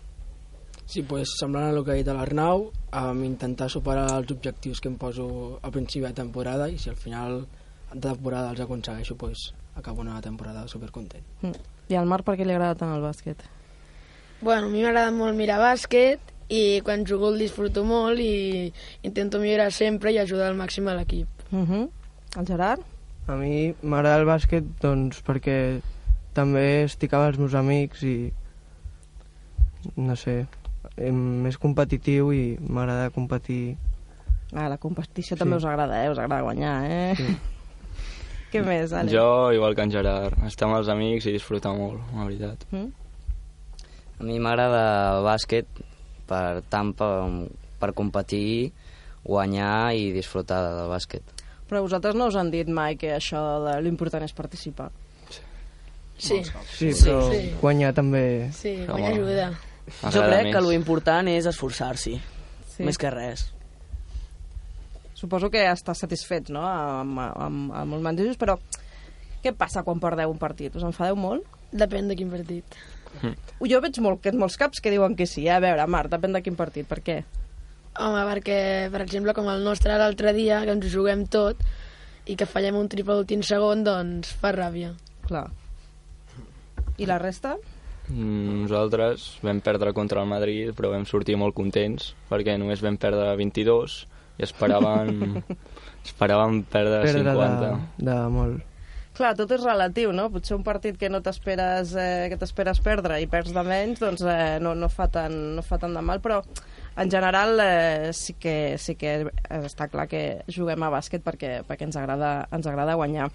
Sí, 0.89 1.03
pues, 1.03 1.35
semblant 1.37 1.67
a 1.69 1.73
el 1.77 1.83
que 1.85 1.93
ha 1.93 1.99
dit 1.99 2.07
l'Arnau, 2.09 2.71
um, 2.97 3.19
intentar 3.27 3.67
superar 3.69 4.07
els 4.15 4.31
objectius 4.33 4.81
que 4.81 4.89
em 4.89 4.95
poso 4.97 5.27
al 5.61 5.73
principi 5.75 6.07
de 6.07 6.15
temporada 6.17 6.71
i 6.73 6.79
si 6.81 6.89
al 6.89 6.97
final 6.97 7.43
de 7.93 8.01
temporada 8.07 8.55
els 8.55 8.63
aconsegueixo, 8.65 9.19
pues, 9.21 9.51
acabo 9.77 10.01
una 10.01 10.23
temporada 10.25 10.67
supercontent. 10.67 11.27
Mm. 11.43 11.53
I 11.93 11.99
al 12.01 12.09
Marc 12.09 12.25
per 12.25 12.39
què 12.39 12.47
li 12.49 12.57
agrada 12.57 12.79
tant 12.81 12.95
el 12.95 13.05
bàsquet? 13.05 13.45
Bueno, 14.41 14.71
a 14.71 14.73
mi 14.73 14.81
m'agrada 14.81 15.13
molt 15.13 15.37
mirar 15.37 15.59
bàsquet 15.61 16.33
i 16.49 16.81
quan 16.87 17.05
jugo 17.05 17.35
el 17.35 17.39
disfruto 17.45 17.85
molt 17.85 18.25
i 18.25 18.73
intento 19.05 19.41
millorar 19.43 19.69
sempre 19.77 20.15
i 20.17 20.19
ajudar 20.23 20.49
al 20.49 20.57
màxim 20.57 20.89
a 20.89 20.95
l'equip. 20.97 21.29
Uh 21.53 21.69
-huh. 21.69 21.89
El 22.39 22.47
Gerard? 22.47 22.81
A 23.27 23.37
mi 23.37 23.75
m'agrada 23.83 24.23
el 24.23 24.27
bàsquet 24.27 24.65
doncs, 24.81 25.21
perquè 25.23 25.83
també 26.33 26.85
estic 26.85 27.13
amb 27.13 27.29
els 27.29 27.39
meus 27.39 27.55
amics 27.55 28.03
i 28.03 28.33
no 29.97 30.17
sé, 30.17 30.47
em, 30.99 31.19
més 31.45 31.59
competitiu 31.59 32.33
i 32.35 32.57
m'agrada 32.61 33.11
competir. 33.15 33.77
Ah, 34.55 34.69
la 34.69 34.79
competició 34.79 35.37
Sí. 35.37 35.39
també 35.41 35.57
us 35.57 35.65
agrada, 35.65 36.03
eh? 36.05 36.11
Us 36.11 36.19
agrada 36.19 36.43
guanyar, 36.43 36.77
eh? 36.91 37.15
Sí. 37.17 37.37
Què 38.53 38.63
més, 38.65 38.93
Ale? 38.97 39.11
Jo, 39.13 39.53
igual 39.53 39.75
que 39.77 39.83
en 39.85 39.91
Gerard, 39.93 40.39
estar 40.49 40.69
amb 40.69 40.79
els 40.79 40.89
amics 40.89 41.27
i 41.29 41.33
disfrutar 41.35 41.75
molt, 41.77 42.01
la 42.17 42.25
veritat. 42.25 42.65
Mm? 42.73 42.89
A 44.21 44.25
mi 44.25 44.39
m'agrada 44.41 45.19
el 45.19 45.25
bàsquet 45.27 45.67
per 46.27 46.63
tant 46.73 46.95
per, 46.97 47.11
per 47.79 47.93
competir, 47.95 48.73
guanyar 49.25 49.93
i 49.95 50.09
disfrutar 50.17 50.63
del 50.65 50.89
bàsquet. 50.91 51.23
Però 51.69 51.83
vosaltres 51.85 52.17
no 52.17 52.31
us 52.33 52.37
han 52.41 52.49
dit 52.51 52.67
mai 52.73 52.97
que 52.97 53.13
això 53.13 53.43
de 53.67 53.75
l'important 53.85 54.25
és 54.25 54.33
participar. 54.33 54.89
Sí, 56.19 56.41
Sí, 56.43 56.91
Sí, 56.91 57.05
però 57.05 57.31
sí. 57.31 57.53
guanyar 57.61 57.93
també... 57.95 58.49
sí, 58.57 58.73
Home. 58.89 59.05
m'ajuda. 59.05 59.53
Jo 60.13 60.23
crec 60.27 60.45
més. 60.49 60.55
que 60.55 60.61
lo 60.63 60.73
important 60.73 61.29
és 61.29 61.47
esforçar-s'hi, 61.47 62.21
Sí. 62.77 62.85
més 62.85 62.99
que 62.99 63.11
res. 63.11 63.53
Suposo 65.15 65.51
que 65.51 65.65
estàs 65.67 65.99
satisfets, 65.99 66.51
no?, 66.55 66.63
amb, 66.63 67.19
amb, 67.19 67.73
amb 67.75 67.95
els 67.97 68.03
manejos, 68.05 68.37
però 68.39 68.59
què 69.43 69.53
passa 69.57 69.83
quan 69.83 69.99
perdeu 69.99 70.31
un 70.31 70.39
partit? 70.39 70.77
Us 70.77 70.85
enfadeu 70.87 71.17
molt? 71.19 71.43
Depèn 71.73 72.09
de 72.09 72.15
quin 72.17 72.31
partit. 72.31 72.65
Jo 73.67 73.81
veig 73.83 73.99
molt, 74.05 74.21
que 74.23 74.33
molts 74.33 74.57
caps 74.61 74.81
que 74.81 74.93
diuen 74.93 75.17
que 75.17 75.27
sí. 75.27 75.49
A 75.49 75.59
veure, 75.59 75.85
Marc, 75.91 76.11
depèn 76.13 76.33
de 76.37 76.43
quin 76.45 76.55
partit. 76.57 76.87
Per 76.87 77.01
què? 77.03 77.25
Home, 77.99 78.21
perquè, 78.31 78.91
per 78.93 79.01
exemple, 79.03 79.35
com 79.35 79.49
el 79.51 79.65
nostre 79.65 79.97
l'altre 79.99 80.33
dia, 80.37 80.61
que 80.65 80.71
ens 80.77 80.87
ho 80.87 80.93
juguem 80.93 81.27
tot, 81.27 81.57
i 82.27 82.37
que 82.37 82.47
fallem 82.47 82.77
un 82.79 82.89
triple 82.89 83.17
a 83.17 83.17
l'últim 83.19 83.43
segon, 83.43 83.83
doncs 83.83 84.31
fa 84.39 84.53
ràbia. 84.55 84.93
Clar. 85.27 85.49
I 86.99 87.07
la 87.07 87.19
resta? 87.19 87.57
Mm, 88.09 88.63
Nosaltres 88.65 89.35
vam 89.45 89.61
perdre 89.65 89.93
contra 89.97 90.23
el 90.25 90.31
Madrid, 90.31 90.73
però 90.77 90.93
vam 90.95 91.05
sortir 91.09 91.37
molt 91.41 91.57
contents, 91.57 92.15
perquè 92.31 92.57
només 92.61 92.83
vam 92.85 92.97
perdre 93.01 93.35
22 93.37 93.99
i 94.39 94.47
esperàvem, 94.47 95.43
esperàvem 96.09 96.63
perdre, 96.71 97.03
Perdre 97.05 97.37
50. 97.37 97.61
de, 97.99 98.09
de 98.09 98.19
molt. 98.33 98.65
Clar, 99.19 99.33
tot 99.35 99.51
és 99.51 99.65
relatiu, 99.67 100.13
no? 100.15 100.29
Potser 100.31 100.55
un 100.55 100.63
partit 100.63 100.95
que 100.95 101.09
no 101.11 101.19
t'esperes 101.27 101.91
eh, 101.99 102.29
que 102.31 102.37
t'esperes 102.39 102.79
perdre 102.85 103.17
i 103.19 103.27
perds 103.27 103.51
de 103.51 103.65
menys, 103.67 103.99
doncs 103.99 104.23
eh, 104.23 104.59
no, 104.63 104.77
no, 104.79 104.87
fa 104.93 105.09
tant, 105.11 105.35
no 105.57 105.65
fa 105.67 105.81
tant 105.83 105.97
de 105.97 106.03
mal, 106.07 106.21
però 106.23 106.39
en 107.03 107.11
general 107.11 107.59
eh, 107.65 108.13
sí, 108.15 108.37
que, 108.39 108.77
sí 108.79 108.95
que 108.95 109.17
està 109.59 109.89
clar 109.91 110.07
que 110.07 110.45
juguem 110.55 110.87
a 110.87 110.93
bàsquet 110.95 111.27
perquè, 111.27 111.51
perquè 111.67 111.89
ens, 111.89 111.99
agrada, 111.99 112.31
ens 112.55 112.71
agrada 112.71 112.95
guanyar. 113.01 113.27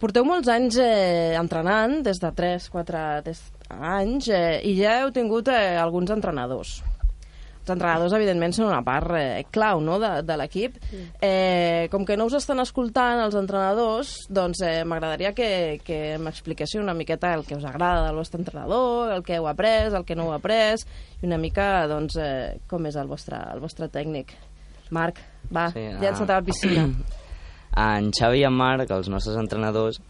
Porteu 0.00 0.24
molts 0.24 0.48
anys 0.48 0.78
eh, 0.80 1.36
entrenant, 1.36 1.98
des 2.06 2.16
de 2.22 2.30
3-4 2.32 3.34
anys, 3.76 4.30
eh, 4.32 4.56
i 4.64 4.78
ja 4.78 5.02
heu 5.02 5.10
tingut 5.12 5.50
eh, 5.52 5.76
alguns 5.76 6.08
entrenadors. 6.14 6.78
els 7.60 7.68
entrenadors, 7.74 8.14
evidentment, 8.16 8.54
són 8.56 8.70
una 8.70 8.80
part 8.80 9.12
eh, 9.18 9.44
clau 9.52 9.82
no? 9.84 9.98
de, 10.00 10.22
de 10.24 10.38
l'equip. 10.40 10.78
Eh, 11.20 11.86
com 11.92 12.06
que 12.08 12.16
no 12.16 12.30
us 12.30 12.38
estan 12.40 12.64
escoltant 12.64 13.20
els 13.26 13.36
entrenadors, 13.36 14.14
doncs 14.32 14.64
eh, 14.64 14.80
m'agradaria 14.88 15.34
que, 15.36 15.78
que 15.84 16.16
m'expliquéssiu 16.16 16.80
una 16.80 16.96
miqueta 16.96 17.34
el 17.36 17.44
que 17.44 17.60
us 17.60 17.68
agrada 17.68 18.06
del 18.08 18.16
vostre 18.16 18.40
entrenador, 18.40 19.12
el 19.12 19.22
que 19.22 19.36
heu 19.36 19.52
après, 19.52 19.92
el 19.92 20.08
que 20.08 20.16
no 20.16 20.30
heu 20.30 20.36
après, 20.40 20.80
i 21.20 21.28
una 21.28 21.38
mica 21.38 21.86
doncs, 21.92 22.16
eh, 22.16 22.56
com 22.72 22.88
és 22.88 22.96
el 22.96 23.12
vostre, 23.12 23.44
el 23.52 23.60
vostre 23.60 23.92
tècnic. 23.92 24.32
Marc, 24.90 25.20
va, 25.52 25.68
sí, 25.76 25.90
Sí, 25.92 25.98
llança't 26.00 26.30
a 26.30 26.40
la 26.40 26.46
piscina. 26.48 26.88
En 27.78 28.10
Xavi 28.10 28.42
i 28.42 28.46
en 28.48 28.56
Marc, 28.56 28.90
els 28.90 29.10
nostres 29.12 29.38
entrenadors, 29.38 30.00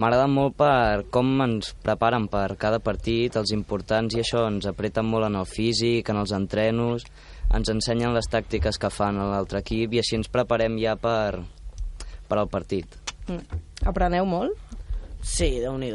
m'agraden 0.00 0.30
molt 0.32 0.54
per 0.60 1.04
com 1.12 1.32
ens 1.44 1.72
preparen 1.82 2.28
per 2.30 2.54
cada 2.60 2.78
partit, 2.78 3.36
els 3.36 3.52
importants, 3.56 4.14
i 4.14 4.22
això 4.22 4.46
ens 4.48 4.68
apreten 4.70 5.08
molt 5.10 5.26
en 5.26 5.40
el 5.40 5.48
físic, 5.48 6.08
en 6.08 6.20
els 6.22 6.32
entrenos, 6.36 7.06
ens 7.50 7.72
ensenyen 7.72 8.14
les 8.14 8.28
tàctiques 8.30 8.78
que 8.78 8.92
fan 8.94 9.18
a 9.18 9.26
l'altre 9.32 9.60
equip 9.64 9.96
i 9.96 10.02
així 10.02 10.16
ens 10.20 10.30
preparem 10.30 10.78
ja 10.78 10.94
per, 10.96 11.42
per 12.30 12.38
al 12.38 12.48
partit. 12.48 12.94
Mm. 13.26 13.62
Apreneu 13.90 14.28
molt? 14.28 14.54
Sí, 15.22 15.58
déu 15.60 15.76
nhi 15.78 15.90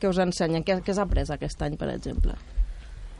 Què 0.00 0.08
us 0.10 0.18
ensenyen? 0.18 0.64
Què, 0.64 0.80
què 0.84 0.92
has 0.92 0.98
après 1.00 1.24
aquest 1.30 1.62
any, 1.62 1.76
per 1.80 1.88
exemple? 1.92 2.34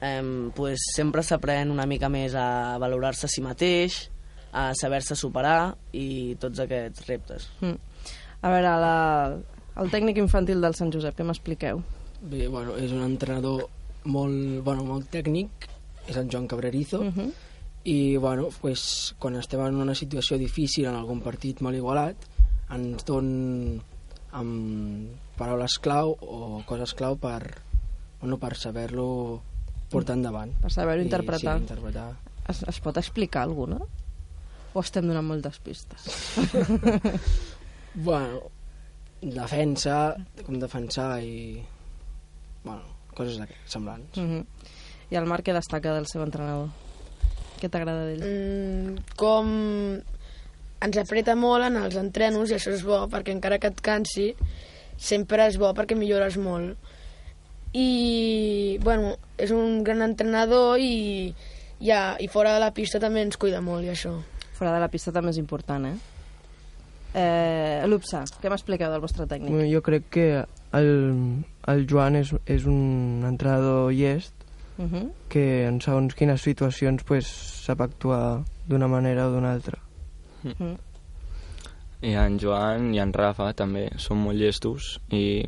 Em, 0.04 0.50
pues, 0.52 0.82
sempre 0.96 1.22
s'aprèn 1.22 1.70
una 1.70 1.86
mica 1.86 2.10
més 2.12 2.34
a 2.34 2.76
valorar-se 2.82 3.24
a 3.24 3.30
si 3.30 3.40
mateix, 3.40 4.10
a 4.54 4.68
saber-se 4.78 5.16
superar 5.18 5.74
i 5.92 6.36
tots 6.40 6.62
aquests 6.62 7.08
reptes. 7.08 7.48
Mm. 7.60 7.78
A 8.44 8.50
veure, 8.52 8.74
la, 8.80 8.96
el 9.82 9.90
tècnic 9.90 10.20
infantil 10.22 10.62
del 10.62 10.76
Sant 10.78 10.92
Josep, 10.94 11.16
què 11.18 11.26
m'expliqueu? 11.26 11.80
Bé, 12.22 12.46
bueno, 12.48 12.76
és 12.78 12.92
un 12.94 13.02
entrenador 13.02 13.66
molt, 14.04 14.60
bueno, 14.64 14.84
molt 14.86 15.10
tècnic, 15.12 15.66
és 16.06 16.16
en 16.20 16.30
Joan 16.30 16.46
Cabrerizo, 16.46 17.00
Uh 17.00 17.10
-huh. 17.10 17.32
i 17.84 18.16
bueno, 18.16 18.48
pues, 18.60 19.14
quan 19.18 19.36
estem 19.36 19.60
en 19.60 19.74
una 19.76 19.94
situació 19.94 20.38
difícil 20.38 20.86
en 20.86 20.94
algun 20.94 21.20
partit 21.20 21.60
molt 21.60 21.76
igualat 21.76 22.16
ens 22.70 23.04
don 23.04 23.80
amb 24.32 25.08
paraules 25.36 25.78
clau 25.78 26.16
o 26.20 26.62
coses 26.66 26.94
clau 26.94 27.16
per, 27.16 27.60
bueno, 28.20 28.38
per 28.38 28.56
saber-lo 28.56 29.42
portar 29.90 30.16
endavant. 30.16 30.52
Per 30.60 30.72
saber-ho 30.72 31.02
interpretar. 31.02 31.58
Sí, 31.58 31.62
interpretar. 31.62 32.16
Es, 32.48 32.62
es 32.62 32.80
pot 32.80 32.96
explicar 32.96 33.42
alguna? 33.42 33.78
O 34.74 34.82
estem 34.82 35.06
donant 35.06 35.26
moltes 35.26 35.60
pistes? 35.62 36.08
Bueno, 37.94 38.40
defensa, 39.22 40.16
com 40.42 40.58
defensar 40.58 41.22
i... 41.22 41.62
Bueno, 42.64 42.82
coses 43.14 43.38
semblants. 43.70 44.18
Mm 44.18 44.30
-hmm. 44.30 44.46
I 45.10 45.16
el 45.16 45.26
Marc 45.26 45.46
què 45.46 45.52
destaca 45.54 45.94
del 45.94 46.06
seu 46.06 46.22
entrenador? 46.22 46.68
Què 47.60 47.70
t'agrada 47.70 48.06
d'ell? 48.06 48.24
Mm, 48.24 48.96
com 49.16 50.02
ens 50.80 50.96
apreta 50.98 51.36
molt 51.36 51.64
en 51.64 51.76
els 51.76 51.96
entrenos 51.96 52.50
i 52.50 52.54
això 52.54 52.72
és 52.72 52.82
bo 52.82 53.06
perquè 53.08 53.30
encara 53.30 53.58
que 53.58 53.68
et 53.68 53.80
cansi 53.80 54.34
sempre 54.96 55.46
és 55.46 55.56
bo 55.56 55.72
perquè 55.72 55.96
millores 55.96 56.36
molt 56.36 56.76
i 57.72 58.78
bueno, 58.82 59.16
és 59.38 59.50
un 59.50 59.82
gran 59.82 60.02
entrenador 60.02 60.78
i, 60.78 61.34
ja, 61.80 62.16
i 62.20 62.28
fora 62.28 62.52
de 62.54 62.60
la 62.60 62.72
pista 62.74 63.00
també 63.00 63.22
ens 63.22 63.36
cuida 63.36 63.60
molt 63.60 63.84
i 63.84 63.88
això 63.88 64.20
Fora 64.54 64.74
de 64.74 64.82
la 64.82 64.90
pista 64.92 65.12
també 65.14 65.32
és 65.34 65.40
important, 65.42 65.88
eh? 65.88 65.96
eh 67.18 67.82
L'UPSA, 67.90 68.24
què 68.40 68.52
m'expliqueu 68.52 68.92
del 68.92 69.02
vostre 69.02 69.26
tècnic? 69.26 69.50
Bueno, 69.50 69.66
jo 69.70 69.82
crec 69.82 70.08
que 70.14 70.28
el, 70.78 70.90
el 71.72 71.86
Joan 71.90 72.20
és, 72.22 72.32
és 72.46 72.66
un 72.70 73.26
entrenador 73.26 73.92
llest 73.92 74.34
Uh 74.76 74.90
-huh. 74.90 75.10
que 75.28 75.66
en 75.68 75.80
segons 75.80 76.14
quines 76.14 76.42
situacions 76.42 77.04
pues, 77.04 77.26
sap 77.64 77.80
actuar 77.80 78.42
d'una 78.66 78.88
manera 78.88 79.28
o 79.28 79.30
d'una 79.30 79.52
altra. 79.52 79.78
Mm. 80.42 80.74
I 82.02 82.12
en 82.14 82.38
Joan 82.40 82.94
i 82.94 82.98
en 82.98 83.12
Rafa 83.12 83.52
també 83.52 83.88
són 83.96 84.18
molt 84.18 84.36
llestos 84.36 85.00
i 85.10 85.44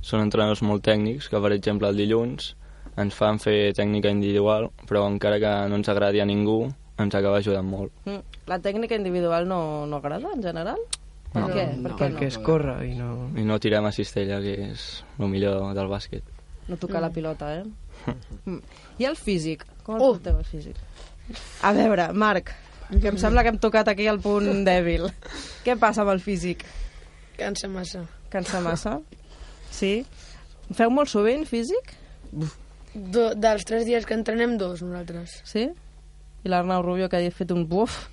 són 0.00 0.20
entrenadors 0.20 0.62
molt 0.62 0.84
tècnics 0.84 1.28
que, 1.28 1.40
per 1.40 1.52
exemple, 1.52 1.88
el 1.88 1.96
dilluns 1.96 2.56
ens 2.96 3.14
fan 3.14 3.38
fer 3.38 3.72
tècnica 3.72 4.10
individual, 4.10 4.70
però 4.88 5.06
encara 5.06 5.38
que 5.38 5.68
no 5.68 5.76
ens 5.76 5.88
agradi 5.88 6.20
a 6.20 6.26
ningú, 6.26 6.68
ens 6.98 7.14
acaba 7.14 7.38
ajudant 7.38 7.66
molt. 7.68 7.92
Mm. 8.04 8.22
La 8.50 8.58
tècnica 8.58 8.96
individual 8.98 9.46
no, 9.48 9.86
no 9.86 9.96
agrada, 10.00 10.32
en 10.34 10.42
general? 10.42 10.78
Per 11.32 11.42
No. 11.42 11.48
què? 11.52 11.66
Per 11.82 11.92
què 11.92 11.98
Perquè 12.06 12.22
no? 12.24 12.28
es 12.32 12.38
corre 12.38 12.74
i 12.88 12.94
no... 12.96 13.30
I 13.36 13.44
no 13.44 13.58
tirem 13.60 13.84
a 13.84 13.92
cistella, 13.92 14.40
que 14.40 14.54
és 14.72 15.04
el 15.18 15.28
millor 15.28 15.74
del 15.76 15.88
bàsquet. 15.90 16.24
No 16.68 16.76
tocar 16.76 17.00
la 17.04 17.10
pilota, 17.10 17.52
eh? 17.60 17.64
Mm. 18.46 18.60
I 18.98 19.04
el 19.08 19.16
físic? 19.16 19.64
Com 19.84 19.96
el 19.96 20.02
Uh. 20.02 20.12
porteu, 20.14 20.38
el 20.38 20.44
físic? 20.44 20.76
A 21.62 21.72
veure, 21.76 22.12
Marc, 22.12 22.54
que 22.88 23.08
em 23.10 23.18
sembla 23.20 23.42
que 23.44 23.50
hem 23.52 23.58
tocat 23.60 23.88
aquí 23.92 24.06
el 24.08 24.20
punt 24.24 24.62
dèbil. 24.68 25.08
Què 25.64 25.76
passa 25.78 26.02
amb 26.06 26.14
el 26.14 26.20
físic? 26.24 26.64
cansa 27.38 27.68
massa 27.70 28.00
Cansa 28.32 28.58
massa? 28.60 28.96
Sí? 29.70 30.04
Feu 30.74 30.90
molt 30.90 31.08
sovint 31.08 31.44
físic? 31.46 31.92
Do, 32.94 33.28
dels 33.36 33.64
tres 33.68 33.84
dies 33.86 34.04
que 34.08 34.14
entrenem, 34.16 34.56
dos 34.58 34.80
nosaltres 34.82 35.36
Sí? 35.46 35.68
I 36.48 36.50
l'Arnau 36.50 36.80
Rubio 36.80 37.10
que 37.12 37.20
ha 37.20 37.34
fet 37.34 37.52
un 37.52 37.66
buf? 37.68 38.06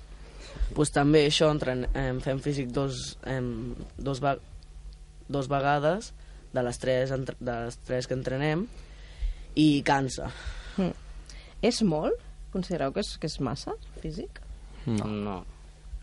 pues 0.76 0.90
també 0.92 1.22
això, 1.24 1.48
entren, 1.54 1.86
em, 1.96 2.18
fem 2.20 2.40
físic 2.42 2.68
dos, 2.74 3.16
em, 3.24 3.74
dos, 3.96 4.20
va, 4.20 4.34
dos 5.32 5.48
vegades 5.48 6.12
de 6.52 6.64
les, 6.64 6.80
tres, 6.82 7.12
entre, 7.16 7.36
de 7.40 7.54
les 7.64 7.78
tres 7.86 8.08
que 8.08 8.16
entrenem 8.16 8.66
i 9.56 9.80
cansa. 9.86 10.28
Mm. 10.76 10.92
És 11.64 11.80
molt? 11.86 12.20
Considereu 12.52 12.92
que 12.92 13.00
és, 13.04 13.14
que 13.20 13.30
és 13.30 13.38
massa, 13.40 13.72
físic? 14.02 14.42
No. 14.86 15.08
No. 15.08 15.40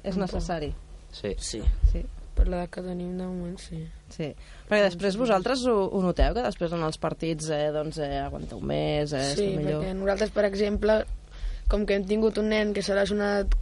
És 0.04 0.18
necessari? 0.20 0.74
Sí. 1.14 1.36
Sí. 1.38 1.62
Sí. 1.92 2.04
per 2.34 2.48
l'edat 2.50 2.72
que 2.74 2.82
tenim 2.82 3.12
de 3.14 3.28
moment, 3.30 3.60
sí 3.62 3.84
Sí, 4.10 4.32
perquè 4.66 4.88
després 4.88 5.20
vosaltres 5.22 5.68
ho, 5.70 5.76
ho 5.94 6.00
noteu, 6.02 6.34
que 6.34 6.42
després 6.42 6.74
en 6.74 6.82
els 6.82 6.98
partits 6.98 7.52
eh, 7.54 7.68
doncs, 7.74 8.00
eh, 8.02 8.24
aguanteu 8.24 8.58
més, 8.58 9.14
eh, 9.14 9.36
Sí, 9.38 9.52
millor... 9.54 9.84
perquè 9.84 9.94
nosaltres, 10.00 10.34
per 10.34 10.48
exemple, 10.50 10.96
com 11.74 11.86
que 11.90 11.98
hem 11.98 12.06
tingut 12.06 12.38
un 12.38 12.52
nen 12.54 12.74
que 12.76 12.84
s'ha 12.86 12.94
lesionat 13.00 13.54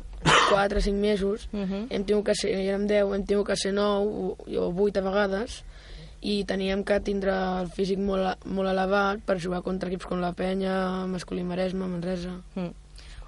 4 0.51 0.77
o 0.77 0.81
5 0.83 0.99
mesos, 0.99 1.47
Uh 1.53 1.63
-huh. 1.63 1.87
hem 1.89 2.03
tingut 2.03 2.25
que 2.27 2.35
ser, 2.35 2.51
érem 2.51 2.85
10, 2.87 3.07
hem 3.15 3.23
tingut 3.25 3.47
que 3.47 3.55
ser 3.55 3.71
9 3.73 4.35
o 4.59 4.73
8 4.75 4.99
a 4.99 5.01
vegades, 5.01 5.63
i 6.21 6.43
teníem 6.45 6.83
que 6.83 6.99
tindre 6.99 7.31
el 7.33 7.67
físic 7.73 7.97
molt, 7.97 8.45
molt 8.45 8.69
elevat 8.69 9.21
per 9.25 9.39
jugar 9.41 9.63
contra 9.63 9.89
equips 9.89 10.05
com 10.05 10.19
la 10.21 10.33
Penya, 10.33 11.07
Masculí 11.07 11.43
Maresme, 11.43 11.87
Manresa. 11.87 12.41
Mm. 12.55 12.69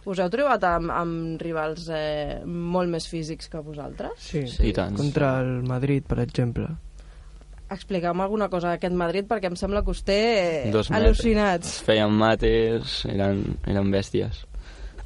Us 0.06 0.20
heu 0.20 0.30
trobat 0.30 0.64
amb, 0.68 0.92
amb 0.92 1.42
rivals 1.42 1.88
eh, 1.90 2.42
molt 2.46 2.90
més 2.92 3.08
físics 3.08 3.48
que 3.50 3.58
vosaltres? 3.64 4.12
Sí, 4.18 4.46
Sí, 4.48 4.68
i 4.68 4.74
tant. 4.74 4.96
contra 4.98 5.40
el 5.40 5.64
Madrid, 5.64 6.04
per 6.06 6.20
exemple. 6.20 6.68
Expliqueu-me 7.72 8.22
alguna 8.22 8.50
cosa 8.50 8.70
d'aquest 8.76 8.94
Madrid, 8.94 9.26
perquè 9.26 9.46
em 9.50 9.56
sembla 9.56 9.82
que 9.82 9.90
us 9.92 10.04
té 10.04 10.68
eh, 10.68 10.72
al·lucinats. 10.72 11.80
Feien 11.88 12.12
mates, 12.12 13.06
eren, 13.10 13.58
eren 13.66 13.90
bèsties. 13.92 14.44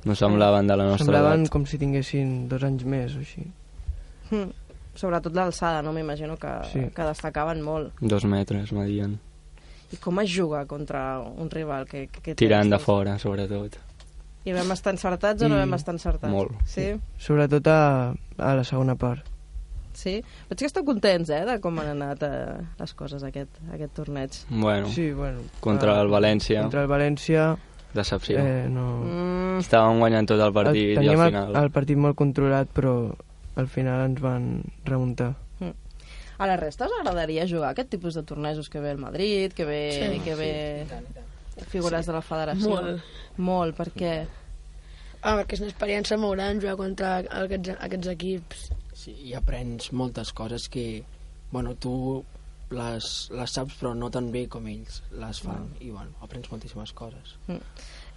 No 0.08 0.16
semblaven 0.16 0.68
de 0.70 0.78
la 0.80 0.86
nostra 0.88 1.06
Semblaven 1.06 1.42
edat. 1.44 1.52
com 1.52 1.66
si 1.68 1.78
tinguessin 1.82 2.48
dos 2.50 2.64
anys 2.64 2.86
més 2.88 3.16
o 3.18 3.20
així. 3.26 3.44
Mm. 4.32 4.50
Sobretot 4.98 5.36
l'alçada, 5.38 5.82
no? 5.86 5.92
M'imagino 5.94 6.38
que, 6.42 6.54
Sí. 6.72 6.86
que 6.96 7.04
destacaven 7.06 7.62
molt. 7.62 7.94
Dos 8.02 8.26
metres, 8.26 8.72
medien. 8.74 9.20
I 9.94 9.98
com 10.04 10.20
es 10.20 10.32
juga 10.34 10.66
contra 10.66 11.20
un 11.20 11.50
rival 11.52 11.86
que, 11.88 12.08
que, 12.08 12.22
que 12.22 12.36
Tirant 12.36 12.70
de 12.72 12.80
fora, 12.80 13.18
sobretot. 13.20 13.78
I 14.48 14.54
vam 14.56 14.72
estar 14.72 14.94
encertats 14.96 15.44
o 15.44 15.48
no 15.52 15.56
vam 15.60 15.74
estar 15.76 15.94
encertats? 15.94 16.32
Molt. 16.32 16.52
Sí? 16.66 16.94
Sobretot 17.20 17.68
a, 17.68 18.14
a 18.38 18.54
la 18.56 18.64
segona 18.64 18.96
part. 18.96 19.26
Sí? 19.98 20.22
Veig 20.50 20.60
que 20.60 20.68
esteu 20.70 20.84
contents, 20.86 21.30
eh, 21.34 21.44
de 21.46 21.56
com 21.60 21.80
han 21.82 21.88
anat 21.96 22.22
eh, 22.24 22.58
les 22.80 22.94
coses 22.94 23.24
aquest, 23.28 23.50
aquest 23.74 23.94
torneig. 23.98 24.36
Bueno, 24.50 24.90
Sí, 24.94 25.12
bueno. 25.12 25.40
contra 25.60 25.96
ah, 25.98 26.02
el 26.02 26.10
València, 26.10 26.62
Contra 26.62 26.84
el 26.84 26.88
València... 26.92 27.58
decepció. 27.94 28.40
Eh, 28.40 28.68
no... 28.70 28.86
Mm, 29.04 29.60
Estàvem 29.64 30.00
guanyant 30.04 30.30
tot 30.30 30.42
el 30.44 30.54
partit 30.54 30.94
i 30.94 30.96
teníem 31.00 31.20
al 31.20 31.28
el, 31.28 31.34
final... 31.34 31.56
el 31.64 31.72
partit 31.76 31.98
molt 31.98 32.18
controlat, 32.20 32.70
però 32.74 32.94
al 33.58 33.68
final 33.72 34.06
ens 34.10 34.22
van 34.22 34.48
remuntar. 34.86 35.34
a 36.38 36.46
la 36.46 36.56
resta 36.56 36.86
us 36.86 36.92
agradaria 37.00 37.48
jugar 37.50 37.72
aquest 37.72 37.90
tipus 37.90 38.14
de 38.14 38.22
tornejos 38.22 38.70
que 38.70 38.80
ve 38.80 38.92
el 38.92 39.00
Madrid, 39.02 39.54
que 39.54 39.66
ve, 39.66 39.80
Sí, 40.14 40.20
que 40.22 40.36
ve 40.36 40.86
figures 41.66 42.06
de 42.06 42.14
la 42.14 42.22
federació? 42.22 42.76
Molt. 42.76 43.02
Molt, 43.38 43.78
perquè... 43.78 44.12
Ah, 45.24 45.34
perquè 45.40 45.58
és 45.58 45.64
una 45.64 45.72
experiència 45.72 46.18
molt 46.22 46.38
gran 46.38 46.62
jugar 46.62 46.76
contra 46.78 47.16
aquests, 47.42 47.74
aquests 47.82 48.12
equips. 48.14 48.68
Sí, 48.94 49.16
i 49.26 49.34
aprens 49.34 49.90
moltes 49.98 50.30
coses 50.34 50.70
que, 50.70 51.04
bueno, 51.52 51.74
tu 51.74 52.24
les, 52.72 53.30
les 53.32 53.54
saps 53.56 53.78
però 53.80 53.94
no 53.96 54.10
tan 54.12 54.32
bé 54.34 54.48
com 54.52 54.66
ells 54.68 55.02
les 55.16 55.40
fan 55.46 55.70
i, 55.80 55.90
bueno, 55.92 56.12
aprens 56.22 56.50
moltíssimes 56.52 56.92
coses. 56.94 57.38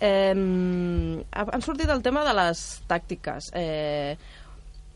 Eh, 0.00 0.34
han 0.34 1.62
sortit 1.62 1.90
el 1.92 2.02
tema 2.02 2.24
de 2.26 2.34
les 2.34 2.60
tàctiques. 2.90 3.50
Eh, 3.54 4.16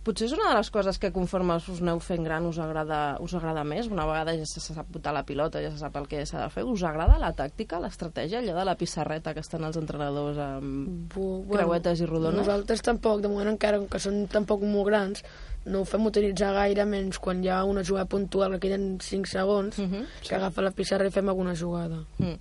Potser 0.05 0.27
és 0.29 0.35
una 0.37 0.51
de 0.51 0.57
les 0.59 0.69
coses 0.69 0.99
que 1.01 1.09
conforme 1.15 1.55
us 1.57 1.79
aneu 1.81 1.97
fent 2.05 2.27
gran 2.27 2.45
us 2.45 2.59
agrada, 2.61 3.17
us 3.25 3.33
agrada 3.39 3.63
més. 3.65 3.87
Una 3.89 4.05
vegada 4.05 4.35
ja 4.37 4.45
se 4.45 4.61
sap 4.61 4.91
botar 4.93 5.15
la 5.17 5.23
pilota, 5.25 5.63
ja 5.65 5.71
se 5.73 5.79
sap 5.81 5.97
el 5.97 6.05
que 6.11 6.27
s'ha 6.29 6.43
de 6.43 6.51
fer. 6.53 6.65
Us 6.69 6.83
agrada 6.85 7.17
la 7.23 7.31
tàctica, 7.33 7.79
l'estratègia, 7.81 8.43
allò 8.43 8.53
de 8.59 8.67
la 8.69 8.75
pissarreta 8.77 9.33
que 9.33 9.41
estan 9.41 9.65
els 9.65 9.79
entrenadors 9.81 10.37
amb 10.45 11.09
Bu- 11.15 11.47
creuetes 11.49 12.03
i 12.05 12.11
rodones? 12.11 12.37
Nosaltres 12.43 12.85
tampoc, 12.85 13.23
de 13.25 13.31
moment 13.33 13.49
encara, 13.55 13.81
que 13.89 13.99
són 13.99 14.27
tampoc 14.29 14.61
molt 14.69 14.91
grans, 14.93 15.25
no 15.67 15.81
ho 15.81 15.85
fem 15.89 16.05
utilitzar 16.07 16.53
gaire, 16.55 16.85
menys 16.85 17.19
quan 17.19 17.43
hi 17.45 17.49
ha 17.49 17.63
una 17.65 17.83
jugada 17.85 18.07
puntual 18.11 18.53
que 18.57 18.61
queden 18.69 18.99
5 19.01 19.27
segons, 19.27 19.79
Uh 19.79 19.85
-huh. 19.85 20.07
que 20.29 20.35
agafa 20.35 20.63
la 20.63 20.71
pissarra 20.71 21.07
i 21.07 21.11
fem 21.11 21.29
alguna 21.29 21.55
jugada. 21.55 22.05
Mm. 22.19 22.39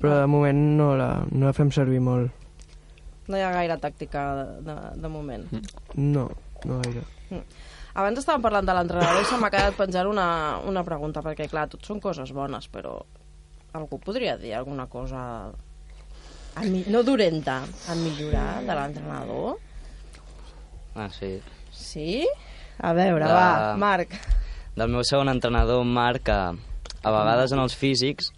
Però 0.00 0.20
de 0.20 0.26
moment 0.26 0.76
no 0.76 0.96
la, 0.96 1.24
no 1.32 1.46
la 1.46 1.52
fem 1.52 1.70
servir 1.70 2.00
molt. 2.00 2.30
No 3.28 3.36
hi 3.36 3.40
ha 3.40 3.50
gaire 3.52 3.76
tàctica 3.78 4.34
de, 4.36 4.72
de, 4.72 5.00
de 5.02 5.08
moment. 5.08 5.44
No, 5.94 6.30
no 6.64 6.80
gaire. 6.82 7.02
Abans 7.94 8.18
estàvem 8.18 8.42
parlant 8.42 8.66
de 8.66 8.72
l'entrenador 8.74 9.22
i 9.22 9.24
se 9.24 9.36
m'ha 9.40 9.50
quedat 9.50 9.74
penjant 9.74 10.06
una, 10.06 10.58
una 10.68 10.84
pregunta, 10.84 11.22
perquè 11.22 11.48
clar, 11.48 11.68
tot 11.68 11.82
són 11.86 12.00
coses 12.00 12.30
bones, 12.32 12.68
però 12.68 13.00
algú 13.72 13.98
podria 13.98 14.36
dir 14.36 14.54
alguna 14.54 14.86
cosa 14.86 15.50
a 16.54 16.62
mi, 16.62 16.84
no 16.88 17.02
dolenta, 17.02 17.62
a 17.88 17.94
millorar 17.94 18.60
de 18.60 18.74
l'entrenador? 18.74 19.56
Ah, 20.94 21.08
sí. 21.10 21.40
Sí? 21.76 22.24
A 22.80 22.92
veure, 22.96 23.24
De- 23.24 23.32
va, 23.32 23.76
Marc. 23.80 24.16
Del 24.76 24.90
meu 24.92 25.04
segon 25.08 25.30
entrenador, 25.32 25.84
Marc, 25.88 26.26
que 26.28 26.32
a 26.36 27.10
vegades 27.12 27.52
en 27.52 27.60
els 27.62 27.76
físics 27.76 28.32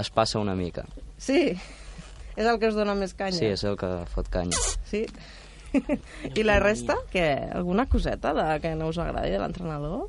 es 0.00 0.10
passa 0.12 0.38
una 0.40 0.54
mica. 0.56 0.86
Sí? 1.18 1.56
És 2.36 2.44
el 2.46 2.58
que 2.60 2.68
us 2.68 2.76
dona 2.76 2.94
més 2.96 3.12
canya? 3.16 3.36
Sí, 3.36 3.46
és 3.52 3.64
el 3.64 3.76
que 3.80 3.88
fot 4.12 4.28
canya. 4.32 4.56
Sí? 4.88 5.04
I 6.36 6.44
la 6.46 6.58
resta, 6.62 6.96
què? 7.12 7.26
Alguna 7.56 7.84
coseta 7.88 8.32
de 8.36 8.46
que 8.62 8.74
no 8.76 8.88
us 8.92 8.98
agradi 9.02 9.32
de 9.34 9.40
l'entrenador? 9.42 10.06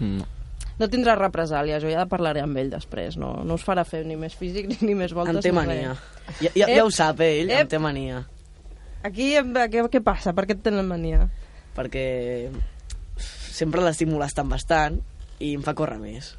No. 0.00 0.26
No 0.74 0.88
tindrà 0.90 1.14
represàlies, 1.14 1.84
jo 1.84 1.90
ja 1.92 2.02
parlaré 2.10 2.40
amb 2.42 2.56
ell 2.58 2.72
després, 2.72 3.14
no, 3.20 3.36
no 3.46 3.54
us 3.54 3.62
farà 3.62 3.84
fer 3.86 4.00
ni 4.08 4.16
més 4.18 4.34
físic 4.34 4.66
ni, 4.66 4.76
ni 4.82 4.96
més 4.98 5.12
voltes. 5.14 5.36
Em 5.38 5.44
té 5.44 5.52
ni 5.52 5.56
mania. 5.60 5.92
Ja, 6.40 6.50
ja, 6.50 6.66
Ep, 6.66 6.76
ja 6.80 6.84
ho 6.84 6.90
sap, 6.90 7.20
eh, 7.22 7.28
ell, 7.44 7.52
ep. 7.54 7.60
em 7.62 7.70
té 7.76 7.78
mania. 7.78 8.24
Aquí, 9.04 9.34
què, 9.36 9.84
què 9.92 10.00
passa? 10.04 10.32
Per 10.32 10.46
què 10.48 10.56
et 10.56 10.62
tenen 10.64 10.88
mania? 10.88 11.26
Perquè 11.76 12.04
sempre 13.20 13.82
l'estic 13.84 14.08
molestant 14.08 14.48
bastant 14.50 15.00
i 15.44 15.54
em 15.58 15.64
fa 15.64 15.74
córrer 15.76 16.00
més. 16.00 16.32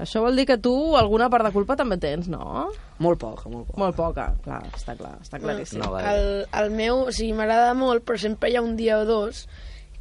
Això 0.00 0.22
vol 0.24 0.38
dir 0.40 0.46
que 0.48 0.56
tu 0.56 0.72
alguna 0.96 1.28
part 1.32 1.44
de 1.44 1.52
culpa 1.52 1.76
també 1.76 1.98
tens, 2.00 2.28
no? 2.32 2.70
Molt 3.04 3.20
poca, 3.20 3.50
molt 3.52 3.68
poca. 3.68 3.80
Molt 3.82 3.98
poca, 3.98 4.24
clar, 4.44 4.62
està 4.72 4.96
clar, 4.96 5.18
està 5.20 5.40
claríssim. 5.40 5.84
el, 5.84 6.24
el 6.48 6.70
meu, 6.72 7.04
o 7.10 7.12
sigui, 7.12 7.34
m'agrada 7.36 7.74
molt, 7.76 8.04
però 8.08 8.16
sempre 8.20 8.48
hi 8.48 8.56
ha 8.56 8.64
un 8.64 8.72
dia 8.78 9.02
o 9.02 9.04
dos 9.08 9.44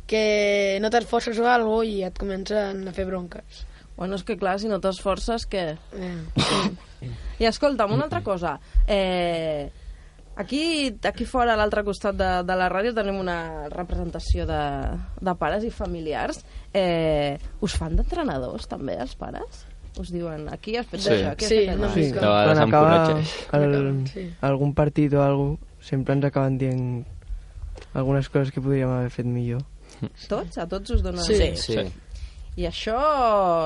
que 0.07 0.79
no 0.83 0.89
t'esforces 0.91 1.37
o 1.39 1.47
alguna 1.47 1.83
cosa 1.83 1.91
i 1.91 1.99
et 2.07 2.17
comencen 2.19 2.87
a 2.87 2.95
fer 2.95 3.05
bronques. 3.09 3.65
Bueno, 3.97 4.15
és 4.15 4.23
que 4.25 4.39
clar, 4.39 4.55
si 4.59 4.71
no 4.71 4.79
t'esforces, 4.81 5.45
què? 5.51 5.65
Eh. 5.75 6.15
I 7.43 7.49
escolta'm, 7.51 7.91
una 7.91 8.07
altra 8.07 8.23
cosa. 8.23 8.55
Eh, 8.87 9.67
aquí, 10.35 10.95
aquí 11.03 11.25
fora, 11.25 11.53
a 11.53 11.57
l'altre 11.59 11.83
costat 11.83 12.15
de, 12.15 12.29
de 12.47 12.55
la 12.57 12.69
ràdio, 12.71 12.93
tenim 12.95 13.19
una 13.19 13.67
representació 13.69 14.45
de, 14.49 14.61
de 15.21 15.35
pares 15.35 15.63
i 15.67 15.71
familiars. 15.71 16.43
Eh, 16.73 17.37
us 17.61 17.75
fan 17.77 17.95
d'entrenadors, 17.99 18.67
també, 18.71 18.95
els 19.01 19.15
pares? 19.15 19.65
Us 19.99 20.11
diuen, 20.13 20.47
aquí 20.53 20.77
has 20.79 20.87
fet 20.87 21.01
Sí. 21.01 21.09
això, 21.11 21.31
aquí 21.33 21.45
has 21.45 21.51
Sí, 21.51 21.57
fet 21.65 21.73
allò. 21.75 21.89
Sí, 21.93 22.05
De 22.11 22.19
vegades 22.21 22.57
quan 22.57 22.63
em 22.63 22.71
corregeix. 22.71 23.33
el, 23.53 24.07
Sí. 24.07 24.29
algun 24.41 24.73
partit 24.73 25.13
o 25.13 25.21
alguna 25.23 25.57
sempre 25.81 26.13
ens 26.15 26.25
acaben 26.25 26.57
dient 26.57 27.05
algunes 27.93 28.29
coses 28.29 28.51
que 28.53 28.61
podríem 28.61 28.89
haver 28.89 29.09
fet 29.09 29.25
millor. 29.25 29.63
Tots? 30.29 30.57
A 30.57 30.67
tots 30.67 30.89
us 30.95 31.01
donen... 31.03 31.21
Sí. 31.23 31.55
Sí. 31.57 31.75
I 32.59 32.65
això 32.67 32.97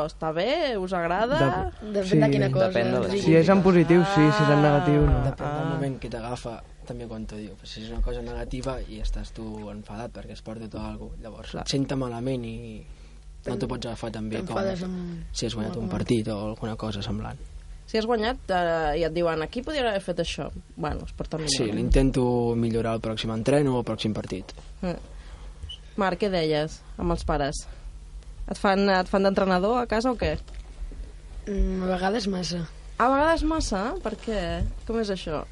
està 0.06 0.30
bé? 0.36 0.78
Us 0.78 0.94
agrada? 0.94 1.72
Depèn 1.82 2.06
Sí. 2.06 2.20
de 2.22 2.30
quina 2.30 2.52
cosa. 2.52 2.68
Depèn 2.70 2.92
de 2.94 3.10
sigui. 3.10 3.22
Si 3.24 3.36
és 3.36 3.50
en 3.50 3.62
positiu, 3.64 4.04
sí, 4.14 4.22
si 4.32 4.44
és 4.44 4.50
en 4.50 4.62
negatiu, 4.62 5.02
no. 5.08 5.24
Depèn 5.26 5.50
del 5.56 5.66
Ah. 5.66 5.70
moment 5.74 6.00
que 6.00 6.10
t'agafa, 6.10 6.62
també 6.86 7.08
quan 7.08 7.26
t'ho 7.26 7.36
diu. 7.38 7.56
Si 7.64 7.82
és 7.82 7.90
una 7.90 8.02
cosa 8.02 8.22
negativa 8.22 8.78
i 8.88 9.00
estàs 9.02 9.32
tu 9.34 9.70
enfadat 9.72 10.12
perquè 10.14 10.32
es 10.34 10.42
porta 10.42 10.68
tot 10.70 10.82
alguna 10.82 10.98
cosa, 11.10 11.22
llavors 11.24 11.50
Clar. 11.52 11.64
et 11.64 11.68
senta 11.70 11.96
malament 11.96 12.46
i 12.46 12.86
no 13.48 13.58
t'ho 13.58 13.68
pots 13.68 13.86
agafar 13.88 14.12
tan 14.12 14.30
bé 14.30 14.44
com 14.46 14.58
amb... 14.58 15.26
si 15.32 15.46
has 15.48 15.56
guanyat 15.56 15.76
un 15.78 15.90
partit 15.90 16.28
o 16.28 16.50
alguna 16.50 16.76
cosa 16.76 17.02
semblant. 17.02 17.38
Si 17.88 17.98
has 17.98 18.06
guanyat 18.06 18.38
eh, 18.50 19.00
i 19.00 19.04
et 19.04 19.14
diuen 19.14 19.42
aquí 19.42 19.62
podria 19.64 19.90
haver 19.90 20.02
fet 20.02 20.18
això, 20.20 20.52
bueno, 20.76 21.02
es 21.06 21.12
porta 21.14 21.38
millor. 21.38 21.50
Sí, 21.50 21.72
l'intento 21.72 22.56
millorar 22.56 22.94
el 22.96 23.02
pròxim 23.02 23.32
entreno 23.34 23.76
o 23.76 23.80
el 23.80 23.86
pròxim 23.86 24.14
partit. 24.14 24.54
Eh. 24.84 24.96
Marc, 25.98 26.20
què 26.20 26.30
deies 26.30 26.82
amb 26.98 27.12
els 27.12 27.24
pares? 27.24 27.68
Et 28.52 28.58
fan, 28.62 28.84
et 28.94 29.10
fan 29.10 29.24
d'entrenador 29.26 29.80
a 29.82 29.88
casa 29.90 30.12
o 30.14 30.18
què? 30.20 30.36
Mm, 31.48 31.84
a 31.86 31.92
vegades 31.96 32.28
massa. 32.32 32.64
A 33.02 33.08
vegades 33.12 33.44
massa? 33.48 33.84
Per 34.04 34.14
què? 34.22 34.42
Com 34.88 35.00
és 35.02 35.10
això? 35.14 35.44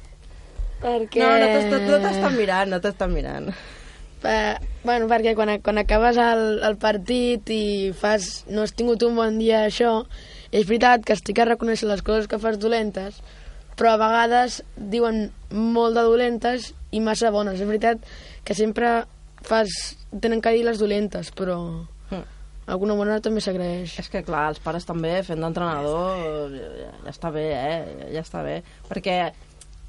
Perquè... 0.82 1.22
No, 1.22 1.30
no 1.40 1.48
t'est- 1.48 1.88
no 1.90 1.98
t'estan 2.02 2.36
mirant, 2.38 2.70
no 2.70 2.80
t'estan 2.82 3.12
mirant. 3.14 3.50
Eh, 4.24 4.54
bueno, 4.84 5.06
perquè 5.10 5.34
quan, 5.36 5.50
quan 5.60 5.78
acabes 5.82 6.16
el, 6.16 6.44
el 6.64 6.76
partit 6.80 7.50
i 7.52 7.92
fas, 7.98 8.44
no 8.48 8.62
has 8.64 8.72
tingut 8.72 9.02
un 9.04 9.18
bon 9.18 9.36
dia 9.38 9.64
això, 9.66 10.04
és 10.50 10.64
veritat 10.68 11.04
que 11.04 11.12
estic 11.16 11.40
a 11.42 11.48
reconèixer 11.50 11.88
les 11.90 12.00
coses 12.06 12.28
que 12.30 12.38
fas 12.40 12.56
dolentes, 12.62 13.18
però 13.76 13.94
a 13.94 14.00
vegades 14.00 14.62
diuen 14.78 15.26
molt 15.50 15.98
de 15.98 16.06
dolentes 16.06 16.70
i 16.94 17.02
massa 17.04 17.32
bones. 17.34 17.60
És 17.60 17.68
veritat 17.68 18.00
que 18.46 18.54
sempre 18.56 19.02
fas, 19.44 19.68
tenen 20.24 20.40
que 20.40 20.54
dir 20.56 20.64
les 20.64 20.78
dolentes, 20.80 21.28
però 21.36 21.58
Mm. 22.64 22.70
d'alguna 22.70 22.94
manera 22.96 23.20
també 23.20 23.40
s'agraeix. 23.44 23.98
És 24.00 24.08
que, 24.08 24.22
clar, 24.24 24.48
els 24.52 24.58
pares 24.64 24.84
també 24.88 25.22
fent 25.22 25.40
d'entrenador 25.44 26.50
ja, 26.54 26.68
ja 27.04 27.10
està 27.12 27.30
bé, 27.32 27.44
eh? 27.52 28.08
Ja 28.14 28.22
està 28.24 28.42
bé. 28.42 28.62
Perquè 28.88 29.18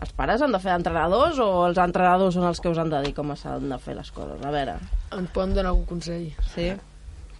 els 0.03 0.11
pares 0.11 0.41
han 0.43 0.51
de 0.51 0.59
fer 0.59 0.73
d'entrenadors 0.73 1.39
o 1.39 1.47
els 1.69 1.77
entrenadors 1.79 2.35
són 2.35 2.47
els 2.49 2.59
que 2.59 2.69
us 2.69 2.77
han 2.77 2.89
de 2.91 2.99
dir 3.05 3.13
com 3.15 3.31
s'han 3.39 3.69
de 3.71 3.77
fer 3.79 3.95
les 3.95 4.11
coses? 4.11 4.43
A 4.43 4.51
veure, 4.51 4.75
Ens 5.15 5.29
poden 5.31 5.53
donar 5.55 5.69
algun 5.71 5.85
consell. 5.85 6.29
sí? 6.53 6.71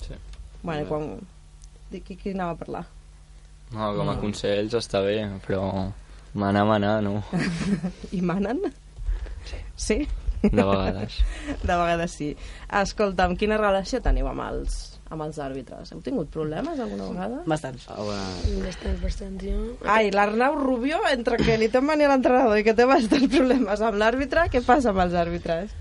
Sí. 0.01 0.13
Bueno, 0.63 0.87
quan... 0.87 1.19
Di- 1.91 2.01
Qui, 2.01 2.15
qui 2.17 2.31
anava 2.33 2.51
a 2.55 2.55
parlar? 2.57 2.85
No, 3.75 3.91
com 3.97 4.09
a 4.09 4.15
consells 4.19 4.73
està 4.73 5.01
bé, 5.03 5.19
però 5.45 5.91
manar, 6.33 6.63
manar, 6.65 7.01
no. 7.03 7.19
I 8.17 8.21
manen? 8.21 8.61
Sí? 9.75 10.07
De 10.51 10.63
vegades. 10.63 11.17
De 11.63 11.73
vegades 11.75 12.11
sí. 12.11 12.35
Escolta'm, 12.81 13.35
quina 13.39 13.57
relació 13.57 14.01
teniu 14.03 14.27
amb 14.31 14.43
els, 14.45 14.75
amb 15.13 15.23
els 15.25 15.39
àrbitres? 15.39 15.91
Heu 15.93 16.01
tingut 16.05 16.29
problemes 16.33 16.79
alguna 16.79 17.07
vegada? 17.11 17.41
Bastants. 17.45 17.85
Ah, 17.89 18.01
bueno, 18.01 18.61
Bastants, 18.65 19.01
bastants, 19.03 19.43
jo. 19.45 19.59
Ai, 19.85 20.11
l'Arnau 20.11 20.57
Rubio, 20.59 20.99
entre 21.11 21.37
que 21.41 21.57
li 21.61 21.69
té 21.69 21.81
mania 21.81 22.09
a 22.09 22.13
l'entrenador 22.15 22.57
i 22.59 22.65
que 22.67 22.73
té 22.77 22.85
bastants 22.89 23.29
problemes 23.35 23.81
amb 23.81 23.97
l'àrbitre, 24.01 24.47
què 24.53 24.61
passa 24.65 24.91
amb 24.93 25.03
els 25.05 25.13
àrbitres? 25.13 25.71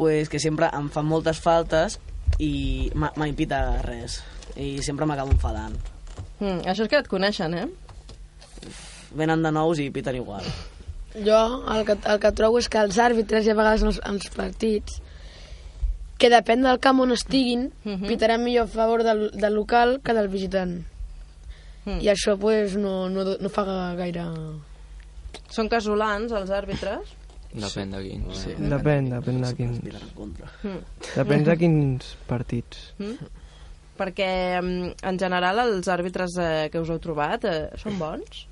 Pues 0.00 0.28
que 0.32 0.38
sempre 0.40 0.70
em 0.76 0.88
fan 0.90 1.04
moltes 1.06 1.40
faltes 1.44 1.98
i 2.40 2.90
ma- 2.94 3.12
mai 3.20 3.32
pita 3.36 3.80
res. 3.84 4.22
I 4.56 4.78
sempre 4.82 5.06
m'acabo 5.06 5.30
enfadant. 5.34 5.74
Mm, 6.40 6.62
això 6.70 6.86
és 6.86 6.88
que 6.90 6.98
et 7.02 7.08
coneixen, 7.10 7.52
eh? 7.54 7.66
Venen 9.14 9.42
de 9.42 9.50
nous 9.52 9.78
i 9.82 9.90
piten 9.90 10.16
igual. 10.16 10.44
Jo 11.14 11.40
el 11.74 11.84
que, 11.86 11.96
el 12.06 12.20
que 12.22 12.32
trobo 12.32 12.58
és 12.62 12.68
que 12.70 12.78
els 12.78 12.98
àrbitres 13.02 13.46
i 13.46 13.50
a 13.50 13.54
vegades 13.58 13.82
en 13.82 13.88
els, 13.90 14.00
en 14.04 14.14
els 14.20 14.28
partits 14.30 15.00
que 16.20 16.28
depèn 16.30 16.62
del 16.62 16.78
camp 16.78 17.00
on 17.00 17.12
estiguin 17.12 17.70
Mhm. 17.84 18.06
pitaran 18.06 18.44
millor 18.44 18.64
a 18.68 18.70
favor 18.70 19.02
del, 19.02 19.30
del 19.32 19.54
local 19.54 20.00
que 20.04 20.12
del 20.14 20.28
visitant 20.28 20.84
Mm. 21.86 22.02
i 22.04 22.08
això 22.12 22.34
pues, 22.38 22.76
no, 22.76 23.08
no, 23.08 23.24
no 23.40 23.48
fa 23.48 23.64
gaire 23.96 24.22
Són 25.50 25.68
casolans, 25.68 26.30
els 26.30 26.50
àrbitres? 26.50 27.08
Depèn 27.54 27.90
de 27.90 28.02
quin. 28.04 28.26
Sí. 28.36 28.52
Depèn, 28.58 29.08
depèn 29.10 29.40
de 29.42 29.48
quins... 29.58 29.80
Mm. 29.82 30.76
Depèn 31.16 31.42
de 31.48 31.56
quins 31.58 32.12
partits. 32.28 32.92
Mm? 32.98 33.16
Perquè, 33.98 34.28
mm, 34.62 34.92
en 35.10 35.18
general, 35.18 35.58
els 35.64 35.88
àrbitres 35.90 36.36
eh, 36.38 36.68
que 36.70 36.78
us 36.78 36.92
heu 36.92 37.00
trobat 37.02 37.44
eh, 37.50 37.70
són 37.82 37.98
bons? 37.98 38.46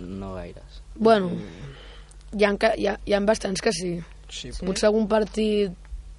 no 0.00 0.32
gaires. 0.34 0.63
Bueno 0.96 1.30
hi 2.34 2.44
ha, 2.44 2.52
hi, 2.76 2.86
ha, 2.90 2.98
hi 3.04 3.12
ha 3.14 3.20
bastants 3.20 3.60
que 3.62 3.72
sí. 3.72 4.00
Sí, 4.28 4.50
Sí? 4.52 4.64
potser 4.66 4.88
algun 4.88 5.06
partit 5.08 5.72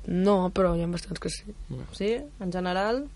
no, 0.08 0.50
però 0.54 0.76
hi 0.78 0.84
ha 0.84 0.88
bastants 0.88 1.20
que 1.20 1.30
sí 1.30 1.44
Sí? 1.92 2.14
En 2.40 2.52
general? 2.52 3.08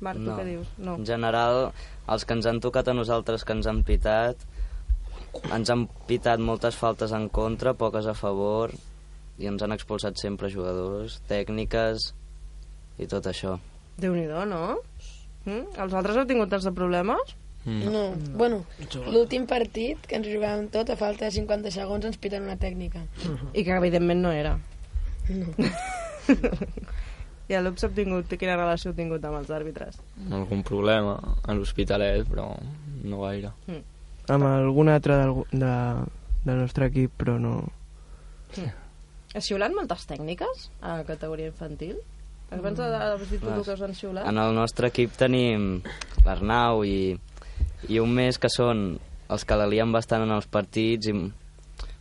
Marc, 0.00 0.18
tu 0.20 0.28
No. 0.30 0.36
què 0.38 0.44
dius? 0.44 0.66
No. 0.78 0.94
En 0.94 1.06
general, 1.06 1.72
els 2.06 2.24
que 2.24 2.34
ens 2.36 2.46
han 2.46 2.60
tocat 2.60 2.86
a 2.88 2.94
nosaltres, 2.94 3.42
que 3.44 3.52
ens 3.52 3.66
han 3.66 3.82
pitat, 3.82 4.36
ens 5.52 5.70
han 5.70 5.88
pitat 6.06 6.38
moltes 6.38 6.76
faltes 6.78 7.10
en 7.12 7.28
contra, 7.28 7.74
poques 7.74 8.06
a 8.06 8.14
favor, 8.14 8.70
i 9.38 9.46
ens 9.50 9.62
han 9.62 9.72
expulsat 9.74 10.14
sempre 10.16 10.50
jugadors, 10.50 11.18
tècniques 11.26 12.12
i 12.98 13.06
tot 13.10 13.26
això. 13.26 13.56
Déu-n'hi-do, 13.98 14.44
no? 14.46 14.78
Mm? 15.46 15.66
Els 15.82 15.94
altres 15.94 16.16
heu 16.16 16.26
tingut 16.30 16.48
tants 16.50 16.64
de 16.68 16.72
problemes? 16.72 17.34
Mm. 17.68 17.90
no, 17.92 18.02
bueno, 18.40 18.62
l'últim 19.12 19.44
partit 19.50 20.06
que 20.08 20.16
ens 20.16 20.28
jugàvem 20.30 20.70
tot 20.72 20.88
a 20.88 20.96
falta 20.96 21.26
de 21.26 21.34
50 21.34 21.72
segons 21.74 22.06
ens 22.08 22.16
piten 22.16 22.46
una 22.46 22.56
tècnica 22.56 23.02
I 23.52 23.64
que, 23.66 23.74
evidentment, 23.76 24.22
no 24.24 24.32
era. 24.32 24.54
no. 25.28 25.52
I 27.48 27.56
a 27.56 27.60
l'UPS 27.64 27.86
ha 27.86 27.92
tingut, 27.96 28.32
quina 28.40 28.56
relació 28.56 28.92
ha 28.92 28.96
tingut 28.96 29.22
amb 29.24 29.38
els 29.38 29.52
àrbitres? 29.52 30.00
Algun 30.28 30.64
problema 30.68 31.14
a 31.44 31.54
l'Hospitalet, 31.56 32.26
però 32.28 32.50
no 33.04 33.22
gaire. 33.22 33.54
Mm. 33.66 33.84
Amb 34.34 34.48
algun 34.50 34.90
altre 34.92 35.16
del, 35.22 35.32
de, 35.52 35.72
del 36.44 36.60
nostre 36.60 36.90
equip, 36.92 37.14
però 37.20 37.38
no... 37.40 37.54
Mm. 38.56 38.74
Es 39.38 39.48
xiulant 39.48 39.74
moltes 39.76 40.04
tècniques 40.08 40.68
a 40.80 41.00
categoria 41.08 41.48
infantil? 41.48 41.96
Abans 42.52 42.80
has 42.80 43.24
dit 43.28 43.42
tu 43.42 43.48
que 43.64 43.74
us 43.74 43.82
han 43.84 43.96
xiulat? 43.96 44.28
En 44.28 44.40
el 44.40 44.54
nostre 44.56 44.88
equip 44.88 45.16
tenim 45.20 45.82
l'Arnau 46.24 46.84
i, 46.84 47.16
i 47.88 48.00
un 48.02 48.14
més 48.14 48.38
que 48.40 48.50
són 48.52 48.98
els 49.28 49.44
que 49.44 49.58
la 49.60 49.68
lien 49.68 49.92
bastant 49.92 50.24
en 50.24 50.32
els 50.34 50.48
partits 50.50 51.10
i 51.10 51.14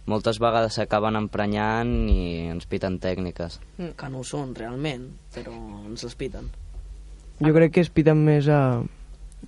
moltes 0.08 0.40
vegades 0.40 0.78
s'acaben 0.80 1.20
emprenyant 1.20 1.92
i 2.10 2.48
ens 2.54 2.68
piten 2.72 2.98
tècniques. 3.04 3.60
Mm. 3.78 3.94
Que 4.00 4.10
no 4.12 4.24
ho 4.24 4.28
són, 4.28 4.56
realment, 4.56 5.10
però 5.36 5.54
ens 5.84 6.08
les 6.08 6.16
piten. 6.16 6.50
Jo 7.44 7.54
crec 7.54 7.76
que 7.76 7.84
es 7.84 7.92
piten 7.94 8.24
més 8.26 8.48
a, 8.50 8.82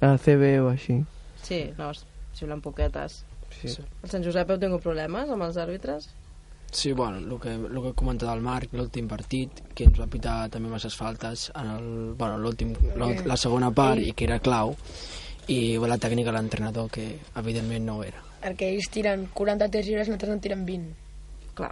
a 0.03 0.14
CB 0.22 0.53
o 0.66 0.70
així. 0.74 0.99
Sí, 1.41 1.64
no, 1.80 1.89
es 1.95 2.03
xiulen 2.38 2.62
poquetes. 2.62 3.24
Sí. 3.55 3.72
El 4.03 4.12
Sant 4.12 4.26
Josep 4.26 4.51
heu 4.51 4.60
tingut 4.62 4.84
problemes 4.84 5.32
amb 5.32 5.47
els 5.47 5.57
àrbitres? 5.57 6.12
Sí, 6.72 6.91
bueno, 6.93 7.18
el 7.18 7.39
que, 7.41 7.55
el 7.55 7.80
que 7.82 7.89
he 7.89 7.95
comentat 7.97 8.30
al 8.30 8.43
Marc, 8.45 8.76
l'últim 8.78 9.07
partit, 9.10 9.64
que 9.74 9.88
ens 9.89 9.97
va 9.97 10.05
pitar 10.12 10.36
també 10.53 10.70
masses 10.70 10.93
faltes 10.93 11.47
en 11.57 11.72
el, 11.72 11.88
bueno, 12.20 12.38
l'últim, 12.43 12.76
la, 12.99 13.10
la 13.26 13.38
segona 13.41 13.72
part, 13.74 14.03
i 14.05 14.14
que 14.14 14.28
era 14.28 14.38
clau, 14.43 14.76
i 15.49 15.59
la 15.81 15.97
tècnica 15.97 16.31
de 16.31 16.37
l'entrenador, 16.37 16.89
que 16.93 17.05
evidentment 17.41 17.85
no 17.87 17.99
ho 17.99 18.03
era. 18.05 18.21
Perquè 18.43 18.69
ells 18.71 18.89
tiren 18.93 19.27
43 19.35 19.87
lliures, 19.89 20.09
nosaltres 20.11 20.35
en 20.35 20.41
tiren 20.43 20.65
20. 20.67 20.91
Clar. 21.57 21.71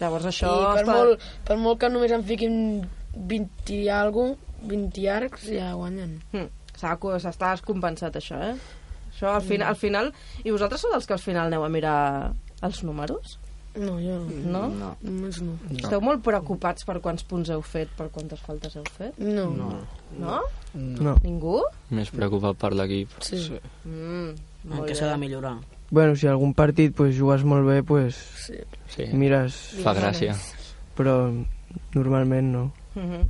Llavors 0.00 0.28
això... 0.30 0.50
I 0.52 0.66
per, 0.66 0.82
està- 0.84 0.96
molt, 0.98 1.26
per 1.48 1.56
molt 1.60 1.80
que 1.82 1.90
només 1.92 2.12
en 2.14 2.24
fiquin 2.28 2.56
20 3.16 3.74
i 3.78 3.88
alguna 3.92 4.36
20 4.62 5.08
arcs, 5.10 5.48
ja 5.50 5.72
guanyen. 5.74 6.20
Mm. 6.32 6.48
Saco, 6.78 7.16
s'està 7.20 7.52
descompensat 7.56 8.16
això, 8.18 8.38
eh? 8.52 8.54
Això 9.12 9.32
al, 9.34 9.42
final, 9.46 9.68
al 9.72 9.78
final... 9.78 10.12
I 10.44 10.54
vosaltres 10.54 10.84
sou 10.84 10.92
dels 10.94 11.06
que 11.08 11.16
al 11.16 11.22
final 11.22 11.50
aneu 11.50 11.66
a 11.66 11.70
mirar 11.72 11.96
els 12.64 12.82
números? 12.86 13.38
No, 13.74 13.94
jo 14.00 14.18
no. 14.44 14.66
No. 14.68 14.88
Només 15.00 15.38
no. 15.40 15.54
Esteu 15.72 16.00
molt 16.04 16.20
preocupats 16.24 16.84
per 16.84 16.98
quants 17.00 17.24
punts 17.24 17.48
heu 17.54 17.62
fet, 17.64 17.88
per 17.96 18.10
quantes 18.12 18.40
faltes 18.44 18.74
heu 18.76 18.84
fet? 18.98 19.16
No. 19.18 19.46
No. 19.56 19.70
No? 20.18 20.40
No. 20.74 21.14
Ningú? 21.24 21.62
Més 21.90 22.10
preocupat 22.12 22.58
per 22.60 22.74
l'equip. 22.76 23.14
Sí. 23.24 23.38
sí. 23.46 23.60
Mm, 23.88 24.34
En 24.72 24.84
què 24.84 24.94
s'ha 24.94 25.08
de 25.14 25.16
millorar? 25.22 25.56
Bueno, 25.92 26.16
si 26.16 26.28
algun 26.28 26.52
partit 26.56 26.94
pues, 26.96 27.16
jugues 27.18 27.42
molt 27.44 27.66
bé, 27.68 27.82
pues, 27.82 28.16
Sí. 28.46 28.60
Sí. 28.92 29.08
mires... 29.12 29.56
Fa 29.82 29.94
gràcia. 29.96 30.36
Però 30.96 31.16
normalment 31.94 32.52
no. 32.52 32.66
Mhm. 32.94 33.22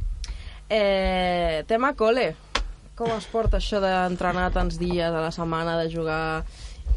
eh, 0.68 1.64
tema 1.68 1.94
cole. 1.94 2.34
Com 2.94 3.10
es 3.16 3.24
porta 3.30 3.56
això 3.58 3.80
d'entrenar 3.80 4.50
tants 4.52 4.78
dies 4.78 5.06
a 5.08 5.20
la 5.22 5.30
setmana, 5.32 5.78
de 5.80 5.88
jugar 5.94 6.44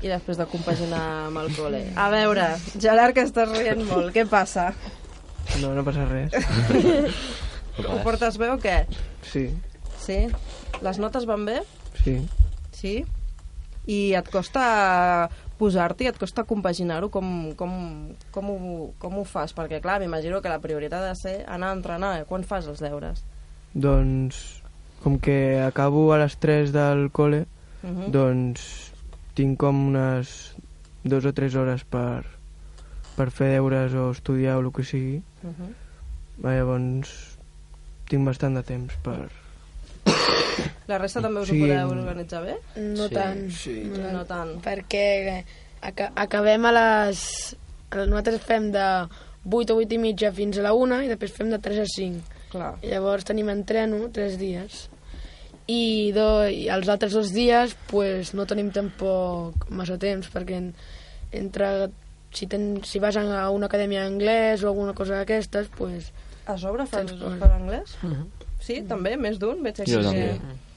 i 0.06 0.10
després 0.12 0.38
de 0.38 0.46
compaginar 0.52 1.02
amb 1.32 1.40
el 1.42 1.50
cole? 1.56 1.82
A 1.98 2.10
veure, 2.14 2.46
Gerard, 2.78 3.16
que 3.18 3.24
estàs 3.26 3.50
rient 3.58 3.82
molt, 3.90 4.12
què 4.14 4.28
passa? 4.30 4.70
No, 5.62 5.72
no 5.78 5.84
passa 5.88 6.06
res. 6.10 6.34
Ho 7.86 7.98
portes 8.06 8.38
bé 8.42 8.52
o 8.54 8.60
què? 8.62 8.84
Sí, 9.26 9.50
Sí? 10.06 10.20
Les 10.86 11.00
notes 11.02 11.26
van 11.26 11.46
bé? 11.48 11.62
sí. 12.04 12.20
Sí? 12.76 13.00
I 13.88 14.14
et 14.18 14.28
costa 14.34 15.30
posar-t'hi, 15.60 16.08
et 16.10 16.18
costa 16.20 16.44
compaginar-ho? 16.44 17.08
Com, 17.14 17.54
com, 17.58 17.72
com, 18.34 18.48
ho, 18.52 18.78
com 19.00 19.18
ho 19.22 19.24
fas? 19.30 19.54
Perquè, 19.56 19.78
clar, 19.82 20.00
m'imagino 20.02 20.42
que 20.42 20.50
la 20.50 20.58
prioritat 20.62 21.04
ha 21.06 21.12
de 21.14 21.16
ser 21.18 21.36
anar 21.48 21.70
a 21.72 21.76
entrenar. 21.78 22.12
Quan 22.30 22.44
fas 22.44 22.66
els 22.68 22.82
deures? 22.82 23.22
Doncs, 23.74 24.40
com 25.04 25.20
que 25.22 25.62
acabo 25.62 26.08
a 26.14 26.18
les 26.24 26.38
3 26.42 26.74
del 26.74 27.08
col·le, 27.14 27.46
Mhm. 27.86 28.10
doncs 28.12 28.85
tinc 29.36 29.58
com 29.60 29.88
unes 29.92 30.56
dues 31.04 31.26
o 31.28 31.34
tres 31.36 31.56
hores 31.56 31.84
per, 31.84 32.24
per 33.18 33.30
fer 33.32 33.52
deures 33.56 33.94
o 33.94 34.10
estudiar 34.16 34.58
o 34.58 34.64
el 34.66 34.72
que 34.74 34.84
sigui. 34.88 35.22
Mhm. 35.44 35.74
Llavors, 36.44 37.12
tinc 38.10 38.26
bastant 38.28 38.56
de 38.60 38.64
temps 38.68 38.96
per... 39.06 39.30
La 40.90 40.98
resta 41.02 41.22
també 41.24 41.42
us 41.42 41.50
Sí. 41.50 41.58
ho 41.62 41.66
podeu 41.66 41.94
organitzar 41.96 42.42
bé? 42.44 42.56
No 42.78 43.08
Sí, 43.08 43.14
tant. 43.14 43.46
sí. 43.52 43.76
No, 43.90 44.12
No 44.20 44.26
tant. 44.26 44.58
Perquè 44.66 45.44
aca 45.82 46.12
acabem 46.16 46.66
a 46.66 46.72
les... 46.76 47.56
Nosaltres 47.96 48.42
fem 48.44 48.72
de 48.74 48.84
8 49.46 49.72
a 49.72 49.76
8 49.78 49.96
i 49.96 49.98
mitja 50.02 50.32
fins 50.36 50.58
a 50.60 50.66
la 50.66 50.74
1 50.76 51.04
i 51.06 51.08
després 51.08 51.32
fem 51.32 51.50
de 51.54 51.60
3 51.60 51.80
a 51.80 51.86
5. 51.88 52.22
Clar. 52.52 52.74
I 52.84 52.92
llavors 52.92 53.24
tenim 53.26 53.50
entreno 53.54 54.10
3 54.12 54.38
dies. 54.42 54.90
I, 55.68 56.12
do, 56.14 56.46
i 56.48 56.68
els 56.70 56.88
altres 56.94 57.14
dos 57.18 57.32
dies 57.34 57.76
pues, 57.90 58.34
no 58.38 58.46
tenim 58.46 58.70
tampoc 58.72 59.66
massa 59.74 59.98
temps 59.98 60.28
perquè 60.30 60.60
en, 60.60 60.68
entre 61.34 61.90
si, 62.36 62.46
ten, 62.52 62.84
si 62.86 63.00
vas 63.02 63.18
a 63.18 63.50
una 63.50 63.66
acadèmia 63.66 64.04
d'anglès 64.04 64.62
o 64.64 64.70
alguna 64.70 64.94
cosa 64.94 65.18
d'aquestes 65.22 65.72
pues, 65.78 66.12
A 66.46 66.58
sobre 66.62 66.86
fas 66.86 67.10
per 67.42 67.50
anglès? 67.56 67.96
Mhm. 68.04 68.28
Sí, 68.62 68.82
també? 68.86 69.16
Més 69.18 69.40
d'un? 69.42 69.64
Veig 69.66 69.80
aquí 69.82 69.92
Jo 69.92 70.00
que- 70.00 70.06
també. 70.06 70.28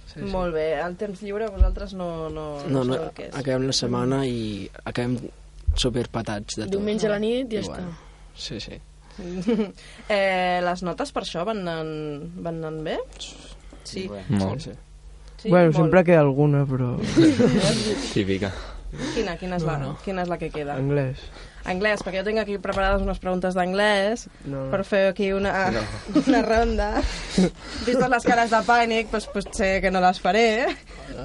Sí, 0.08 0.14
sí. 0.22 0.30
Molt 0.32 0.54
bé. 0.54 0.80
El 0.80 0.94
temps 0.96 1.20
lliure 1.20 1.50
vosaltres 1.52 1.92
no, 1.92 2.30
no, 2.32 2.46
No, 2.66 2.82
no, 2.84 2.94
sabeu 2.94 3.10
què 3.12 3.26
és. 3.28 3.34
acabem 3.36 3.66
la 3.68 3.72
setmana 3.76 4.22
i 4.26 4.70
acabem 4.88 5.18
superpatats 5.76 6.56
de 6.56 6.64
tot. 6.64 6.72
diumenge 6.72 7.06
a 7.06 7.10
la 7.12 7.18
nit 7.20 7.52
i 7.52 7.60
ja 7.60 7.66
està. 7.68 7.84
Sí, 8.34 8.58
sí. 8.60 8.80
eh, 10.08 10.60
les 10.64 10.82
notes 10.86 11.12
per 11.12 11.22
això 11.24 11.44
van 11.44 11.60
anant, 11.66 12.32
van 12.44 12.60
anant 12.62 12.80
bé? 12.86 12.96
Sí. 13.88 14.06
Molt. 14.10 14.60
Sí, 14.60 14.70
sí. 14.70 14.76
sí 15.44 15.52
bueno, 15.52 15.70
molt. 15.72 15.76
sempre 15.82 16.04
queda 16.04 16.20
alguna, 16.24 16.64
però... 16.68 16.94
Típica. 18.14 18.52
Quina, 19.14 19.36
quina, 19.36 19.56
és 19.58 19.64
la, 19.68 19.78
No, 19.78 19.92
no. 19.92 19.98
quina 20.04 20.24
és 20.24 20.30
la 20.32 20.38
que 20.40 20.48
queda? 20.54 20.76
Anglès. 20.80 21.24
Anglès, 21.68 22.02
perquè 22.04 22.22
jo 22.22 22.26
tinc 22.28 22.40
aquí 22.42 22.58
preparades 22.62 23.02
unes 23.04 23.20
preguntes 23.22 23.56
d'anglès 23.56 24.26
No, 24.44 24.64
no. 24.64 24.70
per 24.72 24.82
fer 24.88 25.02
aquí 25.10 25.30
una, 25.36 25.52
una 26.26 26.42
ronda. 26.46 26.88
Vistes 27.86 28.08
les 28.08 28.26
cares 28.26 28.52
de 28.54 28.60
pànic, 28.66 29.10
doncs 29.12 29.28
potser 29.32 29.70
que 29.84 29.90
no 29.92 30.00
les 30.04 30.20
faré, 30.22 30.46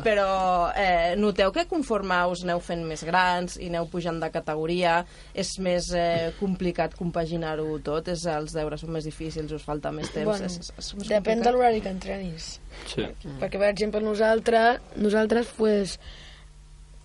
però 0.05 0.71
eh, 0.75 1.13
noteu 1.19 1.53
que 1.55 1.65
conforme 1.69 2.17
us 2.31 2.43
aneu 2.47 2.61
fent 2.63 2.83
més 2.87 3.03
grans 3.07 3.57
i 3.59 3.69
aneu 3.71 3.87
pujant 3.91 4.19
de 4.21 4.29
categoria, 4.33 4.99
és 5.33 5.55
més 5.63 5.89
eh, 5.97 6.31
complicat 6.39 6.95
compaginar-ho 6.99 7.79
tot? 7.85 8.11
És, 8.13 8.25
els 8.29 8.55
deures 8.55 8.83
són 8.83 8.93
més 8.95 9.07
difícils, 9.07 9.51
us 9.55 9.63
falta 9.65 9.91
més 9.95 10.11
temps? 10.13 10.27
Bueno, 10.29 10.49
és, 10.49 10.59
és, 10.59 10.91
és 10.99 11.09
Depèn 11.13 11.43
de 11.45 11.53
l'horari 11.53 11.81
que 11.83 11.91
entrenis. 11.93 12.57
Sí. 12.89 13.05
Perquè, 13.39 13.59
per 13.59 13.69
exemple, 13.71 14.01
nosaltres, 14.03 14.81
nosaltres 14.99 15.51
pues, 15.57 15.97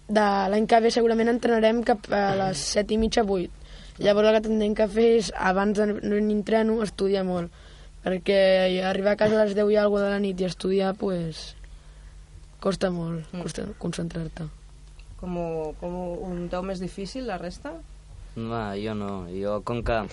de 0.08 0.26
l'any 0.48 0.66
que 0.66 0.80
ve 0.80 0.90
segurament 0.90 1.28
entrenarem 1.28 1.82
cap 1.84 2.06
a 2.12 2.34
les 2.38 2.58
7 2.74 2.94
i 2.94 2.98
mitja, 2.98 3.22
8. 3.24 3.50
Llavors 3.98 4.28
el 4.30 4.36
que 4.38 4.48
tindrem 4.48 4.74
que 4.78 4.86
fer 4.88 5.08
és, 5.18 5.32
abans 5.34 5.78
entreno, 5.82 6.82
estudiar 6.82 7.24
molt. 7.26 7.50
Perquè 8.04 8.38
arribar 8.86 9.16
a 9.16 9.20
casa 9.20 9.40
a 9.40 9.44
les 9.44 9.56
10 9.58 9.72
i 9.74 9.76
alguna 9.76 10.04
de 10.06 10.10
la 10.14 10.20
nit 10.22 10.40
i 10.40 10.46
estudiar, 10.46 10.94
pues, 10.94 11.54
costa 12.60 12.90
molt, 12.90 13.26
Mm. 13.32 13.42
costa 13.42 13.66
concentrar-te. 13.78 14.46
Com 15.18 15.34
com 15.80 15.94
ho, 15.94 16.14
ho 16.22 16.34
noteu 16.34 16.62
més 16.62 16.78
difícil, 16.80 17.26
la 17.26 17.38
resta? 17.38 17.72
Va, 18.36 18.76
jo 18.78 18.94
no. 18.94 19.26
Jo, 19.34 19.62
com 19.64 19.82
que 19.82 20.06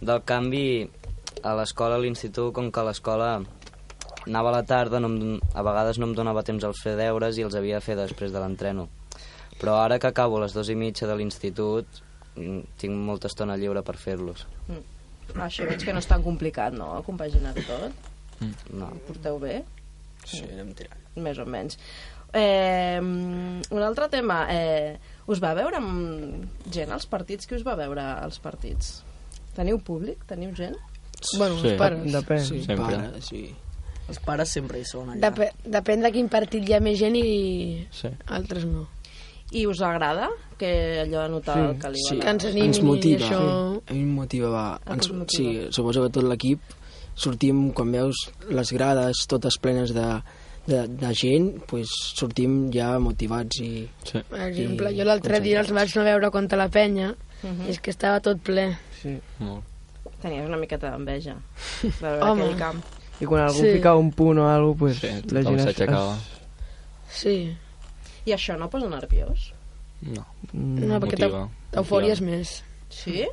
del 0.00 0.22
canvi 0.22 0.88
a 1.42 1.54
l'escola, 1.58 1.96
a 1.96 1.98
l'institut, 1.98 2.52
com 2.54 2.70
que 2.70 2.80
a 2.80 2.84
l'escola 2.84 3.42
anava 4.26 4.48
a 4.50 4.52
la 4.52 4.62
tarda, 4.62 5.00
no 5.00 5.08
em, 5.08 5.40
a 5.52 5.62
vegades 5.62 5.98
no 5.98 6.06
em 6.06 6.14
donava 6.14 6.44
temps 6.46 6.64
als 6.64 6.80
fer 6.80 6.94
deures 6.96 7.36
i 7.36 7.42
els 7.42 7.54
havia 7.54 7.80
de 7.80 7.84
fer 7.84 7.96
després 7.96 8.32
de 8.32 8.38
l'entreno. 8.38 8.88
Però 9.60 9.76
ara 9.82 9.98
que 9.98 10.06
acabo 10.10 10.38
a 10.38 10.44
les 10.44 10.52
dues 10.54 10.68
i 10.68 10.74
mitja 10.74 11.06
de 11.06 11.16
l'institut, 11.16 11.86
mm, 12.36 12.60
tinc 12.80 12.94
molta 12.96 13.28
estona 13.28 13.56
lliure 13.56 13.82
per 13.82 13.96
fer-los. 13.96 14.46
Mm. 14.68 14.82
Això 15.40 15.64
veig 15.68 15.84
que 15.84 15.92
no 15.92 15.98
és 16.02 16.06
tan 16.06 16.22
complicat, 16.22 16.74
no?, 16.76 17.02
compaginar 17.06 17.54
tot. 17.54 17.92
No. 18.74 18.86
Ho 18.90 18.98
porteu 19.06 19.38
bé? 19.38 19.62
Sí, 20.24 20.42
anem 20.52 20.74
tirant. 20.74 21.00
més 21.16 21.38
o 21.38 21.44
menys. 21.46 21.78
Eh, 22.34 22.98
un 23.00 23.82
altre 23.86 24.08
tema, 24.10 24.46
eh, 24.50 24.96
us 25.30 25.38
va 25.40 25.52
veure 25.54 25.76
amb 25.78 26.44
gent 26.74 26.90
als 26.90 27.06
partits? 27.06 27.46
Qui 27.46 27.54
us 27.54 27.62
va 27.64 27.76
veure 27.78 28.02
als 28.02 28.40
partits? 28.42 29.04
Teniu 29.54 29.78
públic? 29.78 30.24
Teniu 30.26 30.50
gent? 30.54 30.74
Bueno, 31.38 31.56
Sí. 31.60 31.68
els 31.68 31.78
pares. 31.78 32.12
Depèn. 32.12 32.40
Sí, 32.44 32.64
Sempre. 32.64 32.96
pare, 32.96 33.22
sí. 33.22 33.54
Els 34.08 34.18
pares 34.18 34.48
sempre 34.50 34.80
hi 34.80 34.84
són 34.84 35.10
allà. 35.10 35.30
Dep 35.30 35.54
depèn 35.64 36.02
de 36.02 36.10
quin 36.12 36.28
partit 36.28 36.68
hi 36.68 36.74
ha 36.74 36.80
més 36.80 36.98
gent 36.98 37.14
i 37.16 37.86
Sí. 37.92 38.08
altres 38.26 38.64
no. 38.66 38.88
I 39.52 39.66
us 39.66 39.80
agrada 39.82 40.30
que 40.58 41.00
allò 41.02 41.22
de 41.22 41.28
notar 41.28 41.56
Sí. 41.56 41.60
el 41.74 41.78
que 41.80 41.88
li 41.90 41.98
Sí, 42.08 42.18
Que 42.18 42.30
ens 42.30 42.44
animin 42.44 42.64
ens 42.66 42.82
motiva. 42.82 43.26
això. 43.26 43.82
A 43.86 43.92
mi 43.92 44.00
em 44.00 44.14
motiva, 44.14 44.80
Ens, 44.86 45.10
motiva. 45.12 45.26
sí, 45.28 45.66
suposo 45.70 46.02
que 46.02 46.10
tot 46.10 46.24
l'equip 46.24 46.60
sortim, 47.14 47.70
quan 47.72 47.92
veus 47.92 48.16
les 48.50 48.72
grades 48.72 49.26
totes 49.28 49.58
plenes 49.58 49.92
de, 49.94 50.22
de, 50.66 50.88
de 50.88 51.14
gent, 51.14 51.60
pues, 51.66 51.88
sortim 52.14 52.70
ja 52.72 52.98
motivats 52.98 53.60
i... 53.60 53.88
Sí. 54.02 54.18
Per 54.30 54.40
exemple, 54.48 54.90
I 54.92 54.98
jo 54.98 55.04
l'altre 55.04 55.40
dia 55.40 55.60
els 55.60 55.70
vaig 55.70 55.90
anar 55.94 56.08
a 56.08 56.10
veure 56.12 56.30
contra 56.30 56.58
la 56.58 56.68
penya 56.68 57.14
Mhm. 57.42 57.66
i 57.66 57.70
és 57.70 57.78
que 57.80 57.90
estava 57.90 58.20
tot 58.20 58.38
ple. 58.40 58.76
Sí. 59.02 59.18
Molt. 59.38 59.62
Tenies 60.22 60.46
una 60.48 60.56
miqueta 60.56 60.90
d'enveja 60.90 61.36
de 61.82 61.90
veure 62.00 62.22
Home. 62.22 62.42
aquell 62.44 62.56
camp. 62.58 62.82
I 63.20 63.26
quan 63.26 63.42
algú 63.42 63.60
Sí. 63.60 63.72
fica 63.74 63.94
un 63.94 64.10
punt 64.12 64.38
o 64.38 64.48
alguna 64.48 64.78
cosa, 64.78 64.98
pues, 65.00 65.22
Sí, 65.22 65.34
la 65.34 65.42
gent 65.42 65.58
es- 65.58 65.64
s'aixecava. 65.64 66.18
Sí. 67.10 67.56
I 68.26 68.32
això 68.36 68.56
no 68.58 68.70
posa 68.72 68.88
nerviós? 68.88 69.52
No. 70.02 70.24
Mm, 70.52 70.86
No, 70.88 71.00
perquè 71.00 71.18
motiva. 71.24 71.48
t'eufòries 71.72 72.20
més. 72.20 72.62
Sí? 72.90 73.24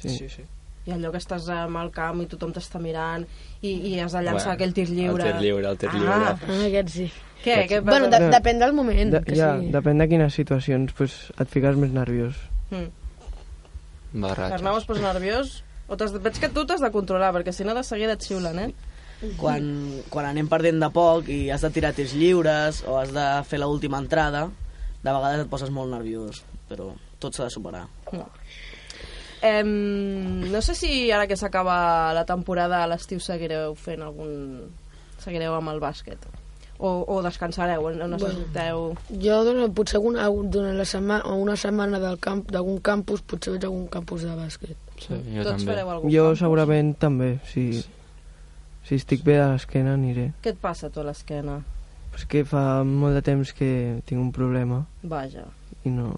Sí. 0.00 0.08
Sí, 0.08 0.28
sí. 0.28 0.42
I 0.88 0.92
allò 0.94 1.10
que 1.12 1.18
estàs 1.20 1.48
amb 1.52 1.76
el 1.82 1.90
camp 1.92 2.22
i 2.22 2.26
tothom 2.26 2.52
t'està 2.56 2.80
mirant 2.80 3.26
i, 3.60 3.70
i 3.92 3.98
has 4.00 4.12
de 4.12 4.22
llançar 4.22 4.46
Bueno, 4.46 4.52
aquell 4.56 4.72
tir 4.74 4.86
lliure. 4.88 5.24
El 5.26 5.32
tir 5.34 5.42
lliure, 5.42 5.68
el 5.68 5.78
tir 5.78 5.88
Ah. 5.90 5.96
lliure. 5.96 6.12
Ah, 6.12 6.66
aquest 6.68 6.88
sí. 6.94 7.08
Què? 7.44 7.56
Què 7.68 7.80
Bueno, 7.84 8.08
de, 8.08 8.18
depèn 8.32 8.58
del 8.58 8.72
moment. 8.72 9.12
De, 9.12 9.20
que 9.22 9.36
ja, 9.36 9.58
sí. 9.60 9.68
depèn 9.70 9.98
de 9.98 10.08
quines 10.08 10.34
situacions 10.34 10.92
pues, 10.96 11.18
et 11.38 11.48
fiques 11.48 11.76
més 11.76 11.92
nerviós. 11.92 12.34
Mm. 12.70 12.88
Barratges. 14.22 14.54
Arnau 14.60 14.78
es 14.78 14.84
posa 14.88 15.02
nerviós? 15.12 15.62
O. 15.88 15.96
Veig 15.96 16.38
que 16.40 16.48
tu 16.52 16.64
t'has 16.68 16.80
de 16.80 16.90
controlar, 16.92 17.32
perquè 17.36 17.52
si 17.52 17.64
no 17.64 17.74
de 17.76 17.82
seguida 17.84 18.12
et 18.16 18.24
xiulen, 18.24 18.58
eh? 18.58 18.72
Quan, 19.36 19.64
quan 20.12 20.28
anem 20.28 20.46
perdent 20.46 20.78
de 20.78 20.88
poc 20.94 21.26
i 21.34 21.48
has 21.50 21.64
de 21.66 21.70
tirar 21.74 21.90
tirs 21.96 22.12
lliures 22.14 22.84
o 22.86 23.00
has 23.00 23.10
de 23.14 23.26
fer 23.50 23.58
l'última 23.58 23.98
entrada, 23.98 24.44
de 25.02 25.10
vegades 25.10 25.42
et 25.42 25.50
poses 25.50 25.70
molt 25.74 25.90
nerviós, 25.90 26.44
però 26.70 26.92
tot 27.18 27.34
s'ha 27.34 27.48
de 27.48 27.54
superar. 27.54 27.86
Em, 29.42 30.50
no 30.50 30.60
sé 30.62 30.74
si 30.74 31.10
ara 31.14 31.26
que 31.30 31.36
s'acaba 31.38 32.12
la 32.14 32.24
temporada 32.26 32.82
a 32.82 32.88
l'estiu 32.90 33.20
seguireu 33.22 33.74
fent 33.78 34.02
algun... 34.02 34.70
seguireu 35.22 35.54
amb 35.54 35.70
el 35.74 35.80
bàsquet 35.82 36.22
o, 36.78 36.90
o 37.10 37.18
descansareu, 37.22 37.82
o 37.90 37.90
necessiteu... 37.90 38.82
Jo 39.18 39.40
doncs, 39.46 39.72
potser 39.74 39.98
alguna, 39.98 40.28
durant 40.46 40.78
la 40.78 40.86
setmana, 40.86 41.24
o 41.26 41.38
una 41.42 41.56
setmana 41.58 41.98
del 41.98 42.18
camp 42.22 42.44
d'algun 42.54 42.78
campus, 42.86 43.22
potser 43.26 43.56
veig 43.56 43.66
algun 43.66 43.88
campus 43.90 44.22
de 44.26 44.34
bàsquet. 44.38 44.76
Sí, 44.98 45.14
jo 45.34 45.42
Tots 45.42 45.50
també. 45.56 45.72
fareu 45.72 45.90
algun 45.96 46.12
Jo 46.14 46.28
campus? 46.28 46.42
segurament 46.44 46.92
també, 47.02 47.30
si, 47.50 47.64
si 48.88 48.96
estic 48.96 49.22
bé 49.26 49.36
de 49.38 49.46
l'esquena 49.52 49.92
aniré. 49.98 50.30
Què 50.42 50.54
et 50.54 50.58
passa 50.60 50.88
a 50.88 50.90
tu 50.90 51.00
a 51.02 51.04
l'esquena? 51.04 51.60
És 52.16 52.24
que 52.26 52.40
fa 52.48 52.82
molt 52.88 53.14
de 53.14 53.22
temps 53.22 53.52
que 53.54 54.00
tinc 54.08 54.18
un 54.18 54.32
problema 54.34 54.80
Vaja, 55.04 55.44
i 55.86 55.90
no... 55.92 56.08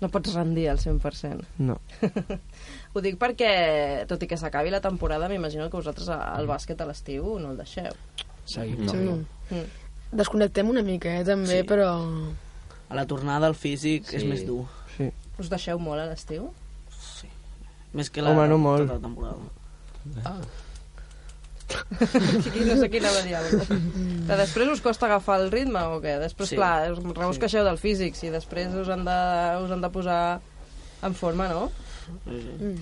no 0.00 0.08
pots 0.10 0.32
rendir 0.34 0.64
al 0.72 0.78
100%. 0.80 1.44
no. 1.60 1.76
Ho 2.94 3.02
dic 3.04 3.18
perquè, 3.20 4.06
tot 4.10 4.22
i 4.24 4.26
que 4.26 4.36
s'acabi 4.40 4.72
la 4.72 4.80
temporada, 4.82 5.28
m'imagino 5.30 5.68
que 5.70 5.76
vosaltres 5.78 6.08
al 6.10 6.48
bàsquet 6.50 6.80
a 6.82 6.86
l'estiu 6.88 7.36
no 7.38 7.52
el 7.52 7.60
deixeu. 7.60 7.92
Seguim. 8.50 8.80
No. 8.88 8.92
Sí. 8.96 9.54
Mm. 9.54 10.16
Desconnectem 10.18 10.66
una 10.72 10.82
mica, 10.82 11.12
eh, 11.20 11.22
també, 11.24 11.60
Sí. 11.60 11.66
però... 11.68 11.92
A 12.90 12.96
la 12.98 13.04
tornada 13.06 13.46
el 13.46 13.54
físic 13.54 14.08
Sí. 14.10 14.16
és 14.16 14.24
més 14.26 14.42
dur. 14.48 14.64
Sí. 14.96 15.12
Us 15.38 15.48
deixeu 15.52 15.78
molt 15.78 16.00
a 16.02 16.08
l'estiu? 16.10 16.48
Més 17.94 18.10
que 18.10 18.22
la, 18.22 18.30
Home, 18.34 18.48
no 18.48 18.58
molt. 18.58 18.88
tota 18.88 18.98
la 18.98 19.04
temporada. 19.06 19.36
Aquí 20.24 20.46
no 21.70 22.76
sé 22.80 22.88
qui 22.90 23.00
anava 23.00 23.20
a 23.20 23.26
dir 23.26 23.34
alguna. 23.38 23.66
Que 24.30 24.38
després 24.42 24.72
us 24.72 24.82
costa 24.84 25.06
agafar 25.08 25.40
el 25.42 25.50
ritme 25.52 25.82
o 25.94 26.00
què? 26.02 26.16
Després, 26.22 26.50
Sí. 26.52 26.56
clar, 26.58 26.90
us, 26.92 26.98
us 27.00 27.38
queixeu 27.42 27.64
del 27.66 27.78
físic, 27.78 28.14
si 28.18 28.30
després 28.32 28.74
us 28.74 28.88
han 28.92 29.04
de, 29.08 29.18
us 29.64 29.70
han 29.74 29.80
de 29.84 29.90
posar 29.92 30.40
en 31.02 31.14
forma, 31.14 31.48
no? 31.48 31.70
Mm. 32.26 32.74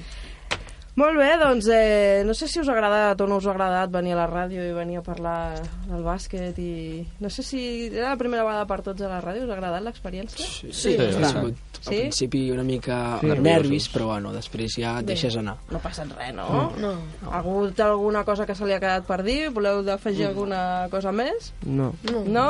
Molt 0.98 1.14
bé, 1.20 1.28
doncs 1.38 1.66
eh, 1.70 2.22
no 2.26 2.34
sé 2.34 2.48
si 2.50 2.58
us 2.58 2.66
ha 2.66 2.72
agradat 2.74 3.20
o 3.22 3.26
no 3.30 3.36
us 3.38 3.46
ha 3.46 3.52
agradat 3.52 3.90
venir 3.94 4.16
a 4.16 4.22
la 4.22 4.26
ràdio 4.26 4.64
i 4.66 4.72
venir 4.74 4.96
a 4.98 5.02
parlar 5.06 5.60
del 5.86 6.02
bàsquet 6.02 6.56
i... 6.58 7.04
No 7.22 7.30
sé 7.30 7.44
si 7.46 7.60
era 7.92 8.08
la 8.08 8.18
primera 8.18 8.42
vegada 8.42 8.64
per 8.66 8.80
tots 8.82 9.04
a 9.06 9.10
la 9.12 9.20
ràdio, 9.22 9.44
us 9.46 9.52
ha 9.52 9.58
agradat 9.60 9.84
l'experiència? 9.84 10.42
Sí, 10.42 10.72
Sí, 10.72 10.96
sí, 10.96 10.96
sí. 10.96 11.22
ha 11.22 11.30
sigut 11.30 11.54
al 11.78 11.84
Sí? 11.84 12.00
principi 12.00 12.40
una 12.50 12.64
mica 12.66 13.18
Sí. 13.20 13.30
sí. 13.30 13.38
nervis, 13.46 13.86
però 13.94 14.06
bueno, 14.10 14.32
després 14.34 14.74
ja 14.80 14.96
et 14.98 15.06
deixes 15.06 15.36
anar. 15.38 15.54
No 15.70 15.78
passa 15.78 16.02
res, 16.08 16.34
no? 16.34 16.72
No. 16.82 16.94
Ha 17.30 17.38
hagut 17.38 17.78
alguna 17.80 18.24
cosa 18.24 18.44
que 18.46 18.56
se 18.58 18.66
li 18.66 18.72
ha 18.74 18.80
quedat 18.80 19.06
per 19.06 19.22
dir? 19.22 19.50
Voleu 19.54 19.84
afegir 19.92 20.26
alguna 20.26 20.88
cosa 20.90 21.12
més? 21.12 21.52
No. 21.64 21.92
No. 22.10 22.24
No? 22.26 22.48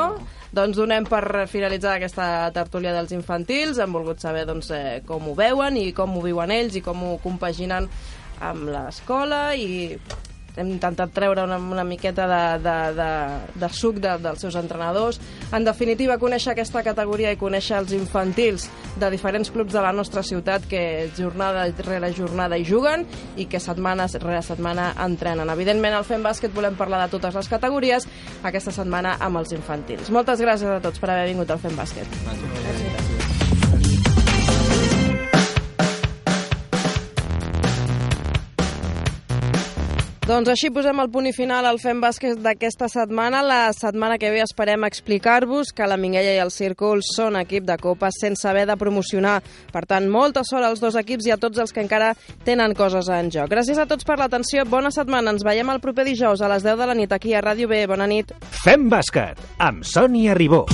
Doncs 0.51 0.75
donem 0.81 1.05
per 1.05 1.45
finalitzar 1.47 1.99
aquesta 1.99 2.49
tertúlia 2.51 2.95
dels 2.95 3.11
infantils. 3.13 3.77
Hem 3.77 3.93
volgut 3.93 4.17
saber 4.19 4.47
doncs, 4.49 4.71
eh, 4.71 5.03
com 5.05 5.27
ho 5.29 5.35
veuen 5.37 5.77
i 5.77 5.91
com 5.93 6.17
ho 6.17 6.21
viuen 6.25 6.49
ells 6.49 6.75
i 6.75 6.81
com 6.81 7.03
ho 7.03 7.19
compaginen 7.21 7.85
amb 8.39 8.69
l'escola 8.71 9.49
i 9.55 9.97
hem 10.59 10.73
intentat 10.73 11.11
treure 11.15 11.43
una, 11.43 11.57
una 11.57 11.83
miqueta 11.87 12.25
de, 12.27 12.41
de, 12.63 12.75
de, 12.97 13.09
de 13.61 13.69
suc 13.73 13.99
de, 14.03 14.15
dels 14.21 14.41
seus 14.43 14.57
entrenadors. 14.59 15.19
En 15.55 15.65
definitiva, 15.67 16.19
conèixer 16.21 16.53
aquesta 16.53 16.83
categoria 16.85 17.31
i 17.33 17.39
conèixer 17.39 17.77
els 17.79 17.93
infantils 17.95 18.67
de 18.99 19.11
diferents 19.13 19.51
clubs 19.53 19.73
de 19.73 19.83
la 19.83 19.93
nostra 19.95 20.23
ciutat 20.25 20.65
que 20.69 20.83
jornada 21.17 21.67
rere 21.85 22.11
jornada 22.15 22.57
hi 22.59 22.67
juguen 22.67 23.05
i 23.37 23.47
que 23.49 23.61
setmana 23.63 24.09
rere 24.17 24.41
setmana 24.45 24.91
entrenen. 25.05 25.49
Evidentment, 25.55 25.95
al 25.95 26.07
Fem 26.07 26.25
Bàsquet 26.25 26.53
volem 26.55 26.77
parlar 26.79 27.05
de 27.05 27.13
totes 27.15 27.37
les 27.39 27.51
categories 27.51 28.09
aquesta 28.43 28.75
setmana 28.75 29.15
amb 29.19 29.41
els 29.41 29.55
infantils. 29.55 30.11
Moltes 30.11 30.43
gràcies 30.43 30.69
a 30.69 30.83
tots 30.83 30.99
per 30.99 31.13
haver 31.13 31.31
vingut 31.31 31.55
al 31.55 31.63
Fem 31.63 31.79
Bàsquet. 31.79 33.18
Doncs 40.29 40.45
així 40.51 40.69
posem 40.69 40.99
el 41.01 41.07
punt 41.09 41.25
i 41.25 41.31
final 41.33 41.65
al 41.65 41.79
Fem 41.81 41.97
Bàsquet 42.03 42.37
d'aquesta 42.45 42.85
setmana. 42.91 43.39
La 43.41 43.71
setmana 43.73 44.19
que 44.21 44.29
ve 44.29 44.43
esperem 44.43 44.83
explicar-vos 44.85 45.71
que 45.73 45.87
la 45.89 45.97
Minguella 45.97 46.35
i 46.35 46.41
el 46.43 46.51
Círcul 46.53 47.01
són 47.01 47.39
equip 47.39 47.65
de 47.65 47.79
Copa 47.81 48.11
sense 48.13 48.45
haver 48.45 48.67
de 48.69 48.75
promocionar. 48.77 49.39
Per 49.73 49.81
tant, 49.89 50.05
molta 50.05 50.43
sort 50.45 50.67
als 50.67 50.85
dos 50.85 50.99
equips 51.01 51.25
i 51.25 51.33
a 51.33 51.39
tots 51.41 51.57
els 51.57 51.73
que 51.73 51.81
encara 51.81 52.11
tenen 52.45 52.77
coses 52.77 53.09
en 53.09 53.33
joc. 53.33 53.49
Gràcies 53.49 53.81
a 53.81 53.89
tots 53.89 54.05
per 54.05 54.19
l'atenció. 54.21 54.69
Bona 54.69 54.93
setmana. 54.93 55.33
Ens 55.33 55.41
veiem 55.41 55.73
el 55.73 55.81
proper 55.81 56.05
dijous 56.05 56.45
a 56.45 56.53
les 56.53 56.61
10 56.61 56.77
de 56.77 56.91
la 56.93 56.99
nit 57.01 57.17
aquí 57.17 57.33
a 57.33 57.41
Ràdio 57.41 57.65
B. 57.65 57.87
Bona 57.89 58.05
nit. 58.05 58.37
Fem 58.61 58.85
bàsquet 58.85 59.41
amb 59.57 59.81
Sònia 59.81 60.37
Ribó. 60.37 60.67